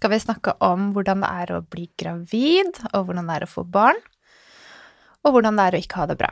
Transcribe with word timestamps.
skal 0.00 0.14
vi 0.14 0.22
snakke 0.22 0.54
om 0.64 0.94
hvordan 0.94 1.20
det 1.20 1.28
er 1.42 1.50
å 1.52 1.64
bli 1.68 1.82
gravid, 2.00 2.78
og 2.96 3.04
hvordan 3.04 3.26
det 3.28 3.34
er 3.36 3.44
å 3.44 3.50
få 3.52 3.66
barn, 3.68 3.98
og 5.20 5.34
hvordan 5.34 5.58
det 5.60 5.66
er 5.66 5.76
å 5.76 5.80
ikke 5.84 5.98
ha 6.00 6.06
det 6.08 6.16
bra. 6.22 6.30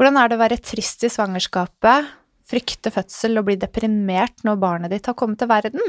Hvordan 0.00 0.16
er 0.16 0.30
det 0.30 0.38
å 0.38 0.40
være 0.40 0.56
trist 0.64 1.04
i 1.04 1.10
svangerskapet, 1.12 2.08
frykte 2.48 2.92
fødsel 2.94 3.36
og 3.36 3.50
bli 3.50 3.58
deprimert 3.60 4.40
når 4.46 4.60
barnet 4.62 4.94
ditt 4.94 5.10
har 5.10 5.18
kommet 5.20 5.42
til 5.42 5.50
verden? 5.50 5.84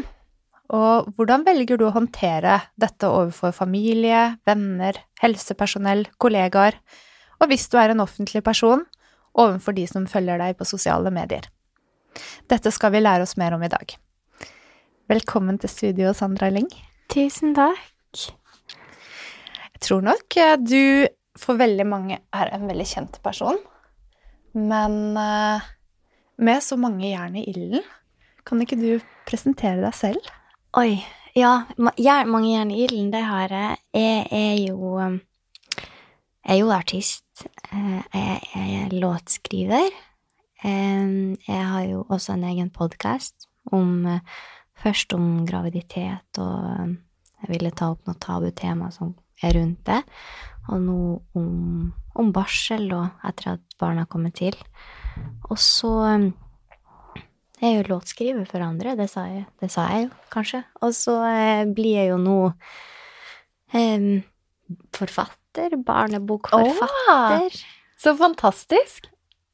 Og 0.75 1.07
hvordan 1.15 1.47
velger 1.47 1.79
du 1.79 1.85
å 1.87 1.93
håndtere 1.95 2.57
dette 2.75 3.07
overfor 3.07 3.55
familie, 3.55 4.35
venner, 4.49 4.99
helsepersonell, 5.23 6.03
kollegaer, 6.19 6.75
og 7.39 7.47
hvis 7.47 7.69
du 7.71 7.79
er 7.79 7.95
en 7.95 8.03
offentlig 8.03 8.43
person, 8.43 8.83
overfor 9.39 9.77
de 9.79 9.87
som 9.87 10.09
følger 10.09 10.43
deg 10.43 10.59
på 10.59 10.67
sosiale 10.67 11.15
medier? 11.15 11.47
Dette 12.51 12.75
skal 12.75 12.91
vi 12.91 13.05
lære 13.07 13.23
oss 13.23 13.39
mer 13.39 13.55
om 13.55 13.63
i 13.63 13.71
dag. 13.71 13.95
Velkommen 15.09 15.57
til 15.57 15.71
studio, 15.73 16.11
Sandra 16.13 16.51
Ling. 16.53 16.67
Tusen 17.09 17.55
takk. 17.57 18.19
Jeg 18.19 19.79
tror 19.81 20.03
nok 20.05 20.35
eh, 20.37 20.51
du 20.61 21.07
for 21.39 21.57
veldig 21.57 21.85
mange 21.89 22.19
er 22.35 22.51
en 22.53 22.67
veldig 22.69 22.85
kjent 22.85 23.17
person, 23.25 23.57
men 24.53 24.99
eh, 25.17 25.65
med 26.45 26.61
så 26.61 26.77
mange 26.77 27.09
jern 27.09 27.39
i 27.41 27.45
ilden, 27.49 27.81
kan 28.45 28.61
ikke 28.61 28.77
du 28.77 28.99
presentere 29.25 29.81
deg 29.81 29.97
selv? 29.97 30.29
Oi. 30.77 30.99
Ja, 31.33 31.63
mange 31.79 32.51
jern 32.51 32.69
i 32.73 32.83
ilden, 32.85 33.09
det 33.13 33.23
har 33.25 33.49
jeg. 33.53 33.81
Jeg 33.97 34.27
er 34.29 34.55
jo 34.67 34.99
Jeg 34.99 36.53
er 36.53 36.61
jo 36.61 36.69
artist. 36.73 37.47
Eh, 37.73 38.05
Jeg 38.13 38.77
er 38.83 38.93
låtskriver. 38.93 39.89
Jeg 40.61 41.65
har 41.73 41.83
jo 41.87 42.05
også 42.09 42.33
en 42.37 42.43
egen 42.43 42.69
podkast 42.69 43.47
om 43.71 44.05
Først 44.79 45.13
om 45.15 45.45
graviditet, 45.47 46.39
og 46.39 46.95
jeg 47.39 47.51
ville 47.51 47.71
ta 47.75 47.91
opp 47.93 48.05
noe 48.07 48.19
tabutema 48.19 48.89
som 48.95 49.13
er 49.43 49.55
rundt 49.57 49.81
det. 49.87 50.01
Og 50.69 50.83
nå 50.83 50.99
om, 51.39 51.89
om 52.19 52.29
barsel, 52.35 52.87
og 52.95 53.25
etter 53.25 53.55
at 53.55 53.79
barna 53.81 54.05
har 54.05 54.11
kommet 54.11 54.37
til. 54.39 54.55
Og 55.49 55.57
så 55.59 55.91
um, 56.19 56.29
Jeg 57.59 57.73
er 57.73 57.77
jo 57.81 57.89
låtskriver 57.89 58.45
for 58.47 58.63
andre, 58.63 58.95
det 58.95 59.09
sa 59.11 59.25
jeg, 59.27 59.43
det 59.59 59.67
sa 59.73 59.89
jeg 59.91 60.05
jo, 60.05 60.11
kanskje. 60.31 60.61
Og 60.79 60.93
så 60.95 61.17
eh, 61.27 61.63
blir 61.75 61.97
jeg 61.97 62.11
jo 62.13 62.19
nå 62.21 62.37
eh, 63.75 64.21
forfatter. 64.95 65.75
Barnebokforfatter. 65.83 67.57
Så 67.99 68.13
fantastisk! 68.15 69.09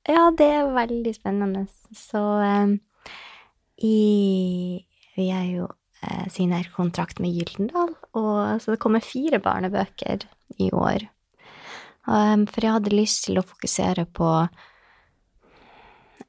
Ja, 0.06 0.28
det 0.38 0.46
er 0.46 0.70
veldig 0.70 1.16
spennende. 1.16 1.64
Så 1.98 2.22
eh, 2.46 2.76
i 3.82 3.96
Vi 5.16 5.30
er 5.32 5.46
jo 5.50 5.68
eh, 6.04 6.26
signert 6.32 6.72
kontrakt 6.76 7.22
med 7.24 7.36
Gyldendal, 7.36 7.94
og 8.18 8.62
så 8.62 8.76
det 8.76 8.82
kommer 8.84 9.04
fire 9.04 9.40
barnebøker 9.44 10.26
i 10.62 10.70
år. 10.76 11.08
Um, 12.06 12.46
for 12.46 12.62
jeg 12.62 12.76
hadde 12.76 12.94
lyst 12.94 13.24
til 13.26 13.40
å 13.40 13.46
fokusere 13.46 14.04
på 14.14 14.28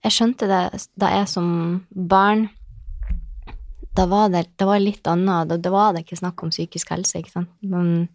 Jeg 0.06 0.14
skjønte 0.14 0.46
det 0.48 0.60
da 0.96 1.10
jeg 1.12 1.26
som 1.28 1.50
barn 1.92 2.46
Da 3.92 4.06
var 4.08 4.30
det, 4.32 4.46
det 4.56 4.68
var 4.68 4.80
litt 4.80 5.04
annet. 5.04 5.52
Da, 5.52 5.72
var 5.72 5.92
det 5.92 6.06
ikke 6.06 6.16
snakk 6.22 6.40
om 6.46 6.52
psykisk 6.54 6.94
helse, 6.94 7.20
ikke 7.20 7.34
sant. 7.34 7.52
Men, 7.60 8.08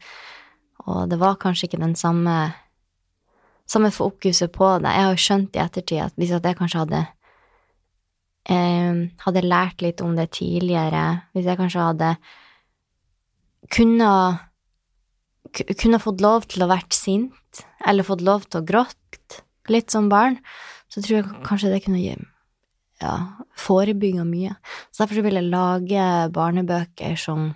og 0.88 1.10
det 1.12 1.22
var 1.22 1.38
kanskje 1.42 1.70
ikke 1.70 1.84
den 1.84 1.96
samme 1.98 2.36
samme 3.72 3.92
fokuset 3.92 4.52
på 4.52 4.68
det. 4.82 4.92
Jeg 4.92 5.06
har 5.06 5.14
jo 5.14 5.26
skjønt 5.26 5.56
i 5.56 5.64
ettertid 5.64 6.04
at 6.04 6.18
hvis 6.20 6.34
at 6.36 6.46
jeg 6.46 6.58
kanskje 6.60 6.84
hadde 6.84 7.02
eh, 8.50 9.02
hadde 9.26 9.44
lært 9.46 9.84
litt 9.84 10.02
om 10.02 10.16
det 10.18 10.32
tidligere, 10.38 11.28
hvis 11.34 11.50
jeg 11.50 11.60
kanskje 11.60 11.90
hadde 11.90 12.16
kunne 13.72 14.14
kunne 15.52 16.00
fått 16.00 16.22
lov 16.24 16.46
til 16.52 16.64
å 16.64 16.70
vært 16.72 16.96
sint, 16.96 17.64
eller 17.84 18.08
fått 18.08 18.24
lov 18.24 18.46
til 18.48 18.62
å 18.62 18.68
grått 18.68 19.42
litt 19.72 19.92
som 19.92 20.10
barn, 20.12 20.38
så 20.92 21.02
tror 21.02 21.18
jeg 21.18 21.32
kanskje 21.48 21.72
det 21.74 21.82
kunne 21.86 22.02
ja, 23.02 23.16
forebygge 23.60 24.26
mye. 24.28 24.56
Så 24.92 25.04
derfor 25.04 25.20
så 25.20 25.26
vil 25.26 25.40
jeg 25.40 25.52
lage 25.52 26.06
barnebøker 26.36 27.18
som 27.20 27.52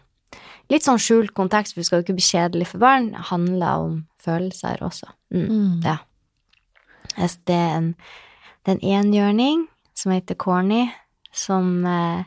litt 0.71 0.85
sånn 0.85 1.01
skjult 1.01 1.35
kontekst, 1.37 1.75
for 1.75 1.81
det 1.81 1.89
skal 1.89 2.01
jo 2.01 2.07
ikke 2.07 2.17
bli 2.17 2.27
kjedelig 2.27 2.69
for 2.71 2.83
barn, 2.83 3.11
handler 3.29 3.85
om 3.85 3.97
følelser 4.23 4.81
også. 4.85 5.11
Mm. 5.35 5.85
Ja. 5.85 5.99
Det 7.15 7.55
er 7.55 7.75
en, 7.77 7.91
det 8.65 8.73
er 8.73 8.77
en 8.79 8.87
enhjørning 8.99 9.67
som 9.95 10.11
heter 10.11 10.35
Corny, 10.35 10.89
som, 11.33 11.85
eh, 11.85 12.25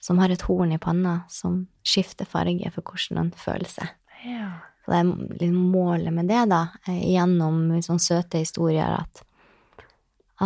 som 0.00 0.18
har 0.18 0.30
et 0.30 0.42
horn 0.42 0.72
i 0.72 0.78
panna 0.78 1.20
som 1.28 1.66
skifter 1.86 2.26
farge 2.26 2.70
for 2.74 2.82
hvordan 2.82 3.22
han 3.22 3.30
føler 3.30 3.70
seg. 3.70 3.92
Ja. 4.26 4.50
Så 4.84 4.92
det 4.92 4.98
er 4.98 5.38
litt 5.40 5.54
målet 5.54 6.14
med 6.14 6.28
det, 6.30 6.48
da, 6.50 6.68
eh, 6.86 7.00
gjennom 7.14 7.70
sånne 7.82 8.02
søte 8.02 8.42
historier, 8.42 9.00
at, 9.00 9.22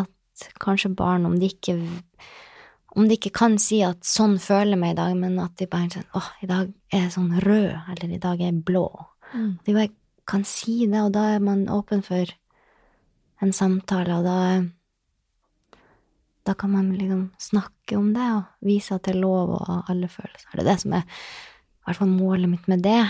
at 0.00 0.48
kanskje 0.60 0.94
barn, 0.97 1.26
om 1.28 1.38
de 1.41 1.50
ikke 1.53 1.76
om 2.97 3.06
de 3.06 3.15
ikke 3.15 3.31
kan 3.37 3.54
si 3.62 3.84
at 3.87 4.03
sånn 4.06 4.34
føler 4.42 4.75
jeg 4.75 4.81
meg 4.82 4.97
i 4.97 4.98
dag, 4.98 5.12
men 5.19 5.38
at 5.38 5.54
de 5.60 5.69
bare 5.71 5.91
sier 5.92 6.06
'Å, 6.10 6.22
i 6.42 6.47
dag 6.50 6.72
er 6.91 7.04
jeg 7.04 7.12
sånn 7.15 7.38
rød, 7.38 7.75
eller 7.92 8.15
i 8.15 8.19
dag 8.19 8.41
er 8.41 8.50
jeg 8.50 8.65
blå. 8.65 9.06
Mm. 9.32 9.59
De 9.65 9.75
bare 9.75 9.91
kan 10.27 10.44
si 10.44 10.87
det, 10.87 10.98
og 10.98 11.12
da 11.12 11.37
er 11.37 11.38
man 11.38 11.69
åpen 11.69 12.03
for 12.03 12.27
en 13.41 13.53
samtale, 13.53 14.19
og 14.19 14.25
da 14.25 14.65
da 16.50 16.56
kan 16.58 16.72
man 16.74 16.90
liksom 16.98 17.28
snakke 17.38 17.94
om 18.00 18.10
det 18.16 18.26
og 18.34 18.66
vise 18.66 18.96
at 18.96 19.06
det 19.06 19.14
er 19.14 19.22
lov 19.22 19.54
å 19.54 19.62
ha 19.68 19.78
alle 19.92 20.10
følelser. 20.10 20.50
Det 20.50 20.64
er 20.64 20.70
det 20.72 20.80
som 20.82 20.98
er 20.98 21.06
hvert 21.90 22.00
fall 22.00 22.12
målet 22.12 22.50
mitt 22.50 22.68
med 22.70 22.84
det. 22.84 23.02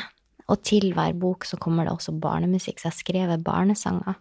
Og 0.51 0.63
til 0.67 0.91
hver 0.97 1.15
bok 1.19 1.47
så 1.47 1.59
kommer 1.61 1.87
det 1.87 1.95
også 1.95 2.17
barnemusikk, 2.19 2.81
så 2.81 2.89
jeg 2.89 2.95
har 2.95 2.99
skrevet 2.99 3.45
barnesanger. 3.47 4.19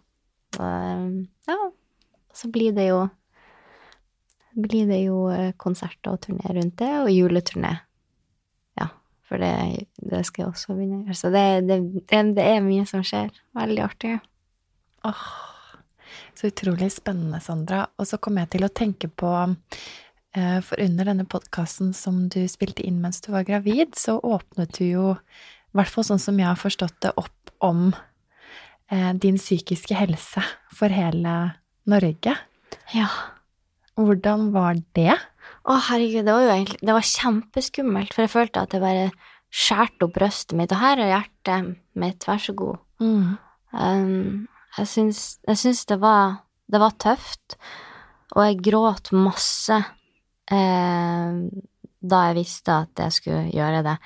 Ja, 1.48 1.58
så 2.34 2.50
blir 2.52 2.74
det 2.76 2.90
jo 2.90 3.08
blir 4.60 4.88
det 4.90 4.98
jo 5.04 5.28
eh, 5.30 5.52
konserter 5.54 6.10
og 6.10 6.24
turné 6.24 6.50
rundt 6.50 6.74
det, 6.80 6.90
og 7.04 7.12
juleturné. 7.14 7.70
Ja, 8.78 8.88
for 9.22 9.38
det, 9.38 9.86
det 10.02 10.24
skal 10.26 10.42
jeg 10.42 10.50
også 10.50 10.74
begynne 10.74 10.98
å 10.98 11.04
gjøre. 11.04 11.18
Så 11.20 11.30
det, 11.30 11.44
det, 11.68 11.78
det 12.34 12.46
er 12.56 12.64
mye 12.64 12.82
som 12.90 13.04
skjer. 13.06 13.30
Veldig 13.56 13.84
artig. 13.84 14.16
Åh, 15.06 15.22
så 16.38 16.50
utrolig 16.50 16.90
spennende, 16.94 17.40
Sandra. 17.42 17.84
Og 17.98 18.08
så 18.08 18.18
kom 18.22 18.40
jeg 18.40 18.52
til 18.54 18.66
å 18.66 18.72
tenke 18.72 19.08
på 19.08 19.30
eh, 19.46 20.58
For 20.66 20.82
under 20.82 21.10
denne 21.12 21.26
podkasten 21.28 21.94
som 21.96 22.26
du 22.32 22.42
spilte 22.50 22.84
inn 22.86 23.00
mens 23.02 23.22
du 23.24 23.32
var 23.34 23.48
gravid, 23.48 23.96
så 23.98 24.18
åpnet 24.18 24.78
du 24.78 24.86
jo, 24.86 25.08
i 25.70 25.80
hvert 25.80 25.92
fall 25.92 26.06
sånn 26.12 26.22
som 26.22 26.38
jeg 26.40 26.50
har 26.50 26.60
forstått 26.60 27.00
det, 27.06 27.14
opp 27.20 27.54
om 27.64 27.90
eh, 28.90 29.12
din 29.20 29.40
psykiske 29.40 29.96
helse 29.98 30.44
for 30.74 30.92
hele 30.92 31.36
Norge. 31.90 32.36
Ja. 32.94 33.10
Hvordan 34.00 34.50
var 34.54 34.78
det? 34.96 35.16
Å, 35.68 35.76
herregud, 35.90 36.24
det 36.24 36.32
var 36.32 36.44
jo 36.44 36.52
egentlig 36.54 36.78
Det 36.80 36.94
var 36.96 37.10
kjempeskummelt, 37.10 38.14
for 38.14 38.24
jeg 38.24 38.32
følte 38.32 38.64
at 38.64 38.74
jeg 38.74 38.84
bare 38.84 39.10
skjærte 39.50 40.06
opp 40.06 40.14
brystet 40.14 40.56
mitt, 40.58 40.72
og 40.72 40.80
her 40.80 41.00
er 41.02 41.10
hjertet 41.10 41.72
mitt, 41.98 42.24
vær 42.28 42.40
så 42.42 42.54
god. 42.56 42.78
Mm. 43.02 43.32
Um, 43.74 44.46
jeg 44.78 44.86
syns, 44.86 45.22
jeg 45.48 45.58
syns 45.58 45.84
det 45.90 45.98
var 46.02 46.44
Det 46.70 46.78
var 46.78 46.94
tøft, 47.02 47.56
og 48.36 48.44
jeg 48.46 48.60
gråt 48.62 49.10
masse 49.10 49.74
eh, 50.54 51.40
da 52.00 52.20
jeg 52.28 52.36
visste 52.36 52.76
at 52.84 53.02
jeg 53.02 53.16
skulle 53.16 53.40
gjøre 53.50 53.80
det. 53.82 53.96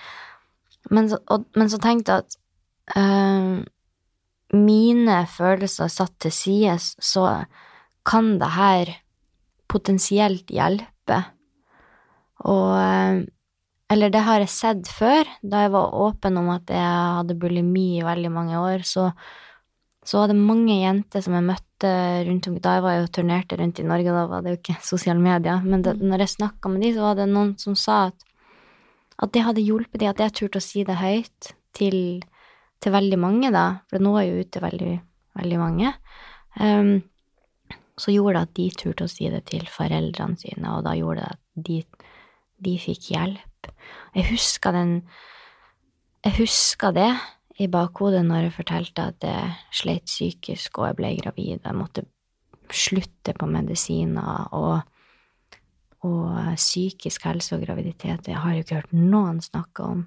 Men 0.88 1.11
så, 1.12 1.19
og, 1.28 1.44
men 1.61 1.69
så 1.69 1.76
tenkte 1.82 2.16
jeg 2.16 2.25
at 2.25 2.38
eh, 2.96 3.61
mine 4.56 5.19
følelser 5.28 5.93
satt 5.93 6.16
til 6.25 6.32
side, 6.32 6.78
så 6.81 7.44
kan 8.08 8.38
det 8.40 8.50
her 8.56 8.96
potensielt 9.69 10.49
hjelpe. 10.49 11.20
Og 12.49 12.75
eh, 12.81 13.25
Eller 13.93 14.10
det 14.10 14.25
har 14.25 14.40
jeg 14.40 14.50
sett 14.50 14.88
før. 14.88 15.28
Da 15.44 15.67
jeg 15.67 15.75
var 15.76 15.93
åpen 15.93 16.38
om 16.40 16.49
at 16.55 16.70
jeg 16.72 16.81
hadde 17.20 17.37
bulimi 17.38 17.99
i 17.99 18.06
veldig 18.06 18.31
mange 18.32 18.56
år, 18.58 18.82
så, 18.88 19.10
så 20.05 20.21
var 20.21 20.31
det 20.31 20.37
mange 20.37 20.77
jenter 20.83 21.25
som 21.25 21.35
jeg 21.37 21.47
møtte 21.47 21.91
rundt 22.29 22.47
om 22.49 22.59
Da 22.62 22.75
jeg 22.77 22.83
var 22.85 22.95
jo 22.97 23.09
turnerte 23.12 23.56
rundt 23.61 23.81
i 23.81 23.87
Norge, 23.89 24.12
da 24.12 24.27
var 24.31 24.45
det 24.45 24.53
jo 24.53 24.61
ikke 24.61 24.77
sosiale 24.93 25.21
medier, 25.21 25.65
men 25.65 25.83
det, 25.85 25.97
når 26.01 26.25
jeg 26.25 26.37
snakka 26.37 26.73
med 26.73 26.85
de, 26.85 26.93
så 26.97 27.09
var 27.09 27.19
det 27.19 27.29
noen 27.33 27.56
som 27.61 27.77
sa 27.79 28.06
at 28.12 28.31
at 29.23 29.33
det 29.35 29.45
hadde 29.47 29.62
hjulpet 29.62 30.01
de, 30.03 30.09
at 30.11 30.21
jeg 30.23 30.35
turte 30.35 30.61
å 30.61 30.65
si 30.65 30.85
det 30.87 30.97
høyt 30.99 31.53
til, 31.77 31.99
til 32.83 32.95
veldig 32.95 33.19
mange, 33.23 33.51
da, 33.55 33.67
for 33.87 33.99
det 33.99 34.06
når 34.06 34.23
jo 34.27 34.41
ut 34.41 34.51
til 34.55 34.65
veldig, 34.65 34.95
veldig 35.39 35.61
mange, 35.61 35.93
um, 36.59 36.97
så 37.95 38.11
gjorde 38.11 38.41
det 38.41 38.43
at 38.49 38.56
de 38.59 38.67
turte 38.75 39.06
å 39.06 39.12
si 39.12 39.31
det 39.31 39.45
til 39.53 39.69
foreldrene 39.71 40.41
sine, 40.41 40.73
og 40.75 40.83
da 40.87 40.97
gjorde 40.99 41.23
det 41.23 41.37
at 41.37 41.69
de, 41.69 41.79
de 42.67 42.75
fikk 42.83 43.12
hjelp. 43.15 43.71
Jeg 44.19 44.31
husker 44.33 44.75
den 44.75 44.97
Jeg 46.25 46.39
husker 46.39 46.93
det 46.97 47.11
i 47.62 47.69
bakhodet 47.71 48.25
når 48.27 48.49
jeg 48.49 48.56
fortalte 48.56 49.06
at 49.12 49.25
jeg 49.27 49.53
sleit 49.75 50.09
psykisk 50.09 50.81
og 50.81 50.89
jeg 50.89 50.99
ble 50.99 51.12
gravid, 51.21 51.61
jeg 51.62 51.79
måtte 51.79 52.06
slutte 52.75 53.35
på 53.39 53.47
medisiner 53.51 54.49
og 54.56 54.83
og 56.05 56.56
psykisk 56.59 57.25
helse 57.25 57.56
og 57.56 57.62
graviditet, 57.65 58.27
det 58.27 58.37
har 58.37 58.53
jeg 58.53 58.59
jo 58.59 58.65
ikke 58.67 58.81
hørt 58.83 58.93
noen 58.93 59.41
snakke 59.41 59.87
om. 59.87 60.03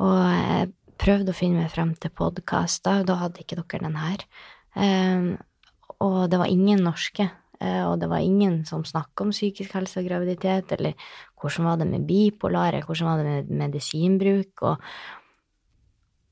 Og 0.00 0.14
jeg 0.24 0.70
prøvde 1.02 1.34
å 1.34 1.36
finne 1.36 1.62
meg 1.62 1.72
frem 1.72 1.92
til 2.00 2.12
podkaster, 2.16 3.04
da 3.04 3.18
hadde 3.20 3.42
ikke 3.42 3.58
dere 3.60 3.82
den 3.84 3.98
her. 4.00 4.24
Um, 4.72 5.26
og 6.00 6.30
det 6.32 6.40
var 6.40 6.48
ingen 6.48 6.80
norske, 6.86 7.28
uh, 7.60 7.84
og 7.90 7.98
det 8.00 8.08
var 8.08 8.24
ingen 8.24 8.62
som 8.68 8.86
snakka 8.88 9.26
om 9.26 9.34
psykisk 9.34 9.74
helse 9.76 10.00
og 10.00 10.08
graviditet, 10.08 10.72
eller 10.78 10.96
hvordan 11.40 11.68
var 11.68 11.82
det 11.82 11.90
med 11.90 12.06
bipolare, 12.08 12.84
hvordan 12.86 13.10
var 13.10 13.20
det 13.20 13.34
med 13.34 13.52
medisinbruk, 13.66 14.64
og, 14.70 14.94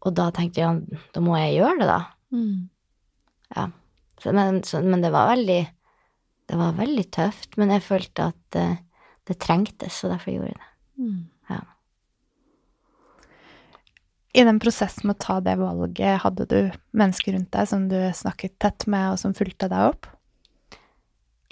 og 0.01 0.15
da 0.17 0.31
tenkte 0.35 0.63
jeg 0.63 0.67
ja, 0.67 1.03
da 1.15 1.23
må 1.25 1.37
jeg 1.39 1.59
gjøre 1.59 1.77
det, 1.83 1.89
da. 1.91 2.01
Mm. 2.33 2.57
Ja. 3.57 3.67
Så, 4.21 4.33
men, 4.37 4.63
så, 4.65 4.81
men 4.85 5.05
det 5.05 5.13
var 5.13 5.31
veldig 5.33 5.61
det 6.51 6.59
var 6.59 6.75
veldig 6.75 7.05
tøft, 7.15 7.53
men 7.61 7.71
jeg 7.71 7.85
følte 7.87 8.31
at 8.33 8.57
uh, 8.59 8.79
det 9.29 9.37
trengtes, 9.39 10.01
og 10.03 10.17
derfor 10.17 10.35
gjorde 10.35 10.49
jeg 10.51 10.59
det. 10.59 10.71
Mm. 10.99 11.21
Ja. 11.53 11.61
I 14.41 14.45
den 14.47 14.59
prosessen 14.63 15.07
med 15.07 15.19
å 15.19 15.23
ta 15.23 15.37
det 15.47 15.55
valget, 15.61 16.23
hadde 16.25 16.47
du 16.51 16.59
mennesker 16.99 17.37
rundt 17.37 17.53
deg 17.55 17.71
som 17.71 17.87
du 17.91 17.99
snakket 18.19 18.57
tett 18.63 18.89
med, 18.91 19.13
og 19.13 19.23
som 19.23 19.37
fulgte 19.37 19.71
deg 19.71 19.93
opp? 19.93 20.11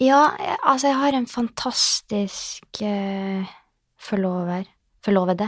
Ja, 0.02 0.34
jeg, 0.42 0.58
altså, 0.62 0.90
jeg 0.90 0.98
har 0.98 1.18
en 1.18 1.30
fantastisk 1.30 2.82
uh, 2.82 3.54
forlover 4.02 4.66
Forlovede. 5.06 5.46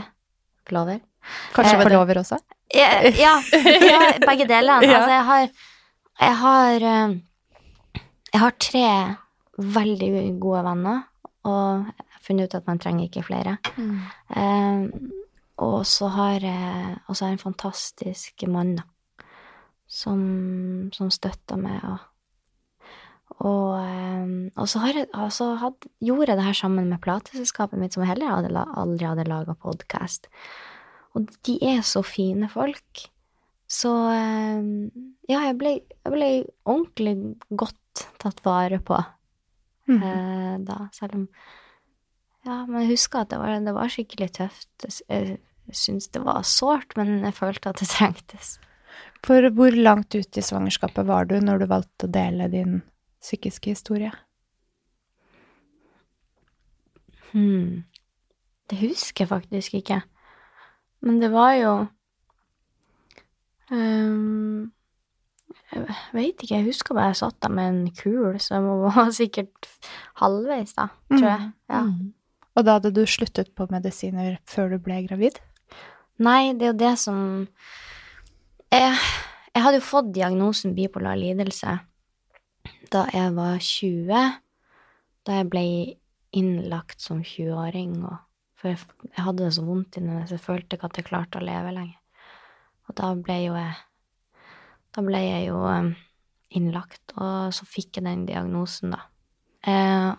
Forlover. 0.63 1.01
Kanskje 1.51 1.75
eh, 1.75 1.81
forlover 1.83 2.21
også? 2.21 2.37
Ja, 2.75 2.89
ja, 3.03 3.33
begge 4.23 4.47
Ja. 4.51 4.97
Altså, 4.97 5.11
jeg 5.11 5.25
har 5.25 5.49
Jeg 6.21 6.37
har, 6.37 6.75
uh, 6.75 7.17
jeg 8.33 8.39
har 8.39 8.51
tre 8.59 9.15
veldig 9.57 10.39
gode 10.39 10.63
venner, 10.63 11.01
og 11.43 11.85
jeg 11.87 12.05
har 12.13 12.21
funnet 12.21 12.45
ut 12.45 12.55
at 12.55 12.67
man 12.67 12.79
trenger 12.79 13.07
ikke 13.07 13.23
flere. 13.23 13.57
Mm. 13.77 13.99
Um, 14.35 15.11
og 15.61 15.85
så 15.85 16.07
har 16.07 16.39
jeg 16.41 16.95
også 17.07 17.25
en 17.25 17.41
fantastisk 17.41 18.43
mann 18.47 18.79
som, 19.91 20.21
som 20.95 21.11
støtter 21.13 21.59
meg. 21.59 21.83
Og, 21.85 21.99
og, 23.45 23.67
eh, 23.83 24.31
og 24.55 24.69
så 24.71 24.81
har 24.85 25.01
jeg, 25.01 25.09
altså, 25.13 25.53
had, 25.61 25.87
gjorde 26.01 26.31
jeg 26.31 26.39
det 26.39 26.47
her 26.47 26.57
sammen 26.57 26.89
med 26.89 27.01
plateselskapet 27.03 27.81
mitt, 27.81 27.93
som 27.93 28.07
heller 28.07 28.39
aldri 28.39 29.09
hadde 29.09 29.27
laga 29.29 29.57
podkast. 29.59 30.31
Og 31.17 31.31
de 31.47 31.57
er 31.73 31.81
så 31.85 32.03
fine 32.05 32.47
folk. 32.51 33.05
Så 33.71 33.91
eh, 34.11 34.63
ja, 35.31 35.43
jeg 35.47 35.57
ble, 35.59 35.77
jeg 35.79 36.13
ble 36.13 36.29
ordentlig 36.67 37.15
godt 37.49 38.05
tatt 38.21 38.41
vare 38.45 38.81
på 38.83 38.97
mm. 39.87 39.99
eh, 39.99 40.55
da, 40.67 40.85
selv 40.95 41.21
om 41.21 41.27
Ja, 42.47 42.63
men 42.65 42.81
jeg 42.81 42.95
husker 42.95 43.21
at 43.21 43.31
det 43.31 43.39
var, 43.39 43.53
det 43.61 43.75
var 43.75 43.91
skikkelig 43.93 44.31
tøft. 44.39 44.87
Jeg 45.05 45.37
syns 45.77 46.09
det 46.09 46.23
var 46.25 46.41
sårt, 46.47 46.95
men 46.97 47.19
jeg 47.21 47.37
følte 47.37 47.69
at 47.69 47.83
det 47.83 47.91
trengtes. 47.91 48.55
For 49.25 49.45
hvor 49.53 49.75
langt 49.77 50.15
ut 50.17 50.37
i 50.37 50.43
svangerskapet 50.43 51.05
var 51.07 51.29
du 51.29 51.37
når 51.43 51.61
du 51.61 51.67
valgte 51.69 52.07
å 52.07 52.11
dele 52.11 52.49
din 52.51 52.79
psykiske 53.21 53.75
historie? 53.75 54.09
Hmm. 57.31 57.83
Det 58.71 58.79
husker 58.81 59.23
jeg 59.23 59.31
faktisk 59.31 59.77
ikke. 59.77 60.01
Men 61.01 61.17
det 61.21 61.31
var 61.33 61.55
jo 61.57 61.73
um, 63.71 64.71
jeg 65.71 65.85
veit 66.11 66.41
ikke, 66.43 66.57
jeg 66.57 66.67
husker 66.67 66.97
bare 66.97 67.11
jeg 67.13 67.21
satt 67.21 67.37
der 67.43 67.53
med 67.55 67.69
en 67.69 67.83
kul, 67.95 68.39
så 68.43 68.57
jeg 68.57 68.79
var 68.85 69.13
sikkert 69.15 69.69
halvveis, 70.19 70.75
da, 70.77 70.89
tror 71.13 71.29
jeg. 71.29 71.45
Mm. 71.45 71.53
Ja. 71.71 71.83
Mm. 71.87 72.09
Og 72.51 72.67
da 72.67 72.75
hadde 72.75 72.91
du 72.91 73.05
sluttet 73.07 73.53
på 73.55 73.67
medisiner 73.71 74.35
før 74.49 74.73
du 74.73 74.81
ble 74.83 74.99
gravid? 75.07 75.39
Nei, 76.21 76.51
det 76.53 76.67
er 76.67 76.73
jo 76.73 76.81
det 76.81 76.95
som 76.99 77.21
Jeg, 78.71 78.91
jeg 79.55 79.63
hadde 79.63 79.79
jo 79.79 79.87
fått 79.87 80.11
diagnosen 80.15 80.75
bipolar 80.75 81.17
lidelse 81.19 81.79
da 82.91 83.05
jeg 83.13 83.31
var 83.37 83.59
20, 83.63 84.33
da 85.27 85.37
jeg 85.39 85.47
ble 85.51 85.63
innlagt 86.35 87.03
som 87.03 87.21
20-åring, 87.23 87.95
for 88.61 88.71
jeg, 88.71 88.79
hadde 89.17 89.43
det 89.47 89.55
så 89.57 89.65
vondt 89.65 89.97
inni 89.97 90.13
meg, 90.13 90.27
så 90.29 90.37
jeg 90.37 90.45
følte 90.45 90.77
ikke 90.77 90.91
at 90.91 90.99
jeg 91.01 91.09
klarte 91.09 91.41
å 91.41 91.45
leve 91.45 91.73
lenger. 91.73 91.97
Og 92.89 92.97
da 92.99 93.13
ble 93.17 93.39
jo 93.41 93.55
jeg 93.57 93.79
da 94.91 95.03
ble 95.05 95.21
jeg 95.23 95.45
jo 95.47 95.59
um, 95.63 95.93
innlagt, 96.51 97.13
og 97.15 97.53
så 97.55 97.67
fikk 97.69 97.99
jeg 97.99 98.07
den 98.07 98.25
diagnosen, 98.27 98.91
da. 98.91 99.05
Eh, 99.61 100.09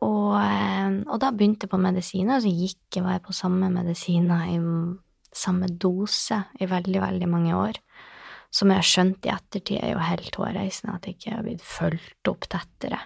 og, 0.00 0.36
eh, 0.38 0.94
og, 1.04 1.16
da 1.20 1.28
begynte 1.34 1.66
jeg 1.66 1.72
på 1.74 1.82
medisiner, 1.82 2.38
og 2.38 2.46
så 2.46 2.52
gikk 2.52 2.96
jeg, 2.96 3.04
var 3.04 3.18
jeg 3.18 3.26
på 3.26 3.36
samme 3.36 3.68
medisiner 3.74 4.46
i 4.48 4.56
samme 5.36 5.68
dose 5.68 6.40
i 6.58 6.68
veldig, 6.70 7.02
veldig 7.04 7.28
mange 7.30 7.58
år. 7.58 7.82
Som 8.50 8.72
jeg 8.72 8.80
har 8.80 8.88
skjønt 8.88 9.28
i 9.28 9.34
ettertid, 9.34 9.78
er 9.78 9.92
jo 9.92 10.02
helt 10.02 10.40
hårreisende 10.40 10.96
at 10.96 11.06
jeg 11.06 11.18
ikke 11.18 11.34
har 11.36 11.44
blitt 11.46 11.66
fulgt 11.66 12.30
opp 12.32 12.48
tettere. 12.50 13.04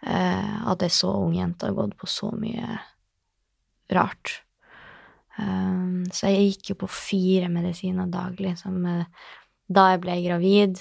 Eh, 0.00 0.56
at 0.72 0.82
ei 0.82 0.90
så 0.92 1.12
ung 1.20 1.36
jente 1.36 1.68
har 1.68 1.76
gått 1.76 1.94
på 2.00 2.08
så 2.10 2.32
mye 2.34 2.80
rart. 3.94 4.40
Um, 5.36 6.06
så 6.14 6.30
jeg 6.32 6.52
gikk 6.52 6.72
jo 6.72 6.78
på 6.84 6.88
fire 6.88 7.50
medisiner 7.52 8.08
daglig 8.08 8.54
som, 8.60 8.78
uh, 8.88 9.32
da 9.68 9.90
jeg 9.92 10.02
ble 10.04 10.16
gravid. 10.24 10.80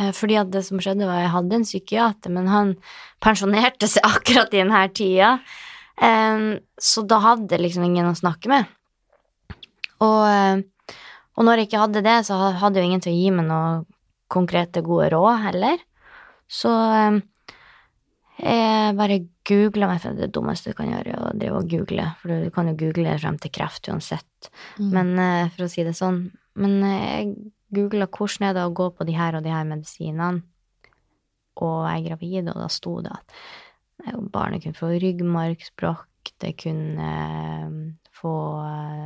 Uh, 0.00 0.12
fordi 0.16 0.38
at 0.40 0.52
det 0.52 0.64
som 0.66 0.80
skjedde, 0.80 1.08
var 1.08 1.20
at 1.20 1.26
jeg 1.26 1.34
hadde 1.34 1.58
en 1.58 1.66
psykiater, 1.68 2.32
men 2.32 2.48
han 2.50 2.74
pensjonerte 3.24 3.88
seg 3.90 4.06
akkurat 4.12 4.54
i 4.54 4.62
denne 4.62 4.86
tida. 4.96 5.36
Um, 5.96 6.56
så 6.80 7.04
da 7.08 7.20
hadde 7.24 7.56
jeg 7.56 7.66
liksom 7.66 7.86
ingen 7.86 8.08
å 8.08 8.16
snakke 8.16 8.52
med. 8.52 8.72
Og, 10.04 10.22
uh, 10.24 10.96
og 11.36 11.44
når 11.44 11.60
jeg 11.60 11.70
ikke 11.70 11.84
hadde 11.84 12.04
det, 12.04 12.18
så 12.28 12.36
hadde 12.56 12.80
jeg 12.80 12.86
jo 12.86 12.90
ingen 12.90 13.04
til 13.04 13.12
å 13.12 13.20
gi 13.20 13.30
meg 13.36 13.48
noe 13.48 13.70
konkrete, 14.32 14.82
gode 14.84 15.10
råd 15.12 15.44
heller. 15.44 15.80
Så 16.48 16.72
um, 16.72 17.20
jeg 18.36 18.96
bare 18.98 19.20
googla 19.48 19.88
meg, 19.88 20.00
for 20.02 20.16
det 20.18 20.28
dummeste 20.34 20.72
du 20.72 20.76
kan 20.76 20.90
gjøre, 20.92 21.14
er 21.14 21.22
å 21.24 21.34
drive 21.36 21.60
og 21.62 21.70
google, 21.72 22.08
for 22.20 22.44
du 22.44 22.50
kan 22.52 22.68
jo 22.68 22.76
google 22.82 23.14
frem 23.20 23.38
til 23.40 23.52
kreft 23.54 23.88
uansett. 23.88 24.50
Mm. 24.76 24.90
Men 24.92 25.12
uh, 25.16 25.52
for 25.54 25.66
å 25.66 25.70
si 25.72 25.84
det 25.86 25.94
sånn. 25.96 26.26
Men 26.60 26.76
uh, 26.84 26.92
jeg 26.92 27.30
googla 27.76 28.10
hvordan 28.12 28.50
er 28.50 28.58
det 28.58 28.66
å 28.66 28.74
gå 28.76 28.90
på 28.96 29.06
de 29.08 29.16
her 29.16 29.38
og 29.38 29.46
de 29.46 29.54
her 29.54 29.64
medisinene, 29.68 30.44
og 31.56 31.78
jeg 31.88 32.02
er 32.02 32.08
gravid, 32.10 32.50
og 32.52 32.60
da 32.60 32.68
sto 32.68 32.98
det 33.04 33.14
at 33.16 33.38
barnet 34.32 34.60
kunne 34.62 34.76
få 34.76 34.92
ryggmargsbrokk, 35.00 36.34
det 36.42 36.52
kunne 36.60 37.10
få 38.16 38.32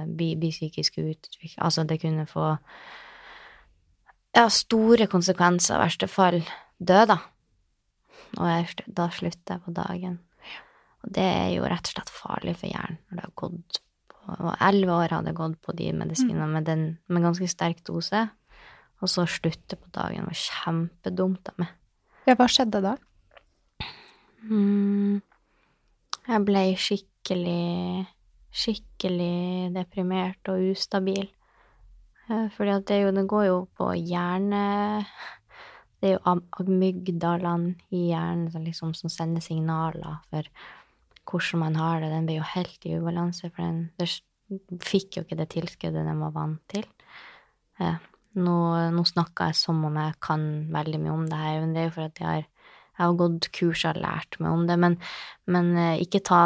bli, 0.08 0.32
bli 0.40 0.48
psykisk 0.50 0.96
utvikling 1.02 1.52
Altså, 1.60 1.84
det 1.84 1.98
kunne 2.00 2.24
få 2.26 2.54
ja, 4.34 4.46
store 4.50 5.06
konsekvenser, 5.10 5.76
i 5.76 5.82
verste 5.84 6.08
fall 6.10 6.40
dø, 6.78 7.04
da 7.06 7.20
og 8.38 8.46
jeg, 8.46 8.86
da 8.86 9.08
slutter 9.12 9.56
jeg 9.56 9.64
på 9.66 9.74
dagen. 9.74 10.18
Og 11.00 11.14
det 11.16 11.24
er 11.24 11.48
jo 11.56 11.68
rett 11.68 11.88
og 11.88 11.94
slett 11.94 12.12
farlig 12.12 12.58
for 12.60 12.70
hjernen 12.70 13.00
når 13.08 13.16
det 13.18 13.24
har 13.26 13.38
gått 13.40 13.80
på 14.20 14.52
Elleve 14.62 14.96
år 15.00 15.14
hadde 15.14 15.32
jeg 15.32 15.38
gått 15.38 15.58
på 15.64 15.74
de 15.76 15.90
medisinene 15.96 16.46
mm. 16.46 16.54
med, 16.54 16.66
den, 16.68 16.84
med 17.08 17.24
ganske 17.24 17.48
sterk 17.50 17.82
dose, 17.86 18.26
og 19.00 19.10
så 19.10 19.24
slutte 19.26 19.78
på 19.80 19.90
dagen 19.94 20.26
Det 20.26 20.28
var 20.28 20.40
kjempedumt 20.44 21.50
av 21.50 21.62
meg. 21.62 21.74
Ja, 22.28 22.36
hva 22.36 22.46
skjedde 22.52 22.82
da? 22.84 22.94
Mm, 24.44 25.20
jeg 26.28 26.44
ble 26.46 26.64
skikkelig, 26.78 28.06
skikkelig 28.52 29.72
deprimert 29.74 30.52
og 30.52 30.70
ustabil. 30.70 31.26
Eh, 32.28 32.46
fordi 32.54 32.76
at 32.76 32.86
det, 32.90 33.00
jo, 33.02 33.14
det 33.16 33.26
går 33.28 33.46
jo 33.48 33.58
på 33.76 33.90
hjerne 33.96 34.64
det 36.00 36.08
er 36.08 36.16
jo 36.16 36.36
amygdalaen 36.62 37.74
i 37.92 38.06
hjernen 38.10 38.48
som, 38.52 38.64
liksom, 38.64 38.94
som 38.96 39.12
sender 39.12 39.44
signaler 39.44 40.20
for 40.30 40.48
hvordan 41.30 41.60
man 41.60 41.76
har 41.76 42.00
det. 42.00 42.12
Den 42.12 42.28
ble 42.28 42.38
jo 42.38 42.46
helt 42.54 42.86
i 42.88 42.94
ubalanse, 42.96 43.50
for 43.52 43.62
den, 43.62 43.82
den 44.00 44.80
fikk 44.82 45.18
jo 45.18 45.24
ikke 45.26 45.38
det 45.38 45.50
tilskuddet 45.52 46.08
den 46.08 46.22
var 46.24 46.32
vant 46.34 46.62
til. 46.72 46.86
Eh, 47.80 48.00
nå, 48.40 48.56
nå 48.94 49.04
snakker 49.06 49.50
jeg 49.50 49.60
som 49.60 49.84
om 49.86 49.98
jeg 50.00 50.16
kan 50.24 50.46
veldig 50.72 51.02
mye 51.04 51.14
om 51.14 51.28
det 51.28 51.40
her, 51.42 51.60
men 51.62 51.76
det 51.76 51.82
er 51.82 51.88
jo 51.90 51.94
for 51.98 52.08
at 52.08 52.22
jeg 52.22 52.28
har, 52.30 52.48
jeg 52.90 53.04
har 53.04 53.16
gått 53.20 53.50
kurs 53.56 53.84
og 53.88 54.00
lært 54.00 54.40
meg 54.40 54.56
om 54.56 54.66
det. 54.68 54.78
Men, 54.80 54.98
men 55.50 55.72
eh, 55.76 56.02
ikke 56.04 56.24
ta 56.26 56.42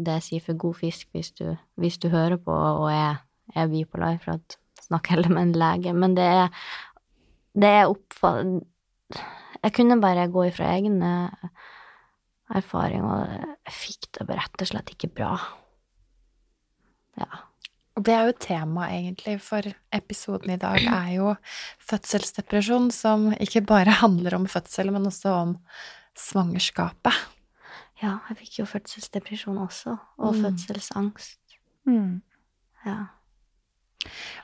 det 0.00 0.20
jeg 0.20 0.26
sier 0.26 0.44
for 0.44 0.60
god 0.60 0.78
fisk 0.80 1.08
hvis 1.16 1.32
du, 1.36 1.46
hvis 1.80 1.98
du 2.00 2.08
hører 2.12 2.38
på 2.40 2.54
og 2.54 2.88
er, 2.92 3.22
er 3.56 3.72
bipolar, 3.72 4.20
for 4.22 4.38
at 4.38 4.60
snakk 4.84 5.10
heller 5.12 5.32
med 5.32 5.48
en 5.48 5.58
lege. 5.64 5.94
Men 5.96 6.16
det 6.18 6.28
er, 6.28 6.66
det 7.56 7.72
er 7.80 7.88
oppfatt... 7.90 8.60
Jeg 9.62 9.72
kunne 9.76 10.00
bare 10.00 10.28
gå 10.32 10.46
ifra 10.48 10.70
egne 10.76 11.30
erfaring, 12.54 13.04
og 13.04 13.28
jeg 13.68 13.74
fikk 13.76 14.08
det 14.18 14.26
bare 14.26 14.40
rett 14.42 14.62
og 14.64 14.70
slett 14.70 14.90
ikke 14.94 15.10
bra. 15.20 15.34
Ja. 17.20 17.28
Og 17.98 18.04
det 18.06 18.14
er 18.14 18.26
jo 18.30 18.36
temaet, 18.40 18.94
egentlig, 18.96 19.34
for 19.44 19.66
episoden 19.92 20.54
i 20.54 20.56
dag 20.62 20.78
er 20.86 21.10
jo 21.18 21.34
fødselsdepresjon, 21.90 22.88
som 22.94 23.28
ikke 23.36 23.60
bare 23.66 23.90
handler 24.00 24.38
om 24.38 24.46
fødsel, 24.48 24.92
men 24.94 25.06
også 25.10 25.34
om 25.42 25.56
svangerskapet. 26.16 27.12
ja, 28.02 28.14
jeg 28.30 28.36
fikk 28.38 28.58
jo 28.62 28.64
fødselsdepresjon 28.64 29.58
også, 29.58 29.96
og 30.18 30.34
Mm. 30.34 30.42
fødselsangst. 30.44 31.38
Ja. 32.86 32.96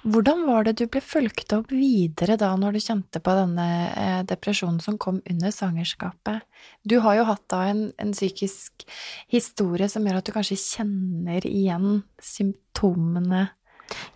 Hvordan 0.07 0.45
var 0.47 0.67
det 0.67 0.77
du 0.79 0.85
ble 0.93 1.01
fulgt 1.03 1.53
opp 1.57 1.73
videre 1.73 2.37
da, 2.39 2.53
når 2.61 2.77
du 2.77 2.83
kjente 2.85 3.23
på 3.25 3.35
denne 3.39 3.67
eh, 3.89 4.21
depresjonen 4.29 4.79
som 4.85 4.99
kom 5.01 5.23
under 5.31 5.55
svangerskapet? 5.55 6.45
Du 6.85 6.99
har 7.05 7.17
jo 7.19 7.27
hatt 7.31 7.45
da 7.53 7.63
en, 7.71 7.87
en 8.03 8.13
psykisk 8.15 8.87
historie 9.33 9.89
som 9.91 10.07
gjør 10.07 10.21
at 10.21 10.29
du 10.29 10.35
kanskje 10.37 10.61
kjenner 10.61 11.47
igjen 11.49 12.03
symptomene 12.23 13.49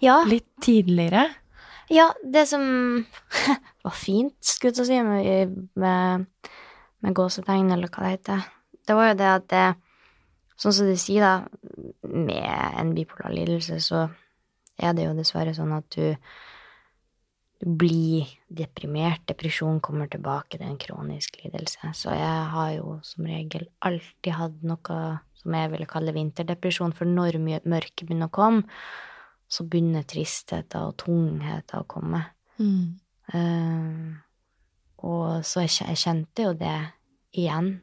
ja, 0.02 0.20
litt 0.28 0.49
tidligere. 0.62 1.28
Ja, 1.90 2.11
det 2.23 2.47
som 2.52 2.62
var 3.87 3.97
fint, 3.97 4.37
skulle 4.44 4.76
jeg 4.76 4.87
si, 4.87 5.02
med, 5.02 5.56
med, 5.75 6.50
med 7.02 7.16
gåsetegn, 7.16 7.73
eller 7.75 7.90
hva 7.90 8.06
det 8.06 8.16
heter, 8.18 8.49
det 8.87 8.99
var 8.99 9.11
jo 9.11 9.18
det 9.18 9.30
at 9.30 9.47
det, 9.50 9.66
sånn 10.61 10.76
som 10.76 10.90
de 10.90 10.97
sier, 11.00 11.25
da, 11.25 11.80
med 12.06 12.80
en 12.80 12.92
bipolar 12.94 13.35
lidelse, 13.35 13.80
så 13.82 14.06
er 14.82 14.96
det 14.96 15.06
jo 15.06 15.16
dessverre 15.18 15.54
sånn 15.56 15.75
at 15.76 15.87
du, 15.96 16.14
du 17.60 17.68
blir 17.80 18.30
deprimert. 18.49 19.26
Depresjon 19.28 19.80
kommer 19.84 20.10
tilbake, 20.10 20.58
det 20.58 20.66
er 20.66 20.72
en 20.72 20.80
kronisk 20.80 21.40
lidelse. 21.42 21.92
Så 21.96 22.14
jeg 22.16 22.46
har 22.54 22.72
jo 22.76 22.99
som 23.06 23.28
regel 23.28 23.68
alltid 23.87 24.37
hatt 24.37 24.64
noe 24.66 25.02
som 25.40 25.56
jeg 25.56 25.70
ville 25.72 25.88
kalle 25.88 26.12
vinterdepresjon, 26.16 26.92
for 26.96 27.08
når 27.08 27.38
mørket 27.40 28.04
begynner 28.04 28.28
å 28.28 28.34
komme, 28.34 28.80
så 29.50 29.64
begynner 29.66 30.04
tristheten 30.06 30.84
og 30.84 30.99
tungheten 31.00 31.80
å 31.80 31.87
komme. 31.90 32.25
Eh, 33.32 34.10
og 35.06 35.46
så 35.46 35.64
jeg 35.64 35.99
kjente 35.99 36.44
jo 36.44 36.56
det 36.58 36.76
igjen. 37.37 37.78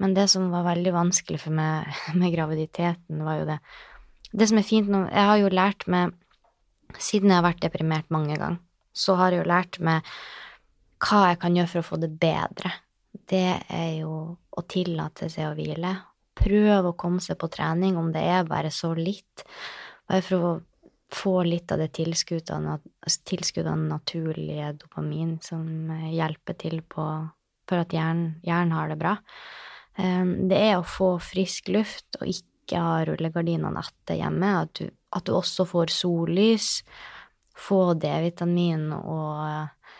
Men 0.00 0.14
det 0.16 0.28
som 0.32 0.48
var 0.52 0.68
veldig 0.68 0.92
vanskelig 0.94 1.40
for 1.42 1.56
meg 1.56 1.88
med 2.20 2.34
graviditeten, 2.34 3.24
var 3.24 3.40
jo 3.40 3.48
det 3.54 3.60
Det 4.30 4.46
som 4.46 4.60
er 4.60 4.62
fint 4.62 4.86
nå 4.86 5.08
Jeg 5.10 5.26
har 5.26 5.38
jo 5.40 5.48
lært 5.50 5.88
meg 5.90 6.12
Siden 6.98 7.30
jeg 7.30 7.38
har 7.38 7.46
vært 7.46 7.62
deprimert 7.62 8.10
mange 8.10 8.36
ganger, 8.36 8.60
så 8.92 9.14
har 9.20 9.32
jeg 9.32 9.44
jo 9.44 9.50
lært 9.50 9.78
meg 9.80 10.06
hva 11.00 11.30
jeg 11.30 11.40
kan 11.40 11.56
gjøre 11.56 11.72
for 11.72 11.80
å 11.82 11.88
få 11.88 11.98
det 12.02 12.10
bedre. 12.20 12.72
Det 13.30 13.46
er 13.72 13.92
jo 14.00 14.14
å 14.50 14.64
tillate 14.68 15.30
seg 15.32 15.48
å 15.48 15.54
hvile. 15.56 15.94
Prøve 16.40 16.90
å 16.90 16.98
komme 16.98 17.22
seg 17.24 17.38
på 17.40 17.48
trening, 17.52 17.96
om 18.00 18.10
det 18.12 18.22
er 18.22 18.48
bare 18.48 18.72
så 18.74 18.92
litt. 18.96 19.44
Bare 20.08 20.24
for 20.24 20.46
å 20.46 20.52
få 21.10 21.42
litt 21.46 21.72
av 21.72 21.80
det 21.82 21.90
tilskuddet 21.96 22.52
av 22.54 23.82
naturlige 23.82 24.72
dopamin 24.78 25.38
som 25.42 25.90
hjelper 26.10 26.58
til 26.60 26.82
på, 26.82 27.06
for 27.68 27.82
at 27.82 27.94
hjernen, 27.94 28.38
hjernen 28.46 28.76
har 28.76 28.90
det 28.90 28.98
bra. 29.00 29.16
Eh, 29.96 30.24
Det 30.50 30.60
er 30.60 30.78
å 30.78 30.86
få 30.86 31.18
frisk 31.22 31.68
luft 31.68 32.20
og 32.20 32.30
ikke 32.30 32.78
ha 32.78 33.04
rullegardinene 33.04 33.82
etter 33.82 34.20
hjemme. 34.20 34.54
At 34.62 34.74
du, 34.74 34.90
at 35.16 35.26
du 35.26 35.34
også 35.34 35.66
får 35.68 35.92
sollys, 35.94 36.80
få 37.58 37.92
D-vitamin 38.00 38.88
og 38.96 39.40
eh, 39.44 39.94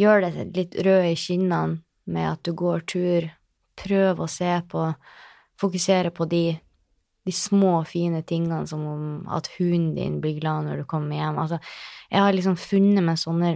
gjør 0.00 0.26
det 0.26 0.48
litt 0.56 0.76
rød 0.86 1.10
i 1.10 1.18
kinnene 1.18 1.80
med 2.10 2.32
at 2.34 2.42
du 2.46 2.52
går 2.56 2.84
tur. 2.88 3.30
Prøv 3.80 4.24
å 4.24 4.30
se 4.30 4.52
på 4.70 4.92
Fokusere 5.60 6.08
på 6.16 6.24
de 6.24 6.54
de 7.28 7.34
små, 7.36 7.80
fine 7.88 8.22
tingene 8.26 8.64
som 8.68 8.84
om 8.88 9.02
at 9.32 9.50
hunden 9.58 9.92
din 9.96 10.20
blir 10.22 10.38
glad 10.40 10.66
når 10.66 10.82
du 10.82 10.86
kommer 10.88 11.18
hjem. 11.18 11.38
Altså, 11.42 11.58
jeg 12.10 12.24
har 12.24 12.34
liksom 12.34 12.56
funnet 12.60 13.04
meg 13.04 13.20
sånne 13.20 13.52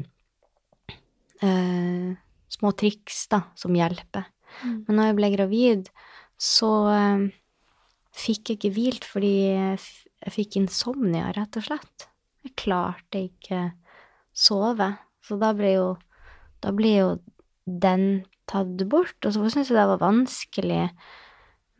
uh, 1.44 2.10
små 2.52 2.74
triks, 2.78 3.24
da, 3.32 3.44
som 3.58 3.76
hjelper. 3.76 4.28
Men 4.62 4.98
når 4.98 5.08
jeg 5.08 5.18
ble 5.18 5.32
gravid, 5.34 5.88
så 6.38 6.70
uh, 6.92 7.24
fikk 8.14 8.52
jeg 8.52 8.60
ikke 8.60 8.74
hvilt 8.76 9.08
fordi 9.08 9.34
jeg, 10.24 10.32
fikk 10.32 10.58
insomnia, 10.60 11.30
rett 11.36 11.58
og 11.60 11.66
slett. 11.66 12.08
Jeg 12.44 12.56
klarte 12.60 13.26
ikke 13.28 13.60
sove. 14.34 14.94
Så 15.24 15.38
da 15.40 15.52
ble 15.56 15.74
jo, 15.76 15.88
da 16.64 16.72
ble 16.76 16.94
jo 16.96 17.10
den 17.64 18.24
tatt 18.50 18.84
bort. 18.90 19.18
Og 19.24 19.32
så 19.32 19.44
syntes 19.48 19.72
jeg 19.72 19.78
det 19.78 19.88
var 19.94 20.02
vanskelig 20.02 20.88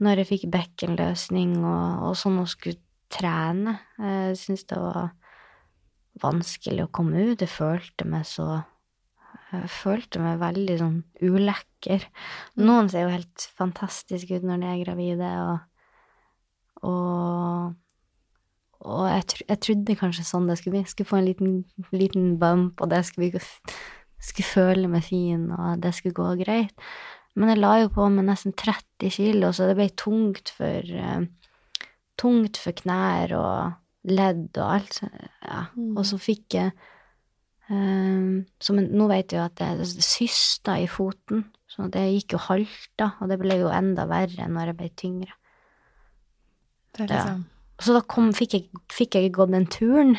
når 0.05 0.21
jeg 0.21 0.31
fikk 0.33 0.47
bekkenløsning 0.53 1.59
og, 1.63 2.09
og 2.11 2.17
sånn 2.19 2.41
og 2.43 2.51
skulle 2.53 2.81
trene. 3.13 3.79
Jeg 4.01 4.39
syntes 4.41 4.69
det 4.73 4.81
var 4.81 5.13
vanskelig 6.25 6.87
å 6.87 6.93
komme 6.95 7.29
ut. 7.31 7.41
Jeg 7.41 7.53
følte 7.53 8.09
meg 8.09 8.29
så 8.29 8.63
Jeg 9.55 9.71
følte 9.71 10.19
meg 10.19 10.41
veldig 10.41 10.77
sånn 10.81 10.97
ulekker. 11.23 12.09
Noen 12.59 12.89
ser 12.91 13.05
jo 13.05 13.13
helt 13.13 13.45
fantastiske 13.55 14.41
ut 14.41 14.47
når 14.49 14.63
de 14.63 14.71
er 14.71 14.81
gravide, 14.81 15.29
og, 15.45 16.89
og 16.91 17.05
og 17.55 17.84
jeg, 19.15 19.27
tr 19.31 19.43
jeg 19.49 19.61
trodde 19.67 19.97
kanskje 20.01 20.27
sånn 20.29 20.49
det 20.51 20.59
skulle 20.61 20.77
bli. 20.77 20.85
Jeg 20.85 20.93
skulle 20.93 21.11
få 21.11 21.21
en 21.21 21.29
liten, 21.29 21.53
liten 21.95 22.31
bump, 22.41 22.83
og 22.83 22.91
det 22.93 23.03
skulle, 23.09 23.43
skulle 24.19 24.51
føle 24.51 24.91
meg 24.91 25.07
fin, 25.07 25.49
og 25.55 25.83
det 25.85 25.95
skulle 25.97 26.19
gå 26.19 26.33
greit. 26.43 26.87
Men 27.35 27.51
jeg 27.51 27.63
la 27.63 27.73
jo 27.83 27.93
på 27.95 28.07
meg 28.15 28.29
nesten 28.29 28.55
30 28.55 29.15
kilo, 29.17 29.51
så 29.55 29.71
det 29.71 29.79
ble 29.79 29.89
tungt 29.99 30.55
for 30.55 30.93
uh, 30.99 31.25
Tungt 32.15 32.61
for 32.63 32.71
knær 32.79 33.33
og 33.35 33.73
ledd 34.07 34.53
og 34.55 34.69
alt. 34.77 35.01
Ja. 35.43 35.65
Mm. 35.75 35.97
Og 35.99 36.05
så 36.07 36.15
fikk 36.23 36.55
jeg 36.55 36.71
som 37.67 38.79
en, 38.79 38.91
Nå 38.93 39.07
vet 39.09 39.33
jeg 39.33 39.41
jo 39.41 39.47
at 39.47 39.57
det 39.59 39.71
det 39.81 40.05
systa 40.05 40.77
i 40.79 40.87
foten, 40.91 41.47
så 41.67 41.89
det 41.91 42.05
gikk 42.13 42.37
jo 42.37 42.43
halta, 42.47 43.15
og 43.19 43.33
det 43.33 43.39
ble 43.41 43.57
jo 43.63 43.73
enda 43.73 44.05
verre 44.07 44.49
når 44.53 44.71
jeg 44.71 44.79
ble 44.79 44.91
tyngre. 45.01 45.35
Det 46.95 47.09
er 47.09 47.17
Ja. 47.17 47.39
Så 47.83 47.95
da 47.97 48.01
kom, 48.07 48.31
fikk, 48.37 48.55
jeg, 48.55 48.83
fikk 48.93 49.17
jeg 49.19 49.33
gått 49.35 49.51
den 49.55 49.67
turen 49.67 50.17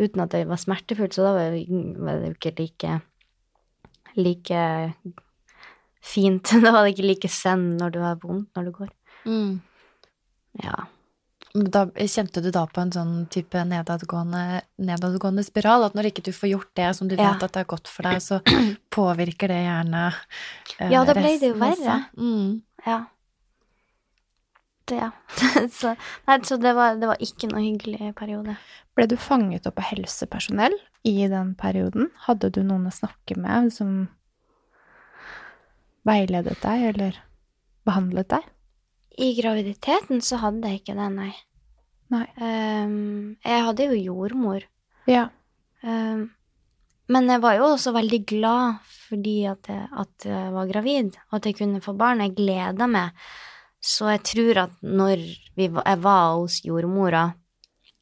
uten 0.00 0.22
at 0.24 0.32
det 0.32 0.46
var 0.48 0.56
smertefullt, 0.56 1.12
så 1.12 1.26
da 1.26 1.32
var 1.36 1.50
det, 1.52 1.66
jo 1.68 2.30
ikke 2.32 2.54
like 2.58 3.00
like 4.16 4.60
fint. 6.00 6.50
Da 6.64 6.72
var 6.72 6.86
det 6.86 6.94
ikke 6.94 7.08
like 7.10 7.28
send 7.30 7.76
når 7.80 7.92
du 7.94 8.00
har 8.04 8.16
vondt 8.22 8.48
når 8.56 8.70
du 8.70 8.72
går. 8.78 8.88
Mm. 9.28 9.60
Ja. 10.64 10.86
Da 11.50 11.84
kjente 11.98 12.40
du 12.44 12.48
da 12.54 12.62
på 12.70 12.80
en 12.82 12.92
sånn 12.94 13.14
type 13.32 13.58
nedadgående, 13.66 14.62
nedadgående 14.78 15.42
spiral, 15.44 15.84
at 15.88 15.96
når 15.98 16.10
ikke 16.12 16.24
du 16.28 16.32
får 16.34 16.52
gjort 16.52 16.70
det 16.78 16.90
som 16.96 17.08
du 17.10 17.16
Ja. 17.16 17.32
vet 17.32 17.42
at 17.48 17.52
det 17.56 17.64
er 17.64 17.70
godt 17.72 17.90
for 17.90 18.06
deg, 18.06 18.20
så 18.22 18.38
påvirker 18.94 19.50
det 19.50 19.60
gjerne 19.66 20.04
eh, 20.78 20.90
Ja, 20.94 21.04
da 21.04 21.16
ble 21.18 21.38
det 21.42 21.50
jo 21.52 21.56
verre. 21.58 21.96
Mm. 22.16 22.62
Ja. 22.86 23.00
Ja. 24.96 25.10
så 25.80 25.94
nei, 26.26 26.38
så 26.46 26.58
det, 26.60 26.74
var, 26.76 26.96
det 27.00 27.10
var 27.10 27.22
ikke 27.22 27.50
noe 27.52 27.62
hyggelig 27.64 28.12
periode. 28.18 28.56
Ble 28.98 29.06
du 29.10 29.16
fanget 29.20 29.68
opp 29.70 29.78
av 29.80 29.90
helsepersonell 29.92 30.74
i 31.06 31.16
den 31.30 31.54
perioden? 31.58 32.10
Hadde 32.26 32.50
du 32.54 32.62
noen 32.66 32.88
å 32.90 32.94
snakke 32.94 33.38
med 33.40 33.70
som 33.74 34.08
veiledet 36.08 36.58
deg, 36.64 36.88
eller 36.94 37.20
behandlet 37.88 38.32
deg? 38.32 38.50
I 39.20 39.32
graviditeten 39.36 40.22
så 40.24 40.40
hadde 40.40 40.70
jeg 40.70 40.82
ikke 40.82 40.96
det, 40.98 41.08
nei. 41.14 41.32
Nei. 42.10 42.26
Um, 42.40 43.36
jeg 43.44 43.64
hadde 43.66 43.88
jo 43.90 43.98
jordmor. 43.98 44.64
Ja. 45.10 45.28
Um, 45.82 46.30
men 47.10 47.30
jeg 47.30 47.42
var 47.42 47.56
jo 47.58 47.68
også 47.72 47.92
veldig 47.94 48.20
glad 48.28 48.90
fordi 49.10 49.42
at 49.50 49.66
jeg, 49.70 49.86
at 49.98 50.26
jeg 50.26 50.50
var 50.54 50.68
gravid, 50.70 51.16
og 51.30 51.40
at 51.40 51.48
jeg 51.48 51.58
kunne 51.58 51.82
få 51.82 51.96
barn. 51.98 52.22
Jeg 52.22 52.36
gleda 52.38 52.86
meg. 52.90 53.16
Så 53.80 54.10
jeg 54.12 54.22
tror 54.28 54.58
at 54.66 54.72
når 54.84 55.22
vi, 55.56 55.68
jeg 55.68 55.98
var 56.04 56.34
hos 56.36 56.60
jordmora, 56.64 57.30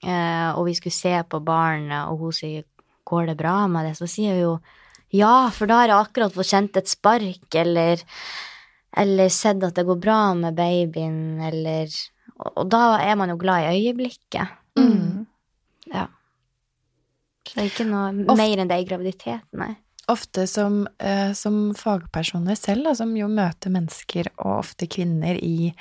eh, 0.03 0.51
og 0.59 0.67
vi 0.67 0.75
skulle 0.75 0.95
se 0.95 1.15
på 1.31 1.41
barnet, 1.45 2.09
og 2.11 2.19
hun 2.19 2.33
sier 2.33 2.65
'går 3.07 3.27
det 3.27 3.37
bra 3.39 3.67
med 3.69 3.87
det', 3.87 3.97
så 3.97 4.07
sier 4.07 4.35
hun 4.35 4.43
jo 4.43 4.61
ja, 5.11 5.49
for 5.49 5.67
da 5.67 5.75
har 5.81 5.89
jeg 5.89 5.97
akkurat 6.07 6.33
fått 6.35 6.51
kjent 6.51 6.77
et 6.77 6.89
spark, 6.89 7.55
eller, 7.55 7.97
eller 8.97 9.29
sett 9.29 9.63
at 9.65 9.75
det 9.75 9.87
går 9.87 9.97
bra 10.01 10.35
med 10.35 10.55
babyen, 10.55 11.41
eller 11.41 11.89
Og, 12.39 12.53
og 12.57 12.69
da 12.71 12.99
er 13.03 13.17
man 13.17 13.29
jo 13.31 13.37
glad 13.37 13.65
i 13.67 13.81
øyeblikket. 13.89 14.47
Mm. 14.79 15.27
Ja. 15.93 16.07
Så 17.49 17.55
det 17.55 17.63
er 17.65 17.71
ikke 17.71 17.87
noe 17.89 18.13
Of- 18.31 18.39
mer 18.39 18.59
enn 18.59 18.69
det 18.69 18.79
i 18.79 18.85
graviditeten, 18.87 19.59
nei. 19.59 19.77
Ofte 20.09 20.47
som, 20.49 20.87
eh, 20.99 21.33
som 21.37 21.75
fagpersoner 21.77 22.57
selv, 22.57 22.85
da, 22.89 22.95
som 22.97 23.11
jo 23.17 23.29
møter 23.29 23.73
mennesker, 23.75 24.31
og 24.39 24.61
ofte 24.65 24.89
kvinner, 24.91 25.37
i 25.37 25.75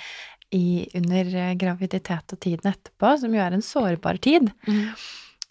i, 0.55 0.87
under 0.95 1.27
eh, 1.35 1.53
graviditet 1.59 2.31
og 2.31 2.39
tiden 2.39 2.71
etterpå, 2.71 3.17
som 3.19 3.33
jo 3.35 3.41
er 3.43 3.55
en 3.57 3.65
sårbar 3.65 4.19
tid, 4.23 4.51
Mm. 4.67 4.93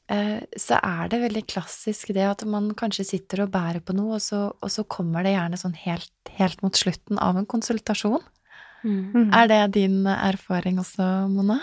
eh, 0.08 0.40
så 0.56 0.78
er 0.82 1.08
det 1.08 1.20
veldig 1.20 1.46
klassisk 1.46 2.14
det 2.14 2.24
at 2.24 2.44
man 2.46 2.70
kanskje 2.74 3.04
sitter 3.04 3.42
og 3.44 3.50
bærer 3.50 3.80
på 3.84 3.92
noe, 3.92 4.14
og 4.16 4.20
så, 4.24 4.52
og 4.62 4.70
så 4.70 4.86
kommer 4.88 5.22
det 5.22 5.34
gjerne 5.34 5.60
sånn 5.60 5.76
helt, 5.84 6.12
helt 6.38 6.62
mot 6.62 6.72
slutten 6.72 7.18
av 7.18 7.36
en 7.36 7.44
konsultasjon. 7.46 8.22
Mm. 8.84 9.34
Er 9.34 9.48
det 9.48 9.72
din 9.74 10.06
erfaring 10.06 10.78
også, 10.78 11.28
Mona? 11.28 11.60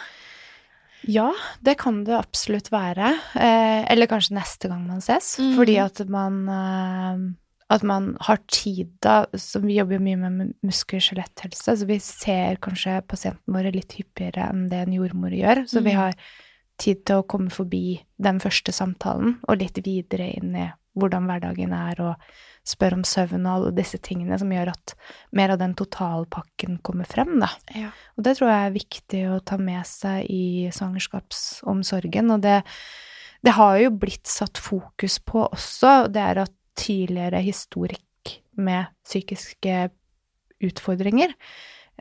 Ja, 1.08 1.34
det 1.62 1.78
kan 1.82 2.04
det 2.08 2.16
absolutt 2.18 2.70
være. 2.72 3.14
Eh, 3.36 3.92
eller 3.92 4.08
kanskje 4.08 4.38
neste 4.38 4.70
gang 4.72 4.86
man 4.88 5.02
ses. 5.04 5.38
Mm. 5.40 5.56
Fordi 5.58 5.78
at 5.84 6.04
man 6.10 6.44
eh, 6.50 7.24
At 7.74 7.82
man 7.84 8.18
har 8.22 8.38
tid 8.52 8.90
da 9.02 9.26
Så 9.40 9.60
vi 9.64 9.78
jobber 9.80 9.96
jo 9.96 10.04
mye 10.04 10.18
med 10.30 10.54
muskel-skjeletthelse, 10.64 11.78
så 11.80 11.86
vi 11.88 11.98
ser 12.00 12.58
kanskje 12.62 13.02
pasientene 13.08 13.56
våre 13.56 13.72
litt 13.74 13.94
hyppigere 13.98 14.50
enn 14.52 14.68
det 14.70 14.84
en 14.84 14.94
jordmor 14.94 15.32
gjør. 15.34 15.64
Så 15.68 15.82
vi 15.82 15.92
Mhm. 15.94 15.98
har 15.98 16.14
tid 16.78 17.06
til 17.06 17.16
å 17.22 17.28
komme 17.28 17.50
forbi 17.50 18.02
den 18.22 18.40
første 18.40 18.72
samtalen 18.74 19.40
og 19.48 19.58
litt 19.60 19.80
videre 19.86 20.28
inn 20.38 20.56
i 20.56 20.72
hvordan 20.98 21.26
hverdagen 21.26 21.74
er, 21.74 22.02
og 22.02 22.16
spørre 22.68 23.00
om 23.00 23.04
søvn 23.08 23.44
og 23.44 23.54
alle 23.54 23.72
disse 23.76 24.00
tingene 24.04 24.38
som 24.40 24.52
gjør 24.54 24.72
at 24.72 24.94
mer 25.36 25.54
av 25.54 25.60
den 25.60 25.74
totalpakken 25.80 26.80
kommer 26.86 27.08
frem, 27.10 27.36
da. 27.42 27.50
Ja. 27.76 27.92
Og 28.16 28.28
det 28.28 28.38
tror 28.40 28.52
jeg 28.52 28.68
er 28.68 28.78
viktig 28.78 29.24
å 29.34 29.42
ta 29.44 29.60
med 29.60 29.84
seg 29.90 30.30
i 30.32 30.70
svangerskapsomsorgen. 30.76 32.32
Og 32.36 32.46
det, 32.46 32.62
det 33.44 33.56
har 33.60 33.78
jo 33.82 33.92
blitt 34.06 34.32
satt 34.32 34.62
fokus 34.64 35.20
på 35.20 35.44
også, 35.50 36.08
det 36.14 36.24
er 36.24 36.44
at 36.46 36.56
tidligere 36.80 37.44
historikk 37.44 38.38
med 38.58 38.90
psykiske 39.06 39.88
utfordringer 40.64 41.36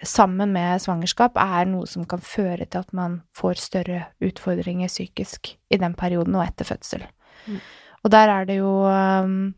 sammen 0.02 0.52
med 0.54 0.80
svangerskap 0.82 1.36
er 1.40 1.68
noe 1.68 1.86
som 1.90 2.06
kan 2.08 2.22
føre 2.24 2.64
til 2.64 2.82
at 2.82 2.92
man 2.96 3.20
får 3.36 3.60
større 3.60 4.00
utfordringer 4.24 4.90
psykisk 4.90 5.54
i 5.70 5.78
den 5.80 5.94
perioden 5.98 6.36
og 6.38 6.46
etter 6.46 6.68
fødsel. 6.68 7.04
Mm. 7.46 7.60
Og 8.02 8.10
der 8.10 8.32
er 8.32 8.48
det 8.48 8.56
jo 8.58 8.72
um, 8.88 9.52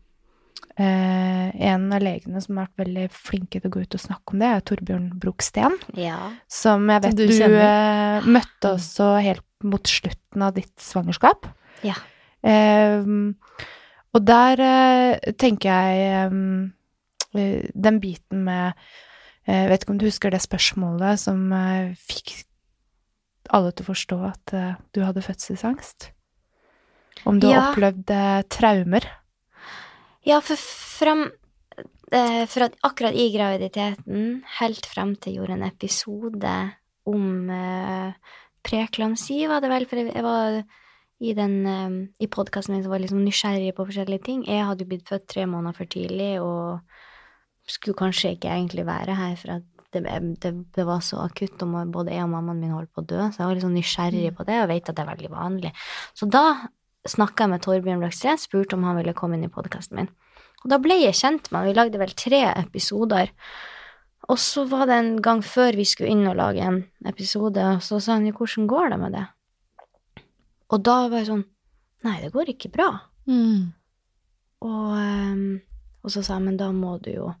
en 0.77 1.85
av 1.95 2.01
legene 2.03 2.41
som 2.43 2.57
har 2.59 2.65
vært 2.67 2.81
veldig 2.85 3.05
flinke 3.15 3.61
til 3.61 3.69
å 3.69 3.73
gå 3.75 3.83
ut 3.85 3.95
og 3.95 4.01
snakke 4.01 4.33
om 4.35 4.41
det, 4.41 4.47
er 4.57 4.63
Torbjørn 4.67 5.05
Broksten. 5.21 5.77
Ja. 5.95 6.17
Som 6.51 6.89
jeg 6.91 7.01
Som 7.03 7.11
vet 7.11 7.15
du 7.15 7.27
du, 7.31 7.45
eh, 7.55 8.27
møtte 8.27 8.73
også 8.75 9.07
helt 9.23 9.45
mot 9.63 9.87
slutten 9.87 10.43
av 10.43 10.53
ditt 10.57 10.73
svangerskap. 10.83 11.47
Ja. 11.87 11.95
Ehm, 12.43 13.35
og 14.13 14.25
der 14.27 14.59
eh, 14.59 15.31
tenker 15.39 15.69
jeg 15.71 16.29
eh, 17.35 17.71
Den 17.73 17.97
biten 17.99 18.43
med 18.45 18.73
Jeg 19.47 19.69
vet 19.69 19.81
ikke 19.83 19.91
om 19.95 19.97
du 19.99 20.05
husker 20.07 20.31
det 20.31 20.41
spørsmålet 20.43 21.19
som 21.19 21.51
eh, 21.53 21.95
fikk 21.99 22.35
alle 23.53 23.71
til 23.71 23.85
å 23.85 23.89
forstå 23.93 24.19
at 24.27 24.53
eh, 24.57 24.75
du 24.93 25.01
hadde 25.05 25.21
fødselsangst? 25.25 26.09
Om 27.25 27.39
du 27.39 27.47
har 27.47 27.53
Ja. 27.55 27.65
opplevd 27.71 28.09
eh, 28.11 28.41
traumer? 28.49 29.05
Ja, 30.25 30.39
for 30.41 30.57
frem 30.57 31.27
eh, 32.11 32.45
For 32.49 32.65
at 32.65 32.79
akkurat 32.85 33.13
i 33.13 33.29
graviditeten, 33.33 34.41
helt 34.59 34.87
frem 34.89 35.13
til 35.19 35.35
jeg 35.35 35.41
gjorde 35.41 35.57
en 35.59 35.67
episode 35.67 36.55
om 37.05 37.51
eh, 37.53 38.33
preklamsi, 38.65 39.43
var 39.49 39.61
det 39.61 39.69
vel, 39.69 39.85
for 39.85 40.01
jeg, 40.01 40.23
var 40.25 40.63
i 41.21 41.33
den 41.37 41.53
eh, 41.69 41.97
i 42.25 42.29
podkasten 42.31 42.73
min 42.73 42.81
som 42.85 42.95
var 42.95 43.03
liksom 43.03 43.21
nysgjerrig 43.21 43.75
på 43.77 43.85
forskjellige 43.85 44.25
ting. 44.25 44.41
Jeg 44.49 44.65
hadde 44.65 44.85
jo 44.85 44.93
blitt 44.95 45.11
født 45.11 45.27
tre 45.29 45.45
måneder 45.49 45.77
for 45.77 45.91
tidlig 45.93 46.31
og 46.41 46.81
skulle 47.69 47.97
kanskje 47.97 48.33
ikke 48.35 48.49
egentlig 48.49 48.85
være 48.85 49.17
her, 49.17 49.37
for 49.41 49.57
at 49.59 49.85
det, 49.93 50.03
det, 50.41 50.51
det 50.75 50.85
var 50.85 51.05
så 51.05 51.21
akutt, 51.23 51.61
og 51.61 51.93
både 51.93 52.13
jeg 52.13 52.25
og 52.25 52.33
mammaen 52.33 52.59
min 52.61 52.73
holdt 52.73 52.91
på 52.93 53.05
å 53.05 53.07
dø, 53.09 53.21
så 53.29 53.41
jeg 53.41 53.47
var 53.47 53.57
litt 53.57 53.65
sånn 53.65 53.77
nysgjerrig 53.77 54.33
på 54.37 54.45
det, 54.49 54.57
og 54.61 54.69
vet 54.73 54.89
at 54.89 54.97
det 54.97 55.05
er 55.05 55.11
veldig 55.13 55.31
vanlig. 55.33 55.71
Så 56.17 56.27
da 56.29 56.45
snakka 57.09 57.45
jeg 57.45 57.53
med 57.53 57.63
Torbjørn 57.65 58.01
Blakstad, 58.01 58.41
spurte 58.41 58.77
om 58.77 58.85
han 58.87 58.97
ville 58.99 59.15
komme 59.17 59.37
inn 59.37 59.47
i 59.47 59.51
podkasten 59.53 59.99
min. 59.99 60.11
Og 60.65 60.73
da 60.73 60.81
ble 60.81 60.97
jeg 60.97 61.13
kjent 61.13 61.51
med 61.51 61.59
han. 61.59 61.69
Vi 61.69 61.77
lagde 61.77 62.01
vel 62.01 62.13
tre 62.17 62.41
episoder. 62.57 63.29
Og 64.25 64.39
så 64.41 64.63
var 64.65 64.87
det 64.89 64.97
en 64.97 65.15
gang 65.21 65.43
før 65.45 65.77
vi 65.77 65.85
skulle 65.85 66.09
inn 66.09 66.25
og 66.25 66.39
lage 66.39 66.65
en 66.65 66.79
episode, 67.05 67.61
og 67.61 67.83
så 67.85 67.99
sa 68.01 68.17
han 68.17 68.25
jo 68.25 68.33
hvordan 68.39 68.65
går 68.71 68.89
det 68.89 68.97
med 69.03 69.13
det? 69.13 69.25
Og 70.73 70.81
da 70.81 70.95
var 71.05 71.21
jeg 71.21 71.29
sånn 71.29 71.45
Nei, 72.05 72.19
det 72.21 72.33
går 72.35 72.51
ikke 72.51 72.69
bra. 72.69 72.89
Mm. 73.25 73.71
Og, 74.65 74.89
ehm, 74.99 75.45
og 76.05 76.11
så 76.13 76.21
sa 76.25 76.35
jeg 76.35 76.45
men 76.45 76.57
da 76.59 76.67
må 76.75 76.99
du 77.01 77.09
jo 77.15 77.31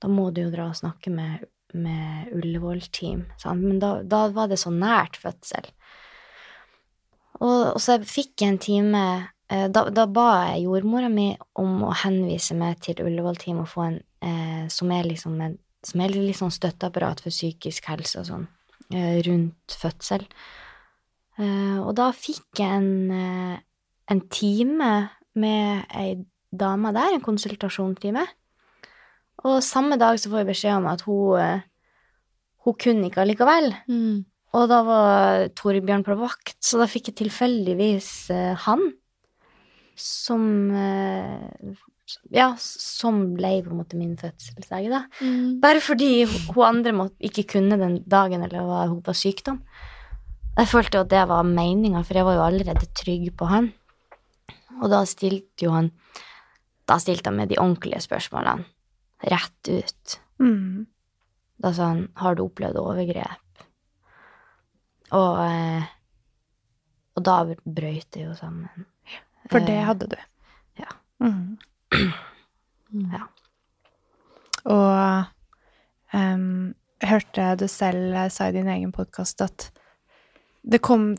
da 0.00 0.10
må 0.10 0.28
du 0.30 0.44
jo 0.44 0.52
dra 0.52 0.68
og 0.70 0.78
snakke 0.78 1.10
med, 1.12 1.42
med 1.74 2.30
Ullevål-team. 2.36 3.24
Men 3.58 3.80
da, 3.82 3.90
da 4.06 4.28
var 4.32 4.48
det 4.50 4.60
så 4.62 4.70
nært 4.72 5.18
fødsel. 5.20 5.66
Og, 7.40 7.74
og 7.74 7.80
så 7.82 7.98
fikk 8.00 8.40
jeg 8.40 8.54
en 8.54 8.62
time 8.62 9.02
da, 9.50 9.82
da 9.90 10.04
ba 10.06 10.28
jeg 10.52 10.68
jordmora 10.68 11.08
mi 11.10 11.32
om 11.58 11.80
å 11.88 11.94
henvise 12.04 12.54
meg 12.54 12.78
til 12.84 13.00
Ullevål-team 13.02 13.58
og 13.64 13.70
få 13.72 13.86
en 13.88 13.98
eh, 14.24 14.68
som 14.68 14.90
er 14.92 15.08
liksom 15.08 15.40
en, 15.40 15.58
som 15.86 16.02
er 16.04 16.14
litt 16.14 16.38
sånn 16.38 16.52
støtteapparat 16.54 17.22
for 17.24 17.34
psykisk 17.34 17.88
helse 17.90 18.20
og 18.20 18.28
sånn, 18.28 18.48
eh, 18.92 19.20
rundt 19.26 19.76
fødsel. 19.80 20.26
Eh, 21.40 21.78
og 21.80 21.94
da 21.98 22.10
fikk 22.12 22.60
jeg 22.60 22.82
en, 22.82 23.10
eh, 23.10 23.58
en 24.10 24.20
time 24.28 24.92
med 25.34 25.86
ei 25.94 26.24
dame 26.50 26.92
der, 26.92 27.14
en 27.14 27.24
konsultasjonstime. 27.24 28.26
Og 29.44 29.62
samme 29.62 29.96
dag 29.96 30.18
så 30.18 30.28
får 30.28 30.42
jeg 30.42 30.50
beskjed 30.50 30.76
om 30.76 30.86
at 30.90 31.02
hun, 31.06 31.38
eh, 31.40 31.60
hun 32.66 32.74
kunne 32.74 33.08
ikke 33.08 33.22
allikevel. 33.22 33.72
Mm. 33.88 34.26
Og 34.52 34.68
da 34.68 34.82
var 34.82 35.48
Torbjørn 35.54 36.04
på 36.04 36.18
vakt, 36.18 36.58
så 36.60 36.76
da 36.76 36.86
fikk 36.90 37.08
jeg 37.08 37.20
tilfeldigvis 37.22 38.30
eh, 38.34 38.54
han 38.66 38.92
som 40.00 40.44
eh, 40.74 41.78
Ja, 42.34 42.48
som 42.58 43.20
ble 43.36 43.52
på 43.62 43.70
en 43.70 43.78
måte 43.78 43.98
min 43.98 44.16
fødselsdag, 44.18 44.88
da. 44.90 45.04
Mm. 45.22 45.60
Bare 45.62 45.82
fordi 45.84 46.24
hun 46.26 46.64
andre 46.66 46.94
måtte, 46.96 47.14
ikke 47.22 47.44
kunne 47.52 47.78
den 47.78 48.00
dagen, 48.02 48.42
eller 48.42 48.66
var, 48.66 48.88
hun 48.90 49.02
var 49.06 49.14
sykdom. 49.14 49.60
Jeg 50.56 50.66
følte 50.66 50.98
jo 50.98 51.04
at 51.04 51.12
det 51.12 51.22
var 51.30 51.46
meninga, 51.46 52.02
for 52.02 52.18
jeg 52.18 52.26
var 52.26 52.34
jo 52.34 52.46
allerede 52.48 52.88
trygg 52.98 53.28
på 53.38 53.46
han. 53.46 53.70
Og 54.80 54.90
da 54.90 55.04
stilte 55.08 55.66
jo 55.66 55.74
han 55.76 55.90
Da 56.88 56.96
stilte 56.98 57.30
han 57.30 57.36
med 57.38 57.52
de 57.52 57.58
ordentlige 57.60 58.00
spørsmålene. 58.02 58.64
Rett 59.30 59.68
ut. 59.70 60.16
Mm. 60.42 60.88
Da 61.62 61.72
sa 61.72 61.92
han 61.92 62.08
'Har 62.16 62.34
du 62.34 62.42
opplevd 62.42 62.76
overgrep?' 62.76 63.62
Og, 65.12 65.38
eh, 65.44 65.84
og 67.16 67.24
da 67.24 67.44
brøyt 67.44 68.10
det 68.10 68.24
jo 68.24 68.34
sammen. 68.34 68.86
For 69.50 69.60
det 69.60 69.76
Eh, 69.80 69.84
hadde 69.84 70.06
du. 70.08 70.16
ja. 70.78 70.90
Mm. 71.20 71.58
Ja. 73.12 73.26
Og 74.70 75.26
um, 76.14 76.74
jeg 77.00 77.08
hørte 77.10 77.46
du 77.60 77.66
selv 77.70 78.16
sa 78.32 78.48
i 78.50 78.52
din 78.56 78.68
egen 78.68 78.92
podkast 78.92 79.40
at 79.44 79.70
det 80.62 80.82
kom 80.84 81.14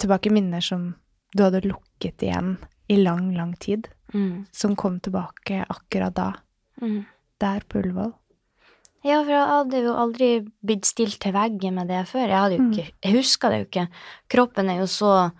tilbake 0.00 0.30
minner 0.32 0.60
som 0.64 0.94
du 1.36 1.42
hadde 1.44 1.60
lukket 1.66 2.22
igjen 2.24 2.56
i 2.88 2.96
lang, 3.02 3.32
lang 3.36 3.54
tid, 3.60 3.88
Mm. 4.14 4.46
som 4.54 4.76
kom 4.78 5.00
tilbake 5.00 5.64
akkurat 5.68 6.14
da, 6.14 6.32
Mm. 6.80 7.04
der 7.40 7.60
på 7.68 7.80
Ullevål. 7.82 8.12
Ja, 9.04 9.22
for 9.24 9.30
jeg 9.32 9.46
hadde 9.48 9.82
jo 9.82 9.92
aldri 9.94 10.28
blitt 10.64 10.84
stilt 10.86 11.18
til 11.20 11.32
veggen 11.32 11.74
med 11.74 11.88
det 11.88 12.06
før. 12.06 12.28
Jeg, 12.28 12.38
hadde 12.38 12.56
jo 12.56 12.62
Mm. 12.62 12.70
ikke, 12.72 12.92
jeg 13.02 13.12
huska 13.16 13.48
det 13.50 13.58
jo 13.58 13.64
ikke. 13.66 13.88
Kroppen 14.28 14.70
er 14.70 14.78
jo 14.78 14.86
så 14.86 15.32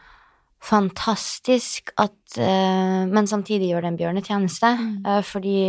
fantastisk 0.63 1.93
at 2.01 2.39
uh, 2.41 3.07
Men 3.07 3.29
samtidig 3.29 3.71
gjør 3.71 3.85
det 3.85 3.93
en 3.93 4.01
bjørnetjeneste. 4.01 4.73
Mm. 4.81 4.93
uh, 5.07 5.23
fordi 5.27 5.61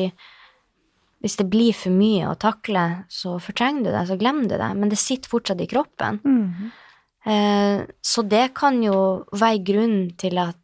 hvis 1.24 1.38
det 1.40 1.48
blir 1.50 1.74
for 1.74 1.94
mye 1.94 2.28
å 2.30 2.38
takle, 2.38 2.84
så 3.10 3.40
fortrenger 3.42 3.88
du 3.88 3.90
det, 3.90 4.04
så 4.10 4.18
glemmer 4.20 4.50
du 4.50 4.56
det. 4.56 4.70
Men 4.78 4.92
det 4.92 5.00
sitter 5.02 5.32
fortsatt 5.32 5.62
i 5.64 5.70
kroppen. 5.70 6.20
Mm. 6.24 6.70
Uh, 7.28 7.80
så 8.06 8.24
det 8.24 8.52
kan 8.58 8.78
jo 8.86 9.26
være 9.36 9.66
grunnen 9.66 10.14
til 10.20 10.40
at 10.44 10.64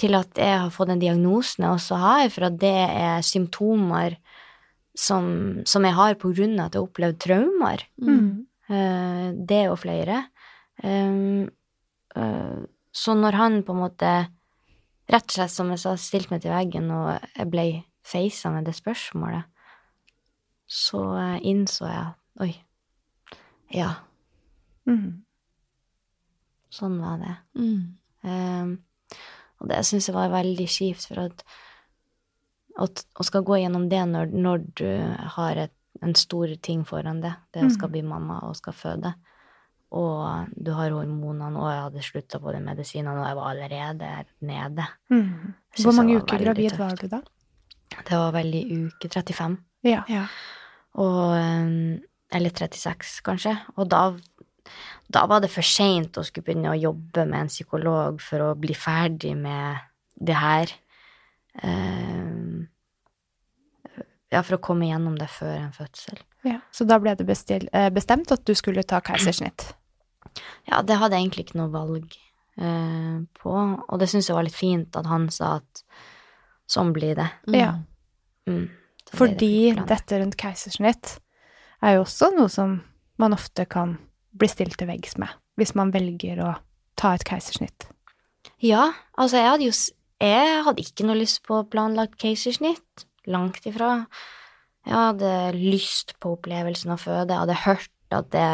til 0.00 0.16
at 0.16 0.38
jeg 0.40 0.54
har 0.62 0.70
fått 0.72 0.88
den 0.88 1.02
diagnosen 1.02 1.66
jeg 1.66 1.74
også 1.76 1.98
har, 2.00 2.22
for 2.32 2.46
at 2.46 2.54
det 2.56 2.70
er 2.72 3.20
symptomer 3.20 4.14
som, 4.96 5.60
som 5.68 5.84
jeg 5.84 5.92
har 5.92 6.16
på 6.16 6.30
grunn 6.32 6.54
av 6.56 6.70
at 6.70 6.78
jeg 6.78 6.80
har 6.80 6.86
opplevd 6.86 7.18
traumer. 7.20 7.84
Mm. 8.00 8.30
Det 9.44 9.60
og 9.68 9.76
flere. 9.82 10.22
Um, 10.80 11.50
så 12.92 13.14
når 13.14 13.38
han 13.38 13.60
på 13.66 13.74
en 13.74 13.82
måte, 13.84 14.10
rett 15.10 15.26
og 15.28 15.36
slett 15.36 15.54
som 15.54 15.70
jeg 15.72 15.82
sa, 15.82 15.94
stilte 15.98 16.34
meg 16.34 16.44
til 16.44 16.54
veggen, 16.54 16.90
og 16.94 17.12
jeg 17.36 17.50
ble 17.50 17.66
feisa 18.06 18.52
med 18.54 18.66
det 18.66 18.74
spørsmålet, 18.78 19.46
så 20.70 21.02
eh, 21.18 21.40
innså 21.50 21.88
jeg 21.88 22.04
at 22.10 22.46
oi, 22.46 22.52
ja, 23.74 23.94
Mm. 24.88 25.20
sånn 26.72 26.96
var 26.98 27.18
det. 27.20 27.34
Mm. 27.54 27.82
Um, 28.24 28.70
og 29.60 29.68
det 29.70 29.82
syns 29.86 30.08
jeg 30.08 30.16
var 30.16 30.32
veldig 30.32 30.66
kjipt, 30.66 31.04
for 31.06 31.20
at 31.28 31.44
å, 32.80 32.88
skal 33.22 33.44
gå 33.46 33.60
gjennom 33.60 33.84
det 33.92 34.00
når, 34.08 34.32
når 34.34 34.64
du 34.80 34.88
har 35.36 35.60
et 35.66 35.76
en 36.00 36.14
stor 36.14 36.54
ting 36.62 36.84
foran 36.86 37.20
det. 37.20 37.32
Det 37.52 37.64
å 37.66 37.72
skal 37.72 37.90
bli 37.92 38.02
mamma 38.06 38.40
og 38.48 38.56
skal 38.58 38.76
føde. 38.76 39.12
Og 39.90 40.50
du 40.54 40.70
har 40.76 40.92
hormonene, 40.94 41.58
og 41.58 41.66
jeg 41.66 41.82
hadde 41.82 42.04
slutta 42.06 42.38
på 42.38 42.52
de 42.54 42.60
medisinene, 42.62 43.16
og 43.18 43.26
jeg 43.26 43.38
var 43.40 43.48
allerede 43.50 44.10
nede. 44.46 44.86
Mm. 45.10 45.54
Hvor 45.82 45.96
mange 45.96 46.20
uker 46.20 46.44
gravid 46.44 46.70
tøft. 46.70 46.78
var 46.78 47.00
du 47.00 47.08
da? 47.10 47.20
Det 47.98 48.20
var 48.20 48.30
vel 48.36 48.54
i 48.54 48.62
uke 48.86 49.10
35. 49.10 49.56
Ja. 49.88 50.04
Ja. 50.08 50.26
Og, 50.94 51.34
eh, 51.34 51.98
eller 52.38 52.50
36, 52.54 53.18
kanskje. 53.26 53.56
Og 53.76 53.90
da, 53.90 54.04
da 55.10 55.24
var 55.26 55.42
det 55.42 55.50
for 55.50 55.66
seint 55.66 56.18
å 56.18 56.24
skulle 56.26 56.46
begynne 56.46 56.70
å 56.70 56.78
jobbe 56.78 57.26
med 57.26 57.46
en 57.46 57.50
psykolog 57.50 58.22
for 58.22 58.46
å 58.46 58.54
bli 58.54 58.76
ferdig 58.78 59.34
med 59.38 59.82
det 60.20 60.38
her. 60.38 60.72
Uh, 61.64 62.62
ja, 64.30 64.44
for 64.46 64.54
å 64.54 64.62
komme 64.62 64.86
gjennom 64.86 65.16
det 65.18 65.26
før 65.34 65.56
en 65.56 65.72
fødsel. 65.74 66.20
ja. 66.46 66.60
Så 66.70 66.86
da 66.86 67.00
ble 67.02 67.16
det 67.18 67.26
bestil, 67.26 67.66
eh, 67.72 67.90
bestemt 67.90 68.30
at 68.30 68.44
du 68.46 68.54
skulle 68.54 68.86
ta 68.86 69.00
keisersnitt? 69.02 69.72
Ja, 70.68 70.82
det 70.86 70.98
hadde 71.00 71.16
jeg 71.16 71.26
egentlig 71.26 71.46
ikke 71.48 71.60
noe 71.60 71.72
valg 71.72 72.16
eh, 72.60 73.16
på, 73.40 73.54
og 73.54 74.00
det 74.00 74.10
syns 74.10 74.30
jeg 74.30 74.36
var 74.38 74.46
litt 74.46 74.58
fint 74.58 74.96
at 74.98 75.08
han 75.10 75.28
sa 75.34 75.56
at 75.60 75.84
sånn 76.70 76.92
blir 76.94 77.16
det. 77.18 77.28
Ja. 77.54 77.74
Mm. 78.48 78.68
Så 79.04 79.10
det 79.10 79.18
Fordi 79.18 79.54
planen. 79.72 79.88
dette 79.90 80.20
rundt 80.20 80.38
keisersnitt 80.38 81.16
er 81.82 81.96
jo 81.96 82.04
også 82.04 82.30
noe 82.36 82.50
som 82.52 82.78
man 83.20 83.34
ofte 83.36 83.66
kan 83.68 83.96
bli 84.36 84.48
stilt 84.48 84.78
til 84.78 84.90
veggs 84.90 85.16
med, 85.18 85.32
hvis 85.58 85.74
man 85.78 85.90
velger 85.94 86.42
å 86.44 86.52
ta 87.00 87.14
et 87.16 87.24
keisersnitt. 87.26 87.88
Ja, 88.62 88.92
altså 89.18 89.40
jeg 89.40 89.50
hadde 89.54 89.70
jo 89.70 89.78
Jeg 90.20 90.64
hadde 90.66 90.82
ikke 90.84 91.06
noe 91.08 91.16
lyst 91.16 91.38
på 91.48 91.62
planlagt 91.72 92.18
keisersnitt. 92.20 93.06
Langt 93.24 93.64
ifra. 93.64 94.04
Jeg 94.84 94.92
hadde 94.92 95.30
lyst 95.56 96.12
på 96.20 96.34
opplevelsen 96.34 96.92
av 96.92 97.00
føde. 97.00 97.32
Jeg 97.32 97.40
hadde 97.40 97.56
hørt 97.62 98.16
at 98.18 98.28
det, 98.34 98.48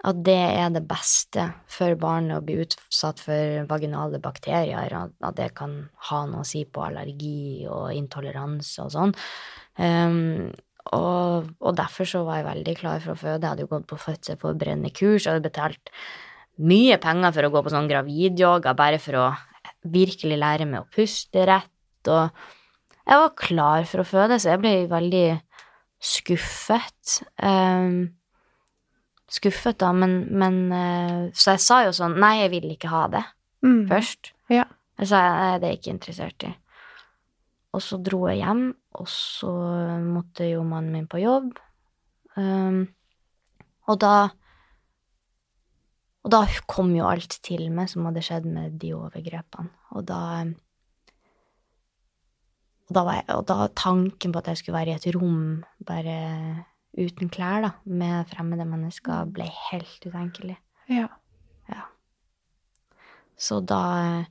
at 0.00 0.22
det 0.24 0.38
er 0.38 0.70
det 0.72 0.82
beste 0.88 1.44
for 1.68 1.96
barnet 2.00 2.38
å 2.38 2.44
bli 2.44 2.56
utsatt 2.62 3.20
for 3.20 3.66
vaginale 3.68 4.20
bakterier. 4.22 4.94
At, 4.96 5.36
det 5.36 5.50
kan 5.58 5.76
ha 6.08 6.22
noe 6.28 6.44
å 6.44 6.48
si 6.48 6.64
på 6.64 6.86
allergi 6.86 7.66
og 7.68 7.90
intoleranse 7.92 8.86
og 8.86 8.94
sånn. 8.94 9.12
Um, 9.76 10.48
og, 10.96 11.50
og 11.60 11.76
derfor 11.76 12.08
så 12.08 12.22
var 12.24 12.40
jeg 12.40 12.48
veldig 12.48 12.74
klar 12.80 13.04
for 13.04 13.12
å 13.12 13.20
føde. 13.20 13.44
Jeg 13.44 13.52
hadde 13.52 13.66
jo 13.66 13.72
gått 13.74 13.90
på 13.90 14.00
fødselsforberedende 14.00 14.92
kurs, 14.96 15.26
jeg 15.26 15.34
hadde 15.34 15.48
betalt 15.50 15.92
mye 16.60 16.96
penger 17.00 17.36
for 17.36 17.46
å 17.46 17.52
gå 17.52 17.62
på 17.64 17.72
sånn 17.72 17.90
gravidyoga, 17.90 18.72
bare 18.76 19.00
for 19.00 19.20
å 19.20 19.26
virkelig 19.92 20.40
lære 20.40 20.66
meg 20.68 20.82
å 20.82 20.90
puste 20.92 21.44
rett, 21.48 22.08
og 22.08 22.32
jeg 23.10 23.18
var 23.18 23.32
klar 23.38 23.86
for 23.88 24.02
å 24.02 24.06
føde, 24.06 24.38
så 24.38 24.52
jeg 24.52 24.60
ble 24.62 24.72
veldig 24.90 25.26
skuffet. 26.00 27.20
Um, 27.42 28.12
skuffet, 29.30 29.78
da, 29.78 29.92
men, 29.94 30.16
men 30.34 30.56
eh, 30.74 31.30
Så 31.36 31.54
jeg 31.54 31.62
sa 31.64 31.80
jo 31.86 31.92
sånn 31.96 32.16
Nei, 32.20 32.40
jeg 32.42 32.50
vil 32.56 32.70
ikke 32.74 32.90
ha 32.92 33.06
det 33.12 33.24
Mm. 33.62 33.82
først. 33.90 34.30
Ja. 34.48 34.64
Jeg 34.98 35.08
sa 35.10 35.18
nei, 35.20 35.58
det 35.60 35.66
er 35.68 35.72
jeg 35.74 35.78
ikke 35.82 35.92
interessert 35.92 36.44
i. 36.48 36.54
Og 37.76 37.82
så 37.84 37.98
dro 38.02 38.22
jeg 38.30 38.38
hjem, 38.40 38.62
og 38.96 39.06
så 39.12 39.50
måtte 40.00 40.46
jo 40.48 40.62
mannen 40.64 40.92
min 40.96 41.06
på 41.06 41.20
jobb. 41.20 41.58
Um, 42.40 42.86
og 43.86 43.98
da 44.00 44.30
Og 46.24 46.30
da 46.32 46.40
kom 46.68 46.94
jo 46.96 47.04
alt 47.08 47.36
til 47.42 47.68
meg 47.72 47.88
som 47.88 48.04
hadde 48.08 48.20
skjedd 48.24 48.44
med 48.48 48.78
de 48.80 48.94
overgrepene. 48.96 49.68
Og 49.92 50.04
da 50.08 50.44
og 52.88 52.94
da, 52.96 53.04
var 53.06 53.14
jeg, 53.20 53.24
og 53.36 53.44
da 53.46 53.68
tanken 53.76 54.32
på 54.32 54.38
at 54.40 54.48
jeg 54.50 54.58
skulle 54.60 54.78
være 54.80 54.90
i 54.96 54.98
et 54.98 55.14
rom 55.14 55.62
bare 55.86 56.16
uten 56.98 57.28
klær, 57.30 57.62
da, 57.62 57.70
med 57.86 58.26
fremmede 58.32 58.64
mennesker, 58.66 59.26
ble 59.30 59.46
helt 59.70 60.06
utenkelig. 60.06 60.56
Ja. 60.90 61.08
Så 63.40 63.60
da, 63.64 64.24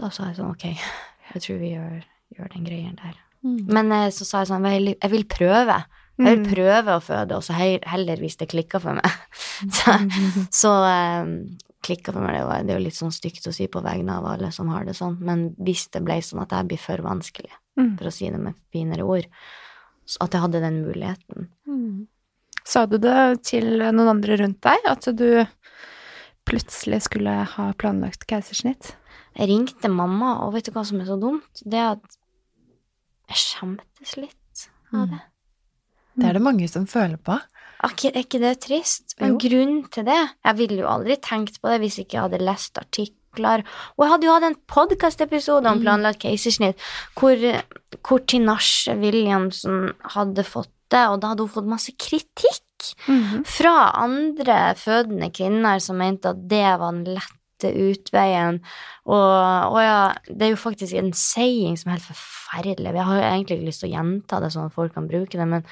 da 0.00 0.08
sa 0.14 0.30
jeg 0.30 0.38
sånn, 0.38 0.54
ok, 0.54 0.64
jeg 1.34 1.42
tror 1.44 1.58
vi 1.60 1.72
gjør, 1.74 2.04
gjør 2.38 2.52
den 2.54 2.64
greien 2.68 2.94
der. 2.96 3.18
Mm. 3.44 3.58
Men 3.68 3.92
eh, 3.92 4.06
så 4.14 4.24
sa 4.24 4.40
jeg 4.42 4.48
sånn, 4.52 4.64
jeg 4.64 5.10
vil, 5.12 5.26
prøve. 5.28 5.80
Jeg 6.18 6.24
vil 6.24 6.40
Mm. 6.42 6.46
prøve 6.50 6.94
å 6.96 7.02
føde, 7.04 7.36
og 7.36 7.44
så 7.46 7.54
heller 7.54 8.18
hvis 8.18 8.38
det 8.40 8.48
klikker 8.50 8.80
for 8.82 8.96
meg. 8.98 9.06
så 9.78 9.92
så 10.62 10.72
um, 11.22 11.34
klikka 11.84 12.10
for 12.16 12.24
meg, 12.24 12.34
det, 12.40 12.46
var, 12.48 12.64
det 12.66 12.72
er 12.74 12.80
jo 12.80 12.86
litt 12.88 12.96
sånn 12.98 13.12
stygt 13.14 13.46
å 13.46 13.52
si 13.54 13.68
på 13.70 13.82
vegne 13.84 14.16
av 14.18 14.26
alle 14.26 14.48
som 14.56 14.66
har 14.72 14.88
det 14.88 14.96
sånn, 14.98 15.14
men 15.22 15.44
hvis 15.62 15.84
det 15.94 16.02
ble 16.02 16.16
sånn 16.24 16.42
at 16.42 16.56
jeg 16.56 16.70
blir 16.72 16.82
for 16.82 17.04
vanskelig, 17.06 17.52
Mm. 17.78 17.92
for 18.00 18.08
å 18.08 18.10
si 18.10 18.26
det 18.26 18.40
med 18.42 18.56
finere 18.74 19.04
ord, 19.06 19.28
at 20.20 20.32
jeg 20.32 20.40
hadde 20.40 20.60
den 20.64 20.78
muligheten. 20.86 21.48
Mm. 21.68 22.06
Sa 22.68 22.86
du 22.86 22.98
det 23.00 23.42
til 23.48 23.78
noen 23.80 24.08
andre 24.16 24.36
rundt 24.40 24.60
deg, 24.64 24.86
at 24.88 25.08
du 25.16 25.44
plutselig 26.48 27.02
skulle 27.06 27.34
ha 27.54 27.66
planlagt 27.80 28.26
keisersnitt? 28.28 28.94
Jeg 29.38 29.48
ringte 29.50 29.90
mamma, 29.92 30.38
og 30.46 30.54
vet 30.56 30.68
du 30.68 30.72
hva 30.74 30.84
som 30.88 31.00
er 31.02 31.08
så 31.08 31.18
dumt? 31.20 31.62
Det 31.64 31.80
at 31.80 32.16
jeg 33.28 33.42
skjemtes 33.44 34.16
litt 34.16 34.68
av 34.92 35.04
Mm. 35.06 35.10
det. 35.10 35.20
Det 36.18 36.26
er 36.26 36.32
det 36.32 36.42
mange 36.42 36.68
som 36.68 36.86
føler 36.86 37.16
på. 37.18 37.36
Er 37.84 37.88
ikke, 37.94 38.10
ikke 38.16 38.40
det 38.40 38.60
trist? 38.60 39.14
Men 39.20 39.38
grunnen 39.38 39.88
til 39.92 40.04
det 40.04 40.30
Jeg 40.44 40.56
ville 40.56 40.80
jo 40.80 40.88
aldri 40.88 41.16
tenkt 41.16 41.60
på 41.60 41.68
det 41.68 41.78
hvis 41.80 41.98
ikke 42.00 42.16
jeg 42.16 42.22
hadde 42.22 42.40
lest 42.44 42.78
artikler. 42.78 43.14
Og 43.44 44.04
jeg 44.04 44.10
hadde 44.10 44.26
jo 44.26 44.32
hatt 44.32 44.42
en 44.48 44.56
podkastepisode 44.66 45.66
om 45.66 45.78
Mm. 45.78 45.84
planlagt 45.84 46.20
keisersnitt 46.20 46.76
hvor, 47.16 47.36
hvor 48.02 48.18
Tinashe 48.26 48.94
Williamson 48.98 49.92
hadde 50.14 50.44
fått 50.44 50.68
det, 50.90 51.06
og 51.08 51.20
da 51.20 51.28
hadde 51.28 51.40
hun 51.44 51.48
fått 51.48 51.66
masse 51.68 51.92
kritikk 51.98 52.62
Mhm. 53.08 53.44
fra 53.44 53.90
andre 53.94 54.74
fødende 54.78 55.32
kvinner 55.34 55.80
som 55.80 55.96
mente 55.98 56.26
at 56.30 56.48
det 56.48 56.78
var 56.78 56.92
den 56.92 57.04
lette 57.16 57.72
utveien. 57.74 58.60
Og, 59.04 59.72
og 59.74 59.80
ja, 59.82 60.14
det 60.28 60.42
er 60.42 60.50
jo 60.50 60.56
faktisk 60.56 60.94
en 60.94 61.12
saying 61.12 61.76
som 61.76 61.90
er 61.90 61.96
helt 61.98 62.06
forferdelig. 62.06 62.94
Jeg 62.94 63.04
har 63.04 63.16
jo 63.16 63.22
egentlig 63.22 63.58
ikke 63.58 63.66
lyst 63.66 63.80
til 63.80 63.90
å 63.90 63.96
gjenta 63.96 64.40
det 64.40 64.52
sånn 64.52 64.66
at 64.66 64.72
folk 64.72 64.94
kan 64.94 65.08
bruke 65.08 65.30
det, 65.36 65.46
men 65.48 65.64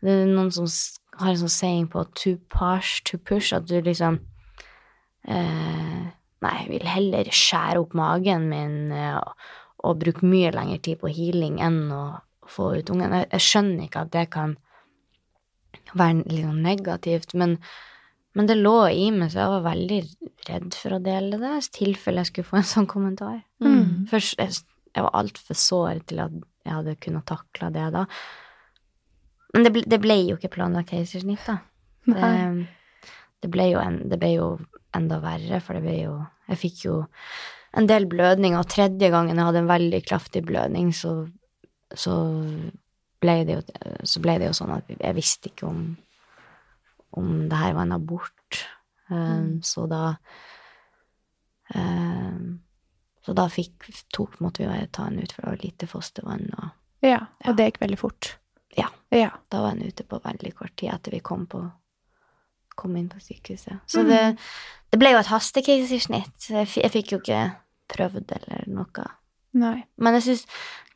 det 0.00 0.10
er 0.10 0.26
noen 0.26 0.52
som 0.52 0.66
har 1.18 1.30
en 1.30 1.36
sånn 1.36 1.50
saying 1.50 1.88
på 1.88 2.04
to 2.14 2.36
push, 2.48 3.02
to 3.04 3.18
push, 3.18 3.52
at 3.52 3.66
du 3.66 3.82
liksom 3.82 4.20
eh, 5.28 6.06
Nei, 6.44 6.54
jeg 6.62 6.70
vil 6.70 6.86
heller 6.86 7.30
skjære 7.34 7.82
opp 7.82 7.96
magen 7.98 8.46
min 8.52 8.94
eh, 8.94 9.16
og, 9.18 9.50
og 9.88 10.00
bruke 10.02 10.26
mye 10.26 10.52
lengre 10.54 10.78
tid 10.84 11.00
på 11.00 11.10
healing 11.10 11.58
enn 11.64 11.80
å 11.94 12.02
få 12.48 12.72
ut 12.78 12.90
ungen. 12.94 13.16
Jeg, 13.18 13.28
jeg 13.34 13.46
skjønner 13.48 13.88
ikke 13.88 14.04
at 14.06 14.14
det 14.14 14.24
kan 14.34 14.56
være 15.98 16.24
litt 16.28 16.62
negativt, 16.62 17.34
men, 17.38 17.56
men 18.36 18.48
det 18.48 18.58
lå 18.58 18.76
i 18.92 19.08
meg, 19.14 19.32
så 19.32 19.42
jeg 19.42 19.54
var 19.56 19.66
veldig 19.66 20.00
redd 20.48 20.78
for 20.78 20.96
å 20.96 21.02
dele 21.04 21.40
det, 21.40 21.54
i 21.58 21.76
tilfelle 21.80 22.24
jeg 22.24 22.32
skulle 22.32 22.50
få 22.50 22.60
en 22.60 22.70
sånn 22.72 22.90
kommentar. 22.90 23.40
Mm. 23.64 24.06
Først, 24.10 24.38
jeg, 24.38 24.60
jeg 24.94 25.06
var 25.06 25.18
altfor 25.18 25.58
sår 25.58 26.04
til 26.10 26.22
at 26.24 26.36
jeg 26.68 26.74
hadde 26.74 26.98
kunnet 27.02 27.26
takle 27.28 27.72
det 27.74 27.86
da. 27.94 28.04
Men 29.54 29.64
det 29.64 29.72
ble, 29.74 29.84
det 29.88 30.00
ble 30.02 30.18
jo 30.26 30.36
ikke 30.36 30.52
planlagt 30.58 30.92
keisersnitt, 30.92 31.44
da. 31.48 31.60
Nei. 32.08 32.34
Det, 33.42 33.50
ble 33.54 33.68
en, 33.78 34.00
det 34.10 34.18
ble 34.18 34.32
jo 34.34 34.48
enda 34.96 35.20
verre, 35.22 35.60
for 35.62 35.78
det 35.78 35.84
ble 35.84 35.96
jo 36.00 36.14
Jeg 36.48 36.58
fikk 36.62 36.84
jo 36.86 36.94
en 37.76 37.86
del 37.86 38.06
blødninger, 38.08 38.58
og 38.58 38.70
tredje 38.72 39.10
gangen 39.12 39.36
jeg 39.36 39.44
hadde 39.44 39.60
en 39.62 39.68
veldig 39.70 40.00
kraftig 40.08 40.40
blødning, 40.48 40.88
så, 40.96 41.28
så, 41.92 42.14
ble 43.20 43.34
det 43.44 43.58
jo, 43.58 43.62
så 44.08 44.22
ble 44.24 44.38
det 44.40 44.48
jo 44.48 44.56
sånn 44.56 44.72
at 44.78 44.88
jeg 44.94 45.16
visste 45.18 45.50
ikke 45.50 45.68
om, 45.68 45.82
om 47.20 47.28
det 47.50 47.60
her 47.60 47.74
var 47.76 47.84
en 47.84 47.96
abort. 47.98 48.64
Um, 49.10 49.60
Så 49.64 49.86
da 49.88 50.16
um, 51.74 52.58
Så 53.24 53.32
da 53.36 53.46
fikk, 53.52 53.88
tok, 54.12 54.38
måtte 54.40 54.64
vi 54.64 54.86
ta 54.92 55.06
en 55.08 55.20
ut, 55.20 55.32
for 55.32 55.44
det 55.44 55.50
var 55.52 55.64
lite 55.64 55.88
fostervann, 55.88 56.48
og 56.56 56.68
Ja, 57.04 57.26
Ja. 57.44 57.50
og 57.50 57.56
det 57.56 57.68
gikk 57.68 57.80
veldig 57.80 57.98
fort. 57.98 58.38
Ja. 58.76 58.88
Ja. 59.10 59.30
da 59.50 59.60
var 59.62 59.70
hun 59.76 59.82
ute 59.82 60.04
på 60.04 60.18
veldig 60.24 60.54
kort 60.56 60.76
tid 60.76 60.90
etter 60.92 61.12
vi 61.12 61.20
kom, 61.20 61.46
på, 61.46 61.70
kom 62.78 62.96
inn 62.98 63.08
på 63.10 63.20
sykehuset. 63.22 63.80
Så 63.90 64.04
det, 64.06 64.20
det 64.92 65.00
ble 65.00 65.10
jo 65.14 65.20
et 65.22 65.30
hastekeisersnitt. 65.32 66.48
Jeg, 66.50 66.68
jeg 66.78 66.92
fikk 66.94 67.14
jo 67.14 67.20
ikke 67.22 67.40
prøvd 67.92 68.34
eller 68.36 68.66
noe. 68.70 69.06
Nei. 69.58 69.76
Men 69.98 70.18
jeg 70.18 70.26
syns 70.28 70.44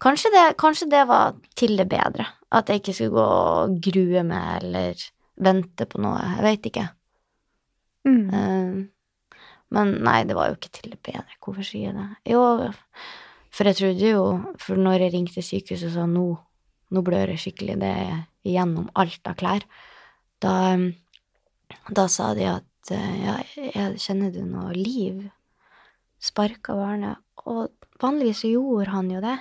kanskje, 0.03 0.31
det- 0.35 0.57
kanskje 0.61 0.89
det 0.93 1.03
var 1.11 1.35
til 1.59 1.77
det 1.81 1.89
bedre. 1.91 2.27
At 2.53 2.69
jeg 2.69 2.83
ikke 2.83 2.95
skulle 2.95 3.17
gå 3.17 3.27
og 3.27 3.77
grue 3.83 4.23
meg 4.29 4.63
eller 4.63 5.05
vente 5.43 5.87
på 5.89 6.01
noe. 6.05 6.21
Jeg 6.37 6.45
veit 6.47 6.69
ikke. 6.71 6.87
Mm. 8.07 8.23
Uh, 8.29 9.37
men 9.73 9.93
nei, 10.05 10.19
det 10.29 10.37
var 10.37 10.51
jo 10.51 10.57
ikke 10.59 10.73
til 10.77 10.91
det 10.93 11.01
bedre. 11.07 11.39
Hvorfor 11.43 11.65
sier 11.67 11.91
jeg 11.91 11.97
det? 11.97 12.09
Jo, 12.35 12.43
for 13.53 13.69
jeg 13.69 13.79
trodde 13.79 14.11
jo 14.11 14.25
For 14.61 14.81
når 14.81 15.07
jeg 15.07 15.13
ringte 15.15 15.45
sykehuset 15.45 15.91
og 15.91 15.95
sa 15.97 16.07
nå, 16.11 16.27
nå 16.93 17.03
blør 17.07 17.33
jeg 17.33 17.41
skikkelig, 17.47 17.79
det 17.81 17.93
er 18.05 18.19
gjennom 18.45 18.91
alt 18.99 19.31
av 19.31 19.37
klær, 19.39 19.65
da, 20.43 20.53
da 21.91 22.07
sa 22.09 22.33
de 22.35 22.47
at 22.51 22.93
eh, 22.95 23.25
ja, 23.25 23.37
kjenner 23.99 24.33
du 24.35 24.43
noe 24.47 24.73
liv? 24.77 25.31
Sparka 26.23 26.75
barnet. 26.79 27.19
Og 27.51 27.71
vanligvis 28.03 28.45
gjorde 28.47 28.91
han 28.95 29.11
jo 29.11 29.23
det, 29.25 29.39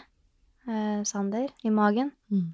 eh, 0.67 1.01
Sander, 1.07 1.49
i 1.63 1.69
magen. 1.73 2.11
Mm. 2.31 2.53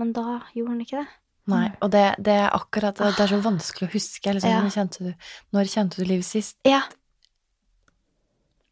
Men 0.00 0.12
da 0.16 0.40
gjorde 0.54 0.74
han 0.74 0.82
ikke 0.84 1.02
det. 1.02 1.08
Nei, 1.52 1.66
og 1.84 1.90
det, 1.92 2.04
det 2.24 2.34
er 2.40 2.54
akkurat 2.56 2.96
det. 2.96 3.10
Er 3.20 3.28
så 3.34 3.38
vanskelig 3.44 3.90
å 3.90 3.92
huske. 3.92 4.32
Liksom, 4.32 4.48
Ja. 4.50 4.60
når, 4.64 4.72
kjente 4.72 5.02
du, 5.04 5.10
når 5.52 5.68
kjente 5.68 6.00
du 6.00 6.06
livet 6.08 6.24
sist? 6.24 6.56
Ja. 6.64 6.80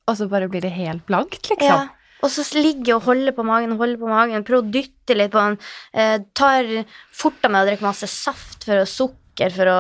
Og 0.09 0.17
så 0.19 0.29
bare 0.31 0.49
blir 0.51 0.65
det 0.65 0.73
helt 0.75 1.05
blankt, 1.09 1.51
liksom. 1.51 1.69
Ja. 1.69 1.89
Og 2.23 2.31
så 2.31 2.45
ligger 2.55 2.87
jeg 2.93 2.97
og 3.01 3.07
holder 3.09 3.35
på 3.35 3.45
magen 3.45 3.75
holder 3.81 3.99
på 3.99 4.09
magen, 4.11 4.45
prøver 4.47 4.63
å 4.63 4.73
dytte 4.75 5.17
litt 5.19 5.33
på 5.35 5.43
han. 5.43 5.57
Eh, 5.93 6.21
tar 6.39 6.69
forta 7.13 7.51
meg 7.51 7.65
å 7.65 7.69
drikke 7.71 7.87
masse 7.87 8.07
saft 8.11 8.65
for 8.69 8.79
å 8.79 8.87
sukker 9.33 9.53
for 9.55 9.69
å 9.71 9.79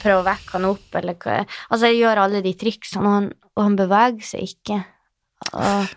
prøve 0.00 0.20
å 0.20 0.26
vekke 0.26 0.56
han 0.56 0.68
opp, 0.68 0.94
eller 0.94 1.16
hva. 1.16 1.44
Altså, 1.70 1.88
jeg 1.88 2.02
gjør 2.02 2.20
alle 2.22 2.42
de 2.42 2.54
triksene, 2.54 3.02
og 3.02 3.12
han, 3.12 3.28
og 3.56 3.62
han 3.62 3.76
beveger 3.76 4.24
seg 4.24 4.42
ikke. 4.52 4.80
Og, 5.52 5.94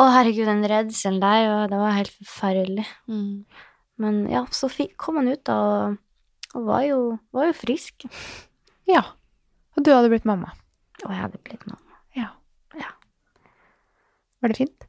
å, 0.00 0.06
herregud, 0.14 0.46
den 0.48 0.64
redselen 0.64 1.20
der, 1.20 1.48
og 1.50 1.70
det 1.70 1.78
var 1.78 1.98
helt 1.98 2.14
forferdelig. 2.16 2.86
Mm. 3.06 3.44
Men 4.00 4.22
ja, 4.30 4.46
så 4.50 4.70
kom 4.96 5.20
han 5.20 5.28
ut 5.28 5.44
da, 5.44 5.58
og, 5.60 5.98
og 6.54 6.66
var, 6.66 6.84
jo, 6.88 7.00
var 7.32 7.50
jo 7.50 7.58
frisk. 7.58 8.08
Ja. 8.88 9.04
Og 9.76 9.84
du 9.84 9.92
hadde 9.92 10.10
blitt 10.10 10.28
mamma. 10.28 10.54
Og 11.04 11.12
jeg 11.12 11.20
hadde 11.20 11.42
blitt 11.44 11.66
mamma. 11.68 12.00
Ja. 12.16 12.32
Ja. 12.80 12.94
Var 14.40 14.52
det 14.52 14.58
fint? 14.58 14.88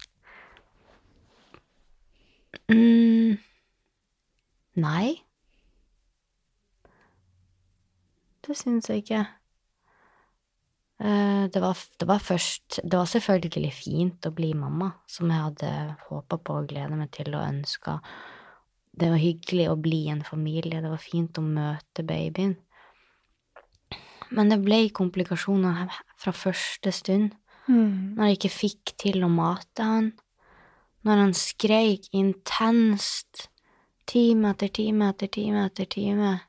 Mm. 2.71 3.35
Nei. 4.79 5.19
Det 8.41 8.58
syns 8.58 8.89
jeg 8.89 9.04
ikke. 9.04 9.25
Eh, 11.01 11.47
Det 11.51 11.62
var, 11.62 11.77
det 11.99 12.08
var 12.08 12.19
først 12.19 12.80
Det 12.84 12.97
var 12.97 13.06
selvfølgelig 13.06 13.73
fint 13.73 14.25
å 14.25 14.32
bli 14.32 14.54
mamma, 14.54 14.91
som 15.08 15.30
jeg 15.30 15.41
hadde 15.41 15.95
håpa 16.10 16.38
på 16.38 16.60
og 16.62 16.67
gleda 16.69 16.95
meg 16.95 17.12
til 17.12 17.34
og 17.36 17.47
ønska. 17.47 17.99
Det 18.93 19.10
var 19.10 19.17
hyggelig 19.17 19.69
å 19.71 19.80
bli 19.80 20.08
en 20.12 20.23
familie, 20.23 20.82
det 20.82 20.89
var 20.91 21.01
fint 21.01 21.38
å 21.38 21.41
møte 21.41 22.04
babyen. 22.04 22.58
Men 24.32 24.49
det 24.49 24.62
ble 24.63 24.89
komplikasjoner 24.95 25.91
fra 26.17 26.32
første 26.32 26.91
stund. 26.91 27.34
Mm. 27.67 28.15
Når 28.17 28.25
jeg 28.25 28.38
ikke 28.38 28.54
fikk 28.58 28.93
til 28.97 29.23
å 29.23 29.30
mate 29.32 29.84
han. 29.84 30.12
Når 31.04 31.23
han 31.25 31.34
skreik 31.34 32.08
intenst 32.13 33.49
time 34.08 34.51
etter 34.54 34.67
time 34.67 35.10
etter 35.10 35.27
time 35.27 35.65
etter 35.65 35.86
time. 35.86 36.39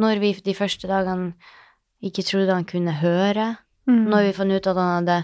Når 0.00 0.22
vi 0.22 0.32
de 0.44 0.56
første 0.56 0.88
dagene 0.88 1.34
ikke 2.00 2.24
trodde 2.24 2.56
han 2.56 2.68
kunne 2.68 2.96
høre. 3.00 3.54
Mm. 3.88 4.06
Når 4.08 4.26
vi 4.26 4.34
fant 4.36 4.56
ut 4.56 4.68
at 4.70 4.80
han 4.80 4.92
hadde 5.00 5.20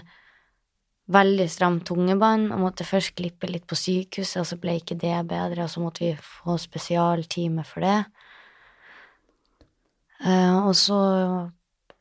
veldig 1.07 1.47
stramt 1.49 1.85
tungebånd 1.87 2.51
og 2.51 2.61
måtte 2.65 2.87
først 2.87 3.15
klippe 3.17 3.47
litt 3.49 3.65
på 3.67 3.77
sykehuset, 3.79 4.41
og 4.41 4.47
så 4.49 4.57
ble 4.59 4.77
ikke 4.81 4.97
det 4.99 5.15
bedre, 5.29 5.63
og 5.63 5.71
så 5.71 5.83
måtte 5.83 6.03
vi 6.03 6.13
få 6.19 6.57
spesialtime 6.59 7.63
for 7.67 7.85
det. 7.85 7.99
Uh, 10.17 10.67
og 10.67 10.73
så 10.75 10.99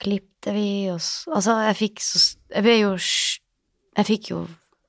klippte 0.00 0.52
vi, 0.56 0.88
oss 0.88 1.26
Altså, 1.28 1.52
jeg 1.66 1.76
fikk 1.76 1.98
så 2.00 2.20
Jeg 2.48 2.64
ble 2.64 2.76
jo 2.78 2.92
Jeg 2.96 4.06
fikk 4.08 4.30
jo 4.30 4.38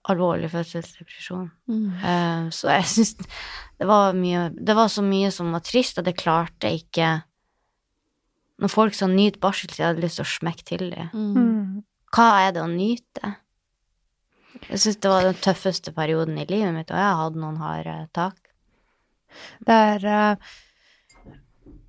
alvorlig 0.07 0.47
fødselsdepresjon. 0.53 1.49
Mm. 1.67 1.89
Uh, 1.99 2.47
så 2.55 2.71
jeg 2.71 2.85
syns 2.87 3.17
det 3.19 3.87
var 3.89 4.15
mye 4.15 4.45
Det 4.55 4.75
var 4.79 4.87
så 4.87 5.03
mye 5.03 5.31
som 5.35 5.51
var 5.51 5.65
trist, 5.67 5.99
at 5.99 6.07
det 6.07 6.15
klarte 6.15 6.71
ikke 6.71 7.17
Når 8.57 8.73
folk 8.73 8.95
sånn 8.97 9.15
nyter 9.17 9.41
barsel', 9.43 9.69
så 9.69 9.83
jeg 9.83 9.89
hadde 9.91 10.05
lyst 10.05 10.19
til 10.19 10.25
å 10.25 10.31
smekke 10.31 10.65
til 10.65 10.87
dem. 10.93 11.11
Mm. 11.13 11.35
Mm. 11.37 11.83
Hva 12.15 12.27
er 12.47 12.55
det 12.55 12.63
å 12.63 12.71
nyte? 12.71 13.35
Jeg 14.65 14.81
syns 14.81 14.99
det 15.03 15.11
var 15.11 15.27
den 15.27 15.41
tøffeste 15.43 15.93
perioden 15.93 16.37
i 16.41 16.47
livet 16.49 16.73
mitt, 16.73 16.91
og 16.91 16.97
jeg 16.97 17.07
har 17.07 17.19
hatt 17.21 17.37
noen 17.37 17.59
harde 17.61 17.97
tak. 18.17 18.39
Det 19.61 19.75
er 19.75 20.07
eh, 20.07 20.53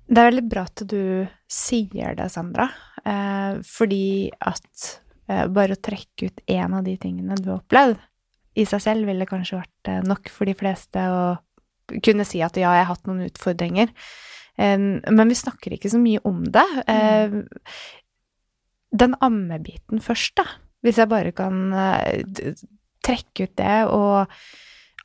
Det 0.09 0.17
er 0.17 0.29
veldig 0.29 0.45
bra 0.49 0.65
at 0.67 0.83
du 0.89 1.01
sier 1.49 2.15
det, 2.17 2.29
Sandra, 2.33 2.69
eh, 3.05 3.59
fordi 3.65 4.29
at 4.37 4.89
eh, 5.29 5.45
bare 5.49 5.77
å 5.77 5.81
trekke 5.81 6.29
ut 6.29 6.41
én 6.49 6.73
av 6.77 6.85
de 6.85 6.95
tingene 7.01 7.37
du 7.39 7.51
har 7.51 7.59
opplevd, 7.61 7.99
i 8.57 8.65
seg 8.67 8.81
selv 8.83 9.07
ville 9.07 9.29
kanskje 9.29 9.61
vært 9.61 9.91
nok 10.09 10.31
for 10.33 10.49
de 10.49 10.55
fleste 10.57 10.99
å 10.99 11.37
kunne 12.03 12.25
si 12.27 12.41
at 12.43 12.57
ja, 12.57 12.73
jeg 12.75 12.85
har 12.85 12.89
hatt 12.89 13.05
noen 13.07 13.29
utfordringer. 13.29 13.93
Men 14.59 15.29
vi 15.31 15.37
snakker 15.39 15.75
ikke 15.75 15.91
så 15.91 15.99
mye 16.01 16.19
om 16.27 16.43
det. 16.51 16.65
Eh, 16.91 17.37
den 18.91 19.15
ammebiten 19.23 20.01
først, 20.03 20.35
da. 20.39 20.45
Hvis 20.83 20.99
jeg 20.99 21.11
bare 21.11 21.31
kan 21.35 21.71
eh, 21.75 22.55
trekke 23.05 23.47
ut 23.47 23.55
det, 23.59 23.77
og 23.87 24.27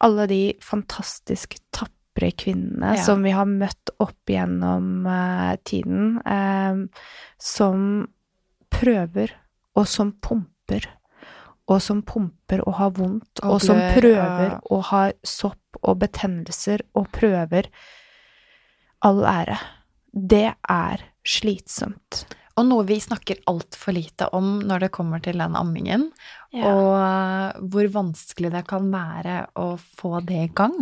alle 0.04 0.26
de 0.30 0.40
fantastisk 0.62 1.56
tapre 1.74 2.32
kvinnene 2.38 2.96
Ja. 2.96 3.02
som 3.02 3.22
vi 3.26 3.30
har 3.34 3.46
møtt 3.46 3.90
opp 4.02 4.30
gjennom 4.30 5.06
eh, 5.06 5.54
tiden, 5.66 6.18
som 7.38 7.88
prøver, 8.74 9.34
og 9.74 9.86
som 9.90 10.12
pumper, 10.22 10.86
og 11.70 11.80
som 11.82 12.02
pumper 12.06 12.60
og 12.66 12.74
har 12.78 12.90
vondt, 12.98 13.40
og, 13.42 13.56
Og 13.56 13.60
som 13.62 13.78
prøver 13.94 14.50
ja. 14.50 14.60
og 14.70 14.82
har 14.90 15.14
sopp 15.24 15.78
og 15.82 15.98
betennelser 16.02 16.82
og 16.94 17.08
prøver 17.14 17.70
all 19.04 19.22
ære. 19.28 19.58
Det 20.14 20.46
er 20.70 21.04
slitsomt. 21.26 22.24
Og 22.56 22.68
noe 22.68 22.84
vi 22.86 23.00
snakker 23.02 23.40
altfor 23.50 23.96
lite 23.96 24.28
om 24.36 24.60
når 24.62 24.84
det 24.84 24.92
kommer 24.94 25.22
til 25.24 25.40
den 25.42 25.56
ammingen, 25.58 26.10
Ja. 26.54 26.70
og 26.70 26.90
eh, 27.02 27.62
hvor 27.72 27.88
vanskelig 27.96 28.52
det 28.54 28.60
kan 28.70 28.90
være 28.92 29.40
å 29.58 29.72
få 29.98 30.20
det 30.24 30.42
i 30.44 30.50
gang. 30.54 30.76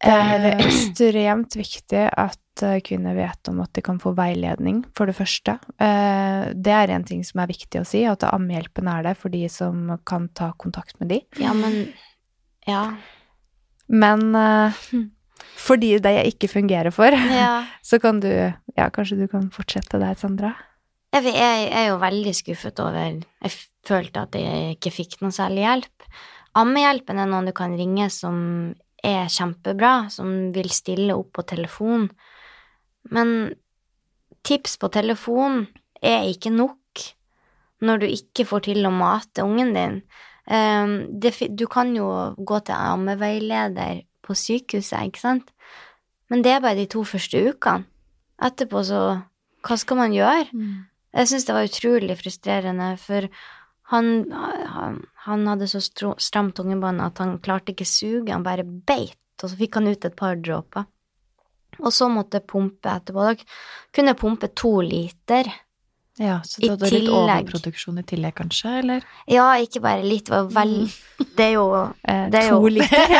Det 0.00 0.12
er 0.12 0.46
Eh, 0.46 0.58
ekstremt 0.64 1.56
viktig 1.56 2.06
at 2.16 2.62
eh, 2.64 2.80
kvinner 2.84 3.14
vet 3.16 3.48
om 3.52 3.60
at 3.64 3.72
de 3.76 3.82
kan 3.84 3.98
få 4.00 4.14
veiledning, 4.16 4.82
for 4.96 5.06
det 5.06 5.16
første. 5.16 5.58
Eh, 5.78 6.52
Det 6.56 6.72
er 6.72 6.88
en 6.94 7.04
ting 7.04 7.22
som 7.24 7.40
er 7.44 7.48
viktig 7.52 7.80
å 7.80 7.86
si, 7.86 8.04
at 8.08 8.24
ammehjelpen 8.24 8.88
er 8.88 9.02
der 9.10 9.14
for 9.14 9.28
de 9.28 9.44
som 9.52 9.98
kan 10.06 10.28
ta 10.32 10.52
kontakt 10.56 10.98
med 11.00 11.08
de. 11.12 11.20
ja, 11.38 11.52
men 11.52 11.92
Ja. 12.66 12.94
Men 13.88 14.32
eh, 15.36 16.00
det 16.02 16.12
jeg 16.18 16.32
ikke 16.34 16.52
fungerer 16.52 16.94
for, 16.94 17.12
ja. 17.12 17.64
så 17.88 18.00
kan 18.02 18.20
du 18.20 18.30
Ja, 18.76 18.90
kanskje 18.92 19.16
du 19.22 19.26
kan 19.28 19.50
fortsette 19.50 19.98
der, 19.98 20.14
Sandra? 20.20 20.54
Jeg, 21.16 21.32
er 21.72 21.86
jo 21.88 22.00
veldig 22.02 22.34
skuffet 22.36 22.80
over 22.82 22.98
Jeg 23.16 23.52
følte 23.86 24.26
at 24.26 24.34
jeg 24.36 24.76
ikke 24.76 24.92
fikk 24.92 25.20
noe 25.22 25.32
særlig 25.32 25.64
hjelp. 25.64 26.08
Ammehjelpen 26.56 27.20
er 27.20 27.30
noen 27.30 27.48
du 27.48 27.54
kan 27.56 27.76
ringe 27.76 28.08
som 28.12 28.74
er 29.04 29.30
kjempebra, 29.30 30.08
som 30.12 30.50
vil 30.52 30.68
stille 30.74 31.14
opp 31.16 31.32
på 31.38 31.44
telefon. 31.48 32.08
Men 33.12 33.54
tips 34.46 34.76
på 34.82 34.90
telefon 34.92 35.64
er 36.02 36.26
ikke 36.28 36.52
nok 36.52 36.76
når 37.86 38.02
du 38.02 38.06
ikke 38.08 38.46
får 38.48 38.66
til 38.68 38.88
å 38.88 38.94
mate 38.94 39.44
ungen 39.44 39.74
din. 39.76 40.00
Ehm, 40.46 40.96
du 41.20 41.66
kan 41.70 41.92
jo 41.96 42.08
gå 42.36 42.60
til 42.66 42.76
ammeveileder 42.76 44.02
på 44.26 44.36
sykehuset, 44.36 45.08
ikke 45.08 45.22
sant? 45.22 45.52
Men 46.30 46.42
det 46.42 46.52
er 46.52 46.64
bare 46.64 46.78
de 46.80 46.88
to 46.90 47.04
første 47.06 47.40
ukene. 47.50 47.86
Etterpå 48.42 48.82
så 48.84 49.02
Hva 49.66 49.76
skal 49.80 49.98
man 49.98 50.12
gjøre? 50.14 50.46
Jeg 51.16 51.28
syns 51.30 51.46
det 51.48 51.54
var 51.56 51.66
utrolig 51.66 52.16
frustrerende, 52.20 52.90
for 53.00 53.26
han, 53.90 54.30
han, 54.30 54.98
han 55.24 55.46
hadde 55.48 55.66
så 55.70 55.80
stram 55.80 56.52
tungebånd 56.52 57.00
at 57.02 57.18
han 57.22 57.38
klarte 57.42 57.72
ikke 57.72 57.86
suge, 57.88 58.30
han 58.30 58.44
bare 58.46 58.62
beit, 58.66 59.18
og 59.42 59.48
så 59.50 59.56
fikk 59.56 59.78
han 59.78 59.88
ut 59.88 60.04
et 60.04 60.16
par 60.18 60.36
dråper. 60.36 60.84
Og 61.80 61.92
så 61.92 62.08
måtte 62.08 62.38
jeg 62.38 62.48
pumpe 62.48 62.92
etterpå. 62.92 63.24
Da 63.26 63.34
kunne 63.94 64.12
jeg 64.12 64.20
pumpe 64.20 64.48
to 64.54 64.72
liter. 64.84 65.50
Ja, 66.18 66.38
så 66.48 66.62
du 66.62 66.70
hadde 66.70 66.88
litt 66.94 67.08
overproduksjon 67.12 67.98
i 68.00 68.02
tillegg, 68.08 68.32
kanskje, 68.38 68.70
eller? 68.80 69.02
Ja, 69.28 69.50
ikke 69.60 69.82
bare 69.84 70.00
litt, 70.06 70.30
det 70.32 70.38
vel 70.54 70.72
Det 71.36 71.44
er 71.44 71.52
jo 71.58 71.66
Eh, 72.08 72.22
Det 72.32 72.40
er 72.40 72.48
to 72.48 72.60
jo- 72.62 72.70
liter. 72.72 73.12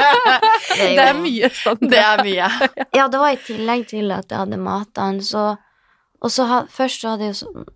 Det 0.96 1.04
er 1.04 1.14
mye 1.20 1.50
sånn. 1.54 1.86
Det 1.86 2.00
er 2.02 2.22
mye. 2.26 2.48
Ja, 2.96 3.06
det 3.12 3.20
var 3.22 3.30
i 3.36 3.38
tillegg 3.46 3.86
til 3.92 4.10
at 4.14 4.30
jeg 4.34 4.38
hadde 4.42 4.58
han, 4.98 5.20
så 5.22 5.56
Og 6.20 6.30
så 6.32 6.48
først 6.72 7.00
så 7.04 7.14
hadde 7.14 7.28
jeg 7.28 7.34
jo 7.36 7.40
sånn 7.44 7.66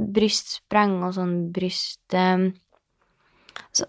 brystspreng 0.00 0.94
og 1.04 1.12
sånn 1.14 1.34
bryst 1.52 2.14
um, 2.16 2.46
så, 3.76 3.84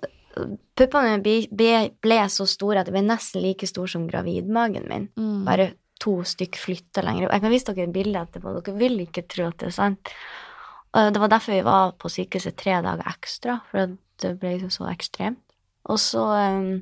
Puppene 0.77 1.07
mine 1.07 1.21
ble, 1.23 1.35
ble, 1.51 1.71
ble 2.03 2.17
så 2.31 2.45
store 2.47 2.81
at 2.81 2.87
de 2.89 2.93
ble 2.95 3.01
nesten 3.03 3.41
like 3.43 3.67
stor 3.67 3.87
som 3.91 4.05
gravidmagen 4.07 4.85
min. 4.87 5.07
Mm. 5.19 5.41
Bare 5.47 5.65
to 6.01 6.15
stykk 6.27 6.57
flytta 6.59 7.03
lenger. 7.05 7.27
Jeg 7.29 7.43
kan 7.43 7.53
vise 7.53 7.67
dere 7.69 7.87
et 7.87 7.93
bilde 7.95 8.21
etterpå, 8.25 8.55
dere 8.57 8.77
vil 8.79 9.03
ikke 9.05 9.23
tro 9.29 9.47
at 9.51 9.59
det 9.61 9.69
er 9.69 9.75
sant. 9.77 10.13
Og 10.91 11.13
det 11.13 11.21
var 11.23 11.31
derfor 11.31 11.55
vi 11.55 11.63
var 11.63 11.93
på 12.01 12.09
sykehuset 12.11 12.57
tre 12.59 12.79
dager 12.83 13.05
ekstra, 13.07 13.59
for 13.69 13.93
det 14.21 14.31
ble 14.41 14.57
jo 14.59 14.71
så 14.73 14.89
ekstremt. 14.91 15.39
Og 15.89 15.97
så 16.01 16.21
um, 16.21 16.81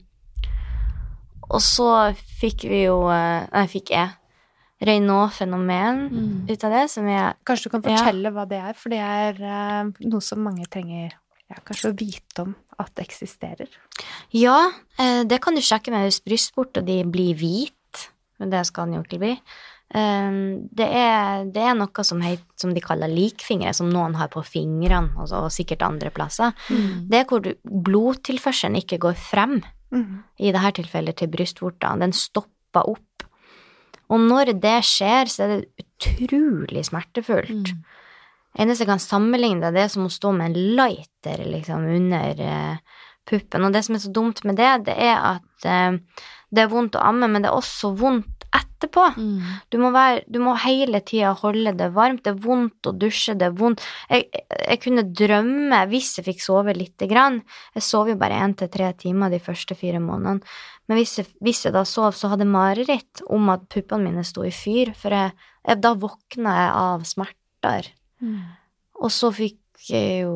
Og 1.49 1.61
så 1.63 2.13
fikk 2.41 2.65
vi 2.67 2.81
jo 2.83 3.07
eh, 3.09 3.45
Nei, 3.53 3.63
fikk 3.71 3.93
jeg 3.95 4.09
Reynaud-fenomen 4.83 6.01
Mm. 6.11 6.49
ut 6.49 6.63
av 6.67 6.71
det, 6.75 6.83
som 6.91 7.07
jeg 7.07 7.33
Kanskje 7.47 7.63
du 7.63 7.69
kan 7.69 7.81
Ja. 7.83 7.95
fortelle 7.97 8.31
hva 8.35 8.45
det 8.47 8.59
er, 8.59 8.73
for 8.73 8.89
det 8.89 8.99
er 8.99 9.39
uh, 9.39 9.91
noe 10.03 10.21
som 10.21 10.43
mange 10.43 10.67
trenger 10.67 11.15
ja, 11.49 11.57
kanskje 11.65 11.89
å 11.89 11.97
vite 11.97 12.43
om 12.43 12.55
at 12.77 12.91
det 12.95 13.07
eksisterer. 13.07 13.69
Ja, 14.31 14.69
eh, 14.99 15.23
det 15.23 15.41
kan 15.41 15.55
du 15.55 15.61
sjekke 15.61 15.91
med 15.91 16.05
hvis 16.05 16.51
og 16.55 16.85
de 16.85 17.03
blir 17.03 17.33
hvit. 17.35 17.73
Men 18.39 18.53
det 18.53 18.65
skal 18.67 18.87
han 18.87 18.97
jo 18.97 19.03
ikke 19.05 19.19
bli. 19.21 19.33
Eh, 19.95 20.37
det, 20.79 20.87
er, 20.87 21.47
det 21.51 21.65
er 21.65 21.75
noe 21.77 22.05
som, 22.07 22.21
heit, 22.25 22.45
som 22.59 22.75
de 22.75 22.83
kaller 22.83 23.11
likfingre, 23.11 23.73
som 23.75 23.91
noen 23.91 24.15
har 24.19 24.31
på 24.33 24.43
fingrene, 24.47 25.11
og, 25.19 25.49
sikkert 25.53 25.83
andre 25.87 26.13
plasser. 26.13 26.55
Det 26.69 27.21
er 27.21 27.27
hvor 27.29 27.43
du, 27.45 27.53
blodtilførselen 27.63 28.79
ikke 28.81 29.01
går 29.07 29.19
frem, 29.19 29.59
Mm. 29.89 30.21
i 30.37 30.51
dette 30.53 30.71
tilfellet 30.77 31.17
til 31.17 31.31
brystvorta. 31.33 31.95
Den 31.97 32.13
stopper 32.13 32.91
opp. 32.91 33.23
Og 34.09 34.21
når 34.21 34.53
det 34.61 34.79
skjer, 34.85 35.29
så 35.29 35.45
er 35.45 35.53
det 35.55 35.83
utrolig 35.83 36.83
smertefullt. 36.85 37.73
Eneste 38.59 38.83
jeg 38.83 38.89
kan 38.89 39.01
sammenligne 39.01 39.61
det, 39.61 39.75
det 39.75 39.83
er 39.85 39.91
som 39.93 40.07
å 40.07 40.13
stå 40.13 40.31
med 40.33 40.49
en 40.49 40.75
lighter 40.77 41.43
liksom 41.45 41.85
under 41.85 42.41
eh, 42.41 43.01
puppen. 43.29 43.65
Og 43.65 43.73
det 43.73 43.83
som 43.85 43.97
er 43.97 44.03
så 44.03 44.13
dumt 44.13 44.41
med 44.45 44.57
det, 44.57 44.71
det 44.89 44.95
er 45.05 45.17
at 45.35 45.69
eh, 45.69 45.99
det 46.49 46.65
er 46.65 46.71
vondt 46.71 46.97
å 46.97 47.05
amme, 47.05 47.29
men 47.29 47.43
det 47.43 47.51
er 47.51 47.57
også 47.57 47.93
vondt 47.97 48.39
etterpå. 48.55 49.03
Du 49.69 49.77
må, 49.81 49.91
være, 49.93 50.23
du 50.31 50.39
må 50.41 50.55
hele 50.63 51.01
tida 51.05 51.35
holde 51.37 51.75
det 51.77 51.91
varmt. 51.93 52.23
Det 52.25 52.33
er 52.33 52.41
vondt 52.41 52.89
å 52.89 52.93
dusje, 52.97 53.35
det 53.37 53.49
er 53.49 53.57
vondt 53.59 53.83
Jeg, 54.09 54.25
jeg 54.31 54.81
kunne 54.81 55.05
drømme 55.05 55.83
hvis 55.91 56.15
jeg 56.17 56.25
fikk 56.31 56.41
sove 56.41 56.73
lite 56.73 57.09
grann. 57.11 57.41
Jeg 57.77 57.85
sov 57.85 58.09
jo 58.09 58.17
bare 58.19 58.39
én 58.41 58.55
til 58.57 58.71
tre 58.73 58.89
timer 58.97 59.33
de 59.33 59.41
første 59.43 59.77
fire 59.77 60.01
månedene. 60.01 60.41
Men 60.89 60.97
hvis 60.97 61.19
jeg, 61.19 61.29
hvis 61.45 61.61
jeg 61.67 61.75
da 61.75 61.85
sov, 61.85 62.15
så 62.17 62.31
hadde 62.31 62.47
jeg 62.47 62.55
mareritt 62.55 63.21
om 63.29 63.51
at 63.53 63.67
puppene 63.69 64.09
mine 64.09 64.25
sto 64.25 64.41
i 64.47 64.53
fyr, 64.53 64.95
for 64.97 65.13
jeg, 65.13 65.35
jeg, 65.67 65.81
da 65.83 65.93
våkna 66.01 66.55
jeg 66.57 66.73
av 66.79 67.05
smerter. 67.05 67.93
Og 68.99 69.13
så 69.13 69.29
fikk 69.35 69.91
jeg 69.91 70.23
jo 70.23 70.33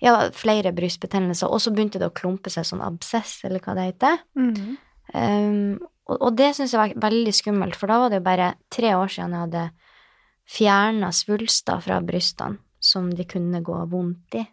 ja, 0.00 0.30
flere 0.32 0.72
brystbetennelser, 0.72 1.50
og 1.52 1.60
så 1.60 1.74
begynte 1.74 2.00
det 2.00 2.08
å 2.08 2.16
klumpe 2.16 2.48
seg 2.52 2.64
sånn 2.64 2.82
absess, 2.86 3.42
eller 3.44 3.60
hva 3.60 3.76
det 3.76 3.88
heter. 3.90 4.24
Mm. 4.38 4.76
Um, 5.12 5.80
og, 6.08 6.16
og 6.18 6.30
det 6.38 6.52
syns 6.56 6.74
jeg 6.74 6.80
var 6.80 7.08
veldig 7.08 7.34
skummelt, 7.36 7.76
for 7.78 7.90
da 7.90 7.98
var 8.02 8.12
det 8.12 8.20
jo 8.20 8.28
bare 8.28 8.54
tre 8.72 8.94
år 8.96 9.12
siden 9.12 9.34
jeg 9.36 9.46
hadde 9.46 9.66
fjerna 10.44 11.10
svulster 11.16 11.80
fra 11.84 12.00
brystene 12.04 12.60
som 12.84 13.08
de 13.16 13.24
kunne 13.28 13.62
gå 13.64 13.76
vondt 13.88 14.36
i. 14.36 14.44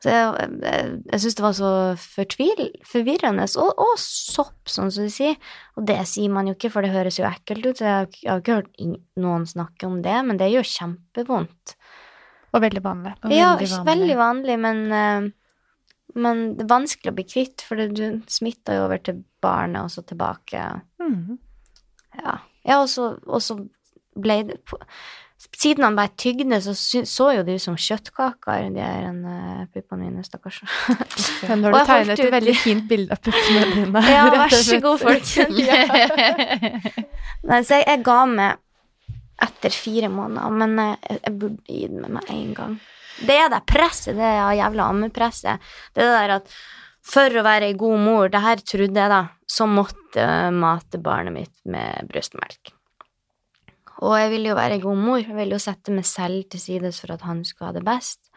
Så 0.00 0.12
jeg, 0.12 0.48
jeg, 0.64 0.92
jeg 1.12 1.20
syns 1.22 1.36
det 1.36 1.44
var 1.44 1.56
så 1.56 1.70
fortvil, 2.00 2.62
forvirrende, 2.88 3.44
og, 3.60 3.82
og 3.84 3.94
sopp, 4.00 4.68
sånn 4.68 4.92
som 4.92 5.04
de 5.04 5.12
sier. 5.12 5.36
Og 5.76 5.84
det 5.88 5.98
sier 6.08 6.32
man 6.32 6.48
jo 6.48 6.54
ikke, 6.56 6.70
for 6.72 6.84
det 6.84 6.92
høres 6.94 7.18
jo 7.20 7.26
ekkelt 7.28 7.66
ut. 7.66 7.82
Jeg 7.84 7.90
har, 7.90 8.08
jeg 8.16 8.30
har 8.30 8.40
ikke 8.40 8.58
hørt 8.62 8.70
noen 9.20 9.44
snakke 9.48 9.88
om 9.88 9.98
det, 10.04 10.16
men 10.28 10.40
det 10.40 10.48
gjør 10.54 10.70
kjempevondt. 10.70 11.74
Og 12.50 12.64
veldig 12.64 12.82
vanlig. 12.84 13.12
Og 13.20 13.34
ja, 13.34 13.52
veldig 13.60 13.70
vanlig. 13.74 13.90
veldig 13.92 14.16
vanlig, 14.22 14.56
men, 14.64 14.80
eh, 15.00 15.28
men 16.24 16.42
det 16.56 16.64
er 16.64 16.72
vanskelig 16.72 17.12
å 17.12 17.18
bli 17.20 17.26
kvitt, 17.28 17.66
for 17.68 17.84
du 17.92 18.04
smitter 18.28 18.80
jo 18.80 18.86
over 18.88 19.04
til 19.04 19.20
barnet, 19.42 19.82
og 19.84 19.90
så 19.90 20.04
tilbake. 20.06 20.66
Mm. 21.00 21.38
Ja, 22.20 22.38
ja 22.66 22.80
og, 22.82 22.88
så, 22.92 23.14
og 23.26 23.42
så 23.44 23.58
ble 24.18 24.42
det 24.50 24.60
på, 24.68 24.78
Siden 25.56 25.84
han 25.86 25.96
bare 25.96 26.12
tygde, 26.20 26.58
så 26.60 26.74
så 27.08 27.26
jo 27.32 27.42
det 27.44 27.54
ut 27.56 27.62
som 27.62 27.76
kjøttkaker, 27.80 28.66
de 28.74 28.82
her 28.84 29.06
uh, 29.08 29.62
puppene 29.72 30.10
mine, 30.10 30.24
stakkars. 30.24 30.58
Men 31.48 31.62
når 31.64 31.72
Og 31.72 31.78
du 31.78 31.88
tegnet 31.88 32.20
et 32.20 32.32
veldig 32.34 32.54
fint 32.60 32.84
bilde 32.88 33.16
av 33.16 33.22
puppene 33.24 33.62
dine 33.72 34.02
Ja, 34.16 34.26
vær 34.34 34.52
så 34.52 34.76
god, 34.84 35.00
folkens. 35.00 35.62
Nei, 37.48 37.62
så 37.64 37.80
jeg, 37.80 37.86
jeg 37.88 38.02
ga 38.04 38.18
meg 38.28 38.60
etter 39.40 39.72
fire 39.72 40.10
måneder, 40.12 40.52
men 40.60 40.76
jeg, 40.84 41.20
jeg 41.22 41.36
burde 41.40 41.72
gi 41.72 41.86
den 41.88 42.02
med 42.04 42.18
meg 42.18 42.32
en 42.36 42.52
gang. 42.58 42.76
Det 43.24 43.36
er 43.40 43.48
det 43.52 43.62
presset, 43.68 44.20
det 44.20 44.28
er 44.28 44.58
jævla 44.60 44.90
ammepresset. 44.92 45.72
Det 45.96 46.04
er 46.04 46.10
det 46.10 46.18
der 46.18 46.34
at 46.36 46.54
for 47.06 47.32
å 47.32 47.44
være 47.46 47.70
ei 47.70 47.78
god 47.78 48.02
mor, 48.02 48.28
det 48.32 48.42
her 48.44 48.60
trodde 48.62 49.00
jeg 49.00 49.12
da, 49.12 49.22
så 49.48 49.66
måtte 49.70 50.20
jeg 50.20 50.56
mate 50.56 51.00
barnet 51.02 51.34
mitt 51.34 51.56
med 51.64 52.10
brystmelk. 52.10 52.74
Og 54.00 54.16
jeg 54.16 54.30
ville 54.32 54.52
jo 54.52 54.56
være 54.56 54.78
ei 54.78 54.82
god 54.82 55.00
mor, 55.00 55.20
jeg 55.20 55.36
ville 55.36 55.56
jo 55.56 55.62
sette 55.62 55.92
meg 55.92 56.06
selv 56.08 56.48
til 56.52 56.62
sides 56.62 57.00
for 57.02 57.12
at 57.16 57.24
han 57.26 57.42
skulle 57.44 57.72
ha 57.72 57.76
det 57.76 57.86
best. 57.86 58.30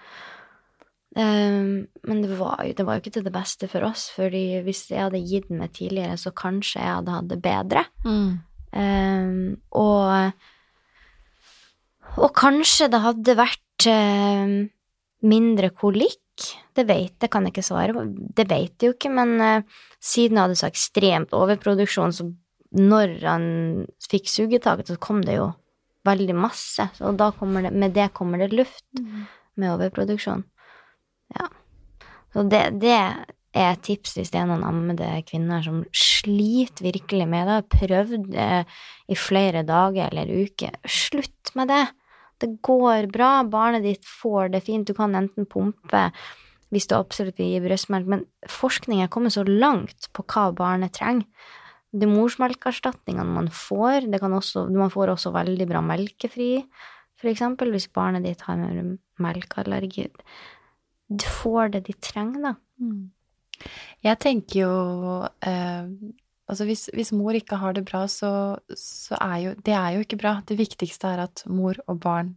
Ehm, 1.16 1.86
men 2.10 2.24
det 2.24 2.38
var, 2.40 2.64
jo, 2.66 2.74
det 2.74 2.86
var 2.88 2.98
jo 2.98 3.04
ikke 3.04 3.14
til 3.20 3.26
det 3.28 3.36
beste 3.36 3.70
for 3.72 3.86
oss, 3.86 4.08
fordi 4.16 4.64
hvis 4.66 4.88
jeg 4.92 5.06
hadde 5.06 5.22
gitt 5.22 5.52
meg 5.54 5.76
tidligere, 5.78 6.18
så 6.18 6.34
kanskje 6.36 6.82
jeg 6.82 6.98
hadde 6.98 7.18
hatt 7.18 7.30
det 7.30 7.40
bedre. 7.44 7.86
Ehm, 8.74 9.44
og, 9.78 10.34
og 12.18 12.34
kanskje 12.38 12.90
det 12.94 13.04
hadde 13.04 13.38
vært 13.40 13.90
ehm, 13.92 14.58
mindre 15.30 15.70
kolikk. 15.70 16.23
Det 16.74 16.86
vet 16.90 17.16
jeg, 17.22 17.32
kan 17.32 17.46
jeg 17.46 17.54
ikke 17.54 17.66
svare 17.66 17.96
på. 17.96 18.06
Det 18.38 18.46
vet 18.50 18.74
jeg 18.82 18.90
jo 18.90 18.96
ikke, 18.96 19.12
men 19.14 19.36
eh, 19.42 19.82
siden 20.04 20.40
jeg 20.40 20.48
hadde 20.48 20.60
så 20.60 20.70
ekstremt 20.70 21.36
overproduksjon, 21.38 22.16
så 22.16 22.30
når 22.74 23.20
han 23.22 23.46
fikk 24.10 24.32
sugetaket, 24.32 24.90
så 24.90 24.98
kom 25.02 25.22
det 25.26 25.38
jo 25.38 25.52
veldig 26.08 26.36
masse. 26.36 26.88
Og 27.06 27.20
da 27.20 27.30
kommer 27.38 27.68
det, 27.68 27.74
med 27.78 27.94
det 27.96 28.10
kommer 28.18 28.42
det 28.42 28.54
luft 28.56 28.86
med 29.56 29.76
overproduksjon. 29.76 30.44
Ja. 31.38 31.48
Så 32.34 32.46
det, 32.50 32.64
det 32.82 32.96
er 33.54 33.74
et 33.76 33.84
tips 33.86 34.16
hvis 34.18 34.34
det 34.34 34.42
er 34.42 34.50
noen 34.50 34.66
ammede 34.66 35.08
kvinner 35.28 35.62
som 35.66 35.84
sliter 35.94 36.88
virkelig 36.88 37.28
med 37.30 37.46
det, 37.48 37.58
har 37.60 37.74
prøvd 37.76 38.38
eh, 38.42 38.80
i 39.14 39.18
flere 39.20 39.62
dager 39.68 40.10
eller 40.10 40.34
uker. 40.48 40.80
Slutt 40.90 41.54
med 41.58 41.70
det. 41.70 41.84
Det 42.44 42.58
går 42.66 43.08
bra, 43.14 43.34
barnet 43.48 43.86
ditt 43.86 44.08
får 44.08 44.52
det 44.54 44.66
fint, 44.68 44.88
du 44.88 44.96
kan 44.98 45.16
enten 45.16 45.48
pumpe 45.50 46.10
hvis 46.74 46.88
du 46.90 46.96
absolutt 46.98 47.38
vil 47.38 47.52
gi 47.54 47.62
brystmelk, 47.62 48.08
men 48.10 48.24
forskning 48.50 49.04
er 49.04 49.12
kommet 49.14 49.36
så 49.36 49.44
langt 49.46 50.10
på 50.16 50.26
hva 50.26 50.48
barnet 50.58 50.96
trenger. 50.98 51.28
De 51.94 52.10
morsmelkerstatningene 52.10 53.30
man 53.30 53.52
får, 53.54 54.10
også, 54.10 54.66
man 54.74 54.90
får 54.90 55.14
også 55.14 55.30
veldig 55.36 55.68
bra 55.70 55.84
melkefri, 55.86 56.66
for 57.22 57.30
eksempel, 57.30 57.70
hvis 57.72 57.92
barnet 57.94 58.26
ditt 58.26 58.42
har 58.48 58.58
melkeallergi. 59.22 60.08
Du 61.14 61.28
får 61.30 61.76
det 61.76 61.84
de 61.86 61.94
trenger, 62.02 62.50
da. 62.50 62.56
Jeg 64.04 64.20
tenker 64.20 64.60
jo 64.64 64.74
eh, 65.46 65.86
Altså 66.50 66.68
hvis, 66.68 66.90
hvis 66.94 67.14
mor 67.16 67.36
ikke 67.38 67.58
har 67.62 67.76
det 67.76 67.86
bra, 67.88 68.04
så, 68.12 68.58
så 68.76 69.18
er 69.22 69.38
jo 69.46 69.54
Det 69.66 69.74
er 69.74 69.96
jo 69.96 70.04
ikke 70.04 70.20
bra. 70.20 70.36
Det 70.48 70.60
viktigste 70.60 71.08
er 71.08 71.24
at 71.28 71.46
mor 71.48 71.80
og 71.88 72.00
barn 72.04 72.36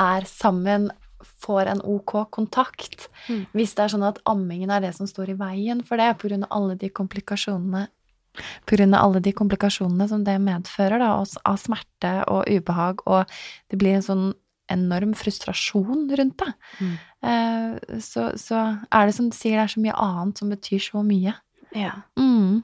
er 0.00 0.26
sammen, 0.26 0.90
får 1.22 1.68
en 1.70 1.82
ok 1.86 2.14
kontakt. 2.34 3.08
Mm. 3.28 3.46
Hvis 3.54 3.74
det 3.78 3.84
er 3.84 3.92
sånn 3.94 4.06
at 4.06 4.18
ammingen 4.26 4.72
er 4.74 4.82
det 4.82 4.94
som 4.96 5.06
står 5.06 5.34
i 5.34 5.38
veien 5.38 5.82
for 5.86 6.00
det, 6.00 6.10
av 6.10 6.46
alle 6.50 6.78
de 6.80 6.90
komplikasjonene 6.90 7.86
av 8.32 8.94
alle 8.96 9.20
de 9.20 9.32
komplikasjonene 9.36 10.08
som 10.08 10.24
det 10.24 10.38
medfører, 10.40 10.98
da, 10.98 11.10
av 11.20 11.58
smerte 11.60 12.12
og 12.32 12.48
ubehag, 12.48 13.02
og 13.06 13.28
det 13.68 13.78
blir 13.78 13.98
en 13.98 14.06
sånn 14.06 14.26
enorm 14.72 15.12
frustrasjon 15.18 16.06
rundt 16.16 16.38
det. 16.40 16.52
Mm. 16.80 16.94
Eh, 17.28 17.98
så, 18.00 18.30
så 18.40 18.62
er 18.88 19.06
det 19.06 19.16
som 19.16 19.28
du 19.28 19.36
sier, 19.36 19.58
det 19.58 19.66
er 19.66 19.74
så 19.74 19.82
mye 19.84 19.98
annet 20.00 20.40
som 20.40 20.52
betyr 20.52 20.80
så 20.80 21.02
mye. 21.04 21.34
Ja. 21.76 21.92
Mm. 22.16 22.62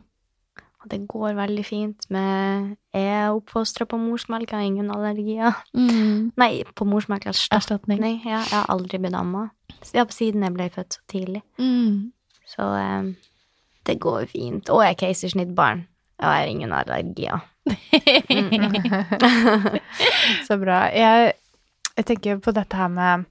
Og 0.89 0.95
det 0.95 1.05
går 1.09 1.35
veldig 1.37 1.65
fint 1.69 2.07
med 2.09 2.77
Jeg 2.97 3.09
er 3.13 3.35
oppfostra 3.37 3.85
på 3.85 3.99
morsmelk, 4.01 4.49
jeg 4.49 4.57
har 4.57 4.65
ingen 4.65 4.91
allergier. 4.91 5.53
Mm. 5.77 6.33
Nei, 6.41 6.65
på 6.75 6.85
morsmelkerstatning. 6.89 8.01
Erstatning. 8.01 8.23
Ja, 8.25 8.41
jeg 8.41 8.57
har 8.57 8.67
aldri 8.73 8.99
blitt 9.03 9.15
amma. 9.19 9.51
Ja, 9.93 10.07
siden 10.09 10.43
jeg 10.47 10.55
ble 10.57 10.71
født 10.73 10.93
så 10.97 11.01
tidlig. 11.13 11.43
Mm. 11.61 12.13
Så 12.49 12.63
um, 12.63 13.17
det 13.85 14.01
går 14.01 14.25
fint. 14.33 14.71
Og 14.73 14.81
jeg 14.87 14.97
er 14.97 15.01
keisersnittbarn. 15.03 15.85
Jeg 16.19 16.29
har 16.29 16.45
ingen 16.49 16.73
allergier. 16.73 17.39
Så 20.49 20.57
bra. 20.57 20.89
Jeg, 20.89 21.33
jeg 21.97 22.05
tenker 22.09 22.41
på 22.41 22.51
dette 22.57 22.77
her 22.81 22.89
med 22.89 23.25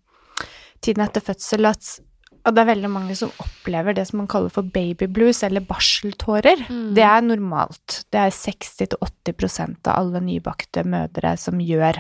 tiden 0.86 1.02
etter 1.04 1.22
fødsel 1.26 1.66
at 1.66 2.00
og 2.48 2.56
det 2.56 2.64
er 2.64 2.70
veldig 2.70 2.90
mange 2.92 3.16
som 3.20 3.32
opplever 3.44 3.96
det 3.98 4.06
som 4.08 4.22
man 4.22 4.30
kaller 4.32 4.52
for 4.54 4.64
baby 4.64 5.10
blues, 5.12 5.42
eller 5.44 5.66
barseltårer. 5.68 6.64
Mm. 6.72 6.90
Det 6.96 7.04
er 7.04 7.26
normalt. 7.26 8.02
Det 8.14 8.22
er 8.24 8.34
60-80% 8.34 9.90
av 9.92 9.98
alle 9.98 10.24
nybakte 10.24 10.86
mødre 10.88 11.36
som 11.40 11.60
gjør 11.60 12.00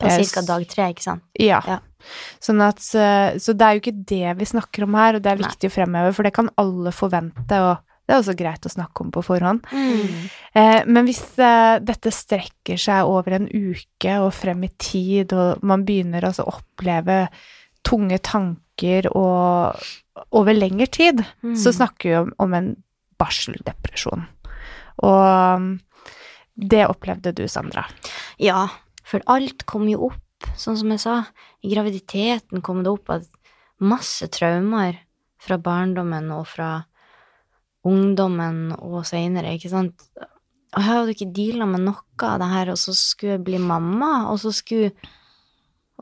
På 0.00 0.08
eh, 0.08 0.24
ca. 0.32 0.44
dag 0.48 0.66
tre, 0.70 0.88
ikke 0.94 1.04
sant? 1.04 1.26
Ja. 1.36 1.60
Ja. 1.68 1.78
Sånn 2.42 2.64
at, 2.64 2.80
eh, 2.96 3.36
så 3.42 3.54
det 3.54 3.68
er 3.68 3.76
jo 3.76 3.84
ikke 3.84 3.98
det 4.14 4.36
vi 4.40 4.48
snakker 4.54 4.88
om 4.88 4.96
her, 4.96 5.18
og 5.18 5.24
det 5.24 5.34
er 5.34 5.42
Nei. 5.42 5.50
viktig 5.50 5.68
å 5.68 5.76
fremheve, 5.76 6.16
for 6.16 6.26
det 6.26 6.34
kan 6.40 6.48
alle 6.62 6.94
forvente, 6.96 7.60
og 7.60 7.84
det 8.02 8.16
er 8.16 8.18
også 8.24 8.34
greit 8.38 8.66
å 8.66 8.72
snakke 8.72 9.04
om 9.04 9.12
på 9.14 9.22
forhånd. 9.28 9.68
Mm. 9.70 10.24
Eh, 10.58 10.80
men 10.88 11.06
hvis 11.06 11.22
eh, 11.36 11.76
dette 11.84 12.10
strekker 12.12 12.80
seg 12.80 13.12
over 13.12 13.36
en 13.36 13.46
uke 13.52 14.16
og 14.24 14.32
frem 14.40 14.64
i 14.66 14.72
tid, 14.80 15.36
og 15.36 15.62
man 15.62 15.84
begynner 15.86 16.24
altså 16.32 16.48
å 16.48 16.56
oppleve 16.56 17.26
tunge 17.86 18.18
tanker 18.24 18.61
og 19.12 19.78
over 20.32 20.52
lengre 20.54 20.86
tid, 20.86 21.24
Mm. 21.42 21.54
så 21.56 21.72
snakker 21.72 22.08
vi 22.08 22.16
om, 22.16 22.32
om 22.38 22.54
en 22.54 22.70
barseldepresjon. 23.18 24.24
Og 25.02 25.56
um, 25.56 25.80
det 26.56 26.86
opplevde 26.88 27.32
du, 27.34 27.46
Sandra. 27.48 27.84
Ja, 28.38 28.68
for 29.04 29.20
alt 29.26 29.64
kom 29.66 29.88
jo 29.88 30.08
opp, 30.10 30.48
sånn 30.56 30.76
som 30.76 30.90
jeg 30.90 31.00
sa. 31.00 31.24
I 31.62 31.70
graviditeten 31.74 32.62
kom 32.62 32.82
det 32.82 32.90
opp 32.92 33.10
at 33.10 33.28
masse 33.80 34.26
traumer 34.28 34.98
fra 35.42 35.58
barndommen 35.58 36.30
og 36.30 36.46
fra 36.46 36.84
ungdommen 37.84 38.72
og 38.78 39.02
seinere, 39.08 39.56
ikke 39.56 39.70
sant. 39.72 40.04
og 40.72 40.78
jeg 40.78 40.86
hadde 40.88 41.14
ikke 41.16 41.32
deala 41.34 41.66
med 41.66 41.82
noe 41.84 42.28
av 42.28 42.38
det 42.40 42.48
her, 42.48 42.70
og 42.72 42.78
så 42.78 42.94
skulle 42.96 43.34
jeg 43.36 43.44
bli 43.44 43.58
mamma, 43.58 44.30
og 44.30 44.38
så 44.40 44.52
skulle 44.54 44.92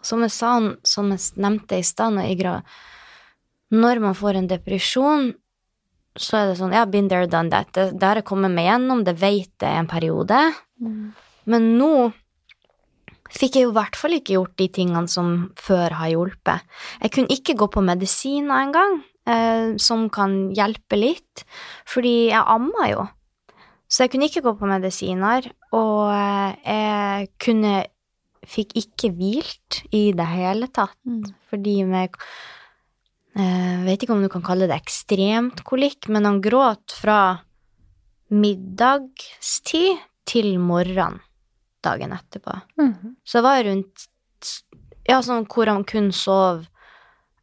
Som 0.06 0.24
jeg 0.24 0.32
sa, 0.34 0.54
som 0.86 1.12
jeg 1.12 1.40
nevnte 1.40 1.80
i 1.80 1.84
stad, 1.86 2.16
når, 2.16 2.62
når 3.74 4.02
man 4.02 4.16
får 4.16 4.40
en 4.40 4.50
depresjon, 4.50 5.30
så 6.18 6.40
er 6.40 6.48
det 6.50 6.56
sånn 6.58 6.74
Ja, 6.74 6.86
been 6.90 7.10
there, 7.10 7.28
done 7.30 7.52
that. 7.52 7.70
Det, 7.76 7.90
det 7.98 8.06
har 8.06 8.20
jeg 8.20 8.28
kommet 8.28 8.52
meg 8.54 8.70
gjennom, 8.70 9.04
det 9.06 9.16
vet 9.20 9.52
jeg 9.62 9.82
en 9.82 9.90
periode. 9.90 10.40
Mm. 10.82 11.12
Men 11.50 11.70
nå 11.78 11.92
fikk 13.30 13.56
jeg 13.56 13.68
jo 13.68 13.70
i 13.70 13.78
hvert 13.78 13.98
fall 13.98 14.16
ikke 14.16 14.34
gjort 14.34 14.56
de 14.58 14.66
tingene 14.74 15.10
som 15.10 15.30
før 15.60 15.94
har 16.00 16.10
hjulpet. 16.12 16.66
Jeg 17.04 17.14
kunne 17.14 17.36
ikke 17.36 17.56
gå 17.60 17.70
på 17.70 17.84
medisiner 17.84 18.64
engang, 18.64 19.00
eh, 19.30 19.76
som 19.78 20.08
kan 20.10 20.50
hjelpe 20.56 20.98
litt, 20.98 21.44
fordi 21.88 22.32
jeg 22.32 22.42
amma 22.42 22.90
jo. 22.90 23.06
Så 23.90 24.04
jeg 24.04 24.12
kunne 24.12 24.28
ikke 24.30 24.44
gå 24.46 24.54
på 24.58 24.70
medisiner, 24.70 25.46
og 25.74 26.10
eh, 26.14 26.58
jeg 26.66 27.30
kunne 27.42 27.74
Fikk 28.46 28.72
ikke 28.80 29.10
hvilt 29.14 29.82
i 29.92 30.12
det 30.16 30.26
hele 30.26 30.66
tatt, 30.68 30.96
Mm. 31.06 31.24
fordi 31.50 31.84
med 31.86 32.10
Jeg 33.36 33.84
vet 33.86 34.02
ikke 34.02 34.12
om 34.16 34.22
du 34.22 34.28
kan 34.28 34.42
kalle 34.42 34.66
det 34.66 34.74
ekstremt 34.80 35.62
kolikk, 35.64 36.08
men 36.08 36.24
han 36.24 36.40
gråt 36.42 36.90
fra 36.98 37.40
middagstid 38.30 39.98
til 40.26 40.58
morgenen 40.62 41.20
dagen 41.82 42.12
etterpå. 42.12 42.60
Mhm. 42.78 43.16
Så 43.24 43.38
det 43.38 43.42
var 43.42 43.64
rundt 43.64 44.06
Ja, 45.08 45.20
sånn 45.22 45.46
hvor 45.48 45.66
han 45.66 45.82
kun 45.84 46.12
sov 46.12 46.66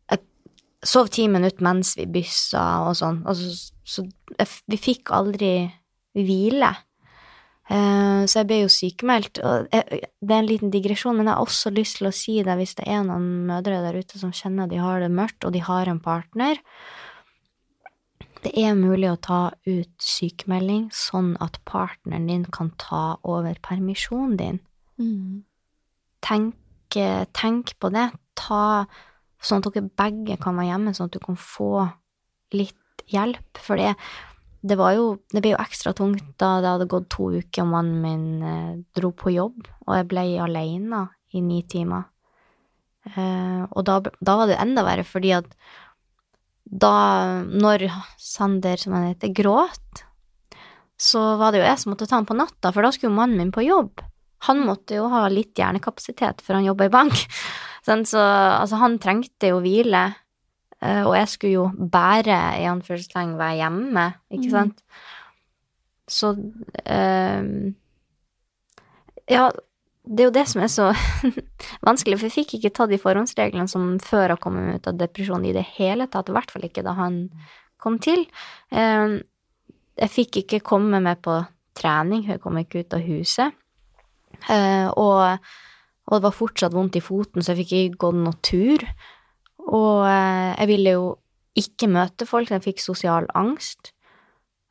et, 0.10 0.22
Sov 0.84 1.10
ti 1.10 1.28
minutter 1.28 1.62
mens 1.62 1.96
vi 1.98 2.06
byssa 2.06 2.88
og 2.88 2.96
sånn. 2.96 3.24
Altså, 3.26 3.72
så 3.84 4.04
jeg, 4.38 4.48
vi 4.68 4.78
fikk 4.78 5.10
aldri 5.12 5.72
hvile. 6.16 6.76
Eh, 7.68 8.22
så 8.24 8.42
jeg 8.42 8.48
ble 8.48 8.60
jo 8.62 8.70
sykemeldt. 8.72 9.42
Og 9.44 9.68
det 9.72 10.32
er 10.32 10.38
en 10.40 10.48
liten 10.48 10.72
digresjon, 10.72 11.18
men 11.18 11.28
jeg 11.28 11.36
har 11.36 11.48
også 11.48 11.74
lyst 11.76 12.00
til 12.00 12.10
å 12.10 12.16
si 12.16 12.38
det 12.46 12.56
hvis 12.60 12.78
det 12.80 12.88
er 12.88 13.04
noen 13.08 13.48
mødre 13.50 13.82
der 13.84 14.00
ute 14.00 14.22
som 14.22 14.32
kjenner 14.36 14.70
de 14.72 14.80
har 14.80 15.04
det 15.04 15.12
mørkt, 15.12 15.44
og 15.44 15.56
de 15.56 15.64
har 15.66 15.92
en 15.92 16.00
partner. 16.04 16.62
Det 18.46 18.54
er 18.56 18.78
mulig 18.78 19.10
å 19.12 19.20
ta 19.20 19.42
ut 19.66 19.92
sykemelding 20.04 20.88
sånn 20.96 21.34
at 21.44 21.58
partneren 21.68 22.30
din 22.30 22.46
kan 22.54 22.72
ta 22.80 23.18
over 23.24 23.58
permisjonen 23.64 24.38
din 24.40 24.60
Mm. 24.98 25.44
tenk, 26.26 26.56
tenk 26.90 27.74
på 27.78 27.92
det. 27.94 28.08
Ta 28.34 28.88
sånn 29.40 29.62
at 29.62 29.74
dere 29.74 29.90
begge 29.90 30.40
kan 30.42 30.56
være 30.58 30.72
hjemme, 30.72 30.94
sånn 30.96 31.06
at 31.06 31.12
du 31.12 31.20
kan 31.20 31.38
få 31.38 31.92
litt 32.52 33.04
hjelp. 33.12 33.62
For 33.62 33.78
det, 33.78 33.96
det 34.68 34.78
var 34.80 34.94
jo 34.98 35.08
Det 35.32 35.42
ble 35.42 35.54
jo 35.54 35.62
ekstra 35.62 35.94
tungt 35.98 36.36
da 36.42 36.58
det 36.64 36.74
hadde 36.76 36.90
gått 36.92 37.10
to 37.14 37.32
uker 37.36 37.64
og 37.64 37.72
mannen 37.72 38.04
min 38.04 38.28
eh, 38.44 38.76
dro 38.98 39.12
på 39.16 39.34
jobb, 39.34 39.68
og 39.88 39.98
jeg 39.98 40.08
ble 40.12 40.26
alene 40.44 41.08
i 41.36 41.42
ni 41.44 41.62
timer. 41.70 42.08
Eh, 43.14 43.64
og 43.68 43.86
da, 43.88 44.00
da 44.02 44.38
var 44.40 44.50
det 44.50 44.60
enda 44.62 44.84
verre, 44.88 45.06
fordi 45.08 45.34
at 45.38 45.50
da, 46.68 47.44
når 47.48 47.88
Sander, 48.20 48.80
som 48.82 48.98
han 48.98 49.10
heter, 49.12 49.32
gråt, 49.36 50.04
så 51.00 51.22
var 51.40 51.54
det 51.54 51.62
jo 51.62 51.68
jeg 51.68 51.80
som 51.80 51.94
måtte 51.94 52.08
ta 52.10 52.18
han 52.18 52.28
på 52.28 52.36
natta, 52.38 52.74
for 52.74 52.84
da 52.84 52.92
skulle 52.92 53.14
jo 53.14 53.20
mannen 53.20 53.40
min 53.40 53.54
på 53.56 53.64
jobb. 53.64 54.04
Han 54.50 54.66
måtte 54.68 54.98
jo 55.00 55.08
ha 55.12 55.26
litt 55.32 55.58
hjernekapasitet, 55.58 56.44
for 56.44 56.58
han 56.58 56.68
jobba 56.68 56.90
i 56.90 56.94
bank. 56.94 57.16
Sånn, 57.88 58.04
så 58.10 58.20
altså, 58.20 58.82
han 58.82 58.98
trengte 59.00 59.54
jo 59.54 59.62
hvile, 59.64 60.10
og 60.82 61.16
jeg 61.18 61.28
skulle 61.32 61.54
jo 61.54 61.68
bære, 61.92 62.38
i 62.62 62.68
anførselstegn, 62.70 63.38
være 63.40 63.56
hjemme, 63.64 64.04
ikke 64.32 64.48
Mm. 64.48 64.52
sant? 64.52 64.84
Så 66.08 66.30
um, 66.38 67.76
Ja, 69.28 69.50
det 70.08 70.24
er 70.24 70.28
jo 70.30 70.36
det 70.38 70.46
som 70.48 70.62
er 70.64 70.68
så 70.72 70.86
vanskelig, 71.88 72.20
for 72.20 72.28
jeg 72.30 72.36
fikk 72.38 72.54
ikke 72.58 72.72
ta 72.78 72.86
de 72.88 72.98
forhåndsreglene 73.02 73.68
som 73.68 73.98
før 74.00 74.30
har 74.36 74.40
kommet 74.40 74.78
ut 74.78 74.88
av 74.88 74.98
depresjon 75.02 75.44
i 75.46 75.52
det 75.56 75.66
hele 75.76 76.08
tatt, 76.08 76.30
i 76.30 76.36
hvert 76.38 76.52
fall 76.54 76.64
ikke 76.64 76.84
da 76.86 76.94
han 76.96 77.18
kom 77.82 77.98
til. 78.00 78.24
Um, 78.72 79.18
jeg 79.98 80.14
fikk 80.14 80.38
ikke 80.44 80.62
komme 80.64 81.02
med 81.04 81.20
på 81.26 81.42
trening, 81.78 82.24
jeg 82.30 82.40
kom 82.42 82.56
ikke 82.62 82.86
ut 82.86 82.94
av 82.96 83.04
huset. 83.04 83.52
Uh, 84.48 84.88
og, 84.96 85.44
og 86.08 86.16
det 86.20 86.24
var 86.30 86.38
fortsatt 86.40 86.74
vondt 86.78 86.96
i 86.96 87.04
foten, 87.04 87.42
så 87.44 87.52
jeg 87.52 87.66
fikk 87.66 87.76
ikke 87.82 88.02
gått 88.06 88.20
noen 88.22 88.40
tur. 88.46 88.88
Og 89.68 90.06
eh, 90.08 90.54
jeg 90.56 90.72
ville 90.72 90.96
jo 90.96 91.08
ikke 91.58 91.90
møte 91.90 92.28
folk, 92.30 92.52
jeg 92.54 92.66
fikk 92.66 92.84
sosial 92.84 93.28
angst. 93.38 93.92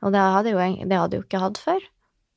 Og 0.05 0.13
det 0.15 0.23
hadde 0.23 0.55
jo, 0.55 0.63
det 0.63 0.99
hadde 1.01 1.19
jo 1.19 1.27
ikke 1.27 1.43
hatt 1.43 1.61
før. 1.61 1.85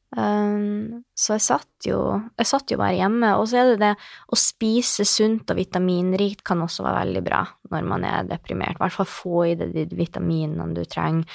Um, 0.10 1.04
så 1.14 1.36
jeg 1.36 1.44
satt 1.46 1.86
jo 1.86 2.00
Jeg 2.40 2.48
satt 2.50 2.72
jo 2.74 2.80
bare 2.82 2.98
hjemme. 2.98 3.30
Og 3.38 3.46
så 3.52 3.62
er 3.62 3.72
det 3.72 3.80
det 3.84 3.92
å 4.34 4.40
spise 4.40 5.06
sunt 5.06 5.52
og 5.54 5.60
vitaminrikt 5.60 6.42
kan 6.48 6.64
også 6.66 6.86
være 6.88 7.04
veldig 7.04 7.24
bra 7.28 7.44
når 7.70 7.90
man 7.92 8.08
er 8.10 8.30
deprimert. 8.30 8.80
I 8.80 8.84
hvert 8.84 8.98
fall 8.98 9.12
få 9.12 9.44
i 9.52 9.56
deg 9.60 9.76
de 9.76 9.86
vitaminene 10.00 10.74
du 10.74 10.82
trenger. 10.90 11.30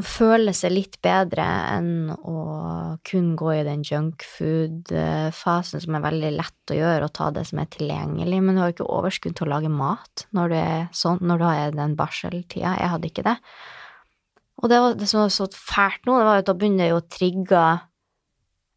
Å 0.00 0.04
føle 0.06 0.54
seg 0.56 0.72
litt 0.72 0.94
bedre 1.04 1.44
enn 1.74 2.08
å 2.08 2.36
kun 3.04 3.34
gå 3.36 3.50
i 3.52 3.64
den 3.66 3.82
junkfood-fasen 3.84 5.82
som 5.82 5.98
er 5.98 6.04
veldig 6.06 6.30
lett 6.38 6.72
å 6.72 6.78
gjøre, 6.78 7.04
og 7.04 7.12
ta 7.18 7.28
det 7.34 7.44
som 7.50 7.60
er 7.60 7.68
tilgjengelig. 7.74 8.38
Men 8.40 8.56
du 8.56 8.62
har 8.62 8.72
ikke 8.72 8.88
overskudd 8.88 9.36
til 9.36 9.48
å 9.48 9.52
lage 9.52 9.72
mat 9.72 10.24
når, 10.36 10.48
du 10.48 10.56
er 10.56 10.88
sånn, 10.96 11.20
når 11.20 11.42
du 11.42 11.44
har 11.44 11.76
den 11.76 11.98
barseltida. 11.98 12.78
Jeg 12.80 12.92
hadde 12.94 13.10
ikke 13.10 13.26
det. 13.28 13.36
Og 14.60 14.72
det, 14.72 14.80
var, 14.80 14.96
det 14.96 15.08
som 15.10 15.22
var 15.22 15.34
så 15.34 15.48
fælt 15.52 16.08
nå, 16.08 16.16
det 16.16 16.28
var 16.28 16.38
jo 16.38 16.44
at 16.44 16.50
da 16.50 16.56
begynner 16.56 16.84
det 16.84 16.90
jo 16.90 17.00
å 17.00 17.08
trigge 17.18 17.64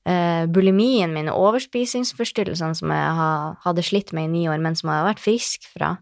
eh, 0.07 0.43
bulimien 0.51 1.15
min, 1.15 1.31
overspisingsforstyrrelsene 1.31 2.79
som 2.79 2.91
jeg 2.95 3.17
ha, 3.19 3.31
hadde 3.63 3.85
slitt 3.85 4.11
med 4.15 4.27
i 4.27 4.33
ni 4.35 4.43
år, 4.51 4.59
men 4.63 4.75
som 4.79 4.91
jeg 4.91 5.03
har 5.03 5.13
vært 5.13 5.23
frisk 5.23 5.71
fra. 5.71 5.95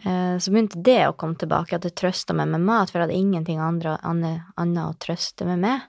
Eh, 0.00 0.36
så 0.40 0.50
begynte 0.52 0.80
det 0.80 1.02
å 1.08 1.16
komme 1.18 1.36
tilbake, 1.36 1.76
at 1.76 1.84
jeg 1.84 1.96
trøsta 2.00 2.32
meg 2.36 2.48
med 2.54 2.64
mat, 2.64 2.90
for 2.90 2.98
jeg 3.00 3.08
hadde 3.10 3.20
ingenting 3.20 3.60
annet, 3.60 4.84
å 4.88 4.96
trøste 5.02 5.44
meg 5.48 5.60
med. 5.60 5.82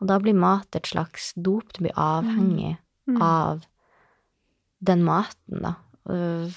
Og 0.00 0.10
da 0.10 0.18
blir 0.22 0.34
mat 0.34 0.74
et 0.78 0.86
slags 0.90 1.32
dop, 1.36 1.72
du 1.74 1.84
blir 1.86 1.96
avhengig 1.98 2.76
Mm. 3.08 3.22
av 3.24 3.62
den 4.84 5.00
maten, 5.02 5.62
da. 5.64 5.70
Og, 6.12 6.50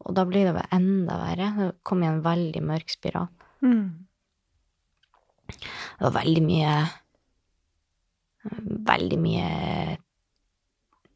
og 0.00 0.14
da 0.16 0.24
blir 0.24 0.46
det 0.46 0.54
bare 0.56 0.72
enda 0.72 1.18
verre. 1.20 1.48
Det 1.58 1.66
kom 1.84 2.00
i 2.02 2.06
en 2.08 2.22
veldig 2.24 2.62
mørk 2.64 2.88
spiral. 2.88 3.28
Mm. 3.60 4.06
Det 5.50 6.00
var 6.06 6.14
veldig 6.22 6.42
mye 6.46 6.72
Veldig 8.88 9.18
mye 9.20 9.98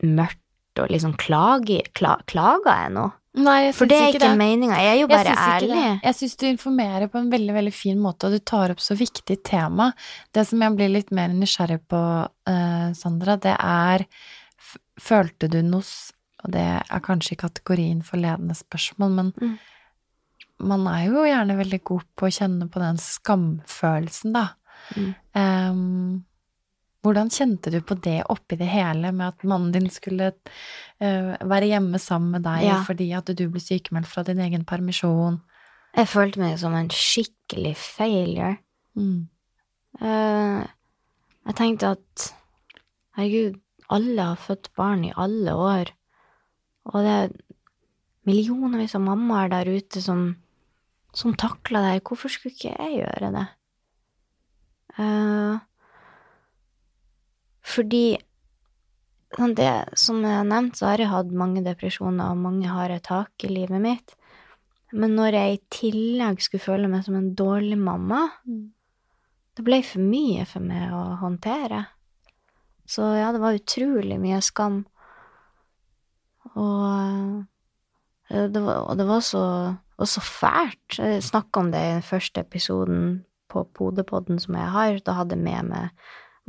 mørkt 0.05 0.83
og 0.83 0.91
liksom 0.93 1.15
klage, 1.17 1.79
kla, 1.97 2.19
Klaga 2.29 2.75
jeg 2.83 2.93
nå? 2.93 3.07
Nei, 3.35 3.73
For 3.75 3.91
det 3.91 3.97
er 3.99 4.13
ikke 4.13 4.21
ikke 4.21 4.37
meninga. 4.39 4.77
Jeg 4.79 4.93
er 4.93 5.01
jo 5.01 5.09
bare 5.11 5.33
jeg 5.33 5.65
ærlig. 5.65 5.79
Jeg 6.05 6.15
syns 6.21 6.37
du 6.39 6.45
informerer 6.47 7.09
på 7.11 7.19
en 7.19 7.31
veldig 7.33 7.55
veldig 7.57 7.73
fin 7.75 7.99
måte, 7.99 8.29
og 8.29 8.37
du 8.37 8.39
tar 8.47 8.71
opp 8.71 8.83
så 8.85 8.95
viktig 8.95 9.41
tema. 9.43 9.89
Det 10.33 10.45
som 10.47 10.63
jeg 10.63 10.77
blir 10.79 10.93
litt 10.93 11.11
mer 11.11 11.35
nysgjerrig 11.35 11.81
på, 11.91 12.03
uh, 12.29 12.89
Sandra, 12.95 13.37
det 13.37 13.57
er 13.59 14.07
Følte 15.01 15.49
du 15.51 15.59
noe 15.67 15.83
Og 16.45 16.53
det 16.55 16.63
er 16.63 17.01
kanskje 17.03 17.33
i 17.35 17.41
kategorien 17.41 18.03
for 18.07 18.21
ledende 18.23 18.55
spørsmål, 18.55 19.11
men 19.11 19.33
Mm. 19.41 19.59
man 20.61 20.87
er 20.87 21.07
jo 21.09 21.25
gjerne 21.25 21.57
veldig 21.59 21.81
god 21.83 22.03
på 22.17 22.27
å 22.29 22.31
kjenne 22.31 22.69
på 22.71 22.79
den 22.79 22.97
skamfølelsen, 22.97 24.33
da. 24.33 24.49
Mm. 24.95 25.15
Em, 25.35 26.25
hvordan 27.05 27.31
kjente 27.33 27.71
du 27.73 27.81
på 27.85 27.97
det 28.01 28.23
oppi 28.33 28.57
det 28.61 28.69
hele, 28.71 29.13
med 29.13 29.35
at 29.35 29.45
mannen 29.47 29.73
din 29.75 29.91
skulle 29.93 30.31
uh, 30.33 31.33
være 31.45 31.71
hjemme 31.71 32.01
sammen 32.01 32.37
med 32.37 32.47
deg 32.47 32.65
Ja. 32.65 32.79
fordi 32.87 33.11
at 33.17 33.29
du 33.29 33.45
ble 33.49 33.61
sykemeldt 33.61 34.09
fra 34.11 34.25
din 34.27 34.41
egen 34.41 34.65
permisjon? 34.65 35.43
Jeg 35.95 36.11
følte 36.11 36.41
meg 36.43 36.57
som 36.59 36.75
en 36.75 36.91
skikkelig 36.91 37.77
failure. 37.79 38.57
Mm. 38.99 39.29
Uh, 40.01 40.65
jeg 41.45 41.59
tenkte 41.61 41.93
at 41.99 42.31
herregud, 43.19 43.61
alle 43.93 44.31
har 44.33 44.41
født 44.41 44.73
barn 44.75 45.05
i 45.05 45.13
alle 45.17 45.53
år, 45.55 45.93
og 46.89 47.05
det 47.05 47.13
er 47.19 47.35
millionervis 48.25 48.97
av 48.97 49.05
mammaer 49.05 49.53
der 49.53 49.69
ute 49.77 50.01
som, 50.03 50.25
som 51.13 51.37
takler 51.37 51.85
det 51.85 51.93
her. 51.93 52.03
Hvorfor 52.09 52.33
skulle 52.33 52.57
ikke 52.57 52.73
jeg 52.73 53.05
gjøre 53.05 53.31
det? 53.37 53.45
Eh, 54.99 55.59
fordi 57.65 58.19
sånn 59.35 59.55
det, 59.59 59.71
som 59.99 60.21
jeg 60.23 60.37
har 60.37 60.45
nevnt, 60.47 60.77
så 60.79 60.91
har 60.93 61.01
jeg 61.03 61.11
hatt 61.11 61.33
mange 61.35 61.63
depresjoner 61.65 62.31
og 62.31 62.43
mange 62.45 62.69
harde 62.71 63.01
tak 63.03 63.45
i 63.47 63.51
livet 63.51 63.81
mitt. 63.83 64.15
Men 64.95 65.17
når 65.19 65.35
jeg 65.35 65.55
i 65.57 65.63
tillegg 65.75 66.43
skulle 66.45 66.63
føle 66.63 66.91
meg 66.93 67.03
som 67.07 67.17
en 67.19 67.33
dårlig 67.35 67.79
mamma, 67.81 68.29
Mm. 68.47 68.71
det 69.57 69.65
ble 69.65 69.81
for 69.83 69.99
mye 70.01 70.45
for 70.47 70.61
meg 70.61 70.93
å 70.93 71.17
håndtere. 71.19 71.87
Så 72.87 73.03
ja, 73.17 73.33
det 73.33 73.41
var 73.41 73.57
utrolig 73.59 74.21
mye 74.21 74.41
skam. 74.43 74.85
Og 76.55 77.45
eh, 78.31 78.47
det 78.51 78.63
var, 78.63 78.85
og 78.91 78.99
det 78.99 79.07
var 79.09 79.21
så, 79.25 79.45
og 79.99 80.09
så 80.11 80.21
fælt. 80.23 80.99
Jeg 80.99 81.23
snakka 81.27 81.61
om 81.65 81.71
det 81.73 81.81
i 81.81 81.95
den 81.97 82.03
første 82.07 82.41
episoden 82.45 83.25
på 83.51 83.65
Podepodden 83.75 84.39
som 84.43 84.55
jeg 84.59 84.71
har. 84.75 85.01
Da 85.07 85.17
hadde 85.19 85.37
jeg 85.39 85.45
med 85.45 85.71
meg 85.73 85.91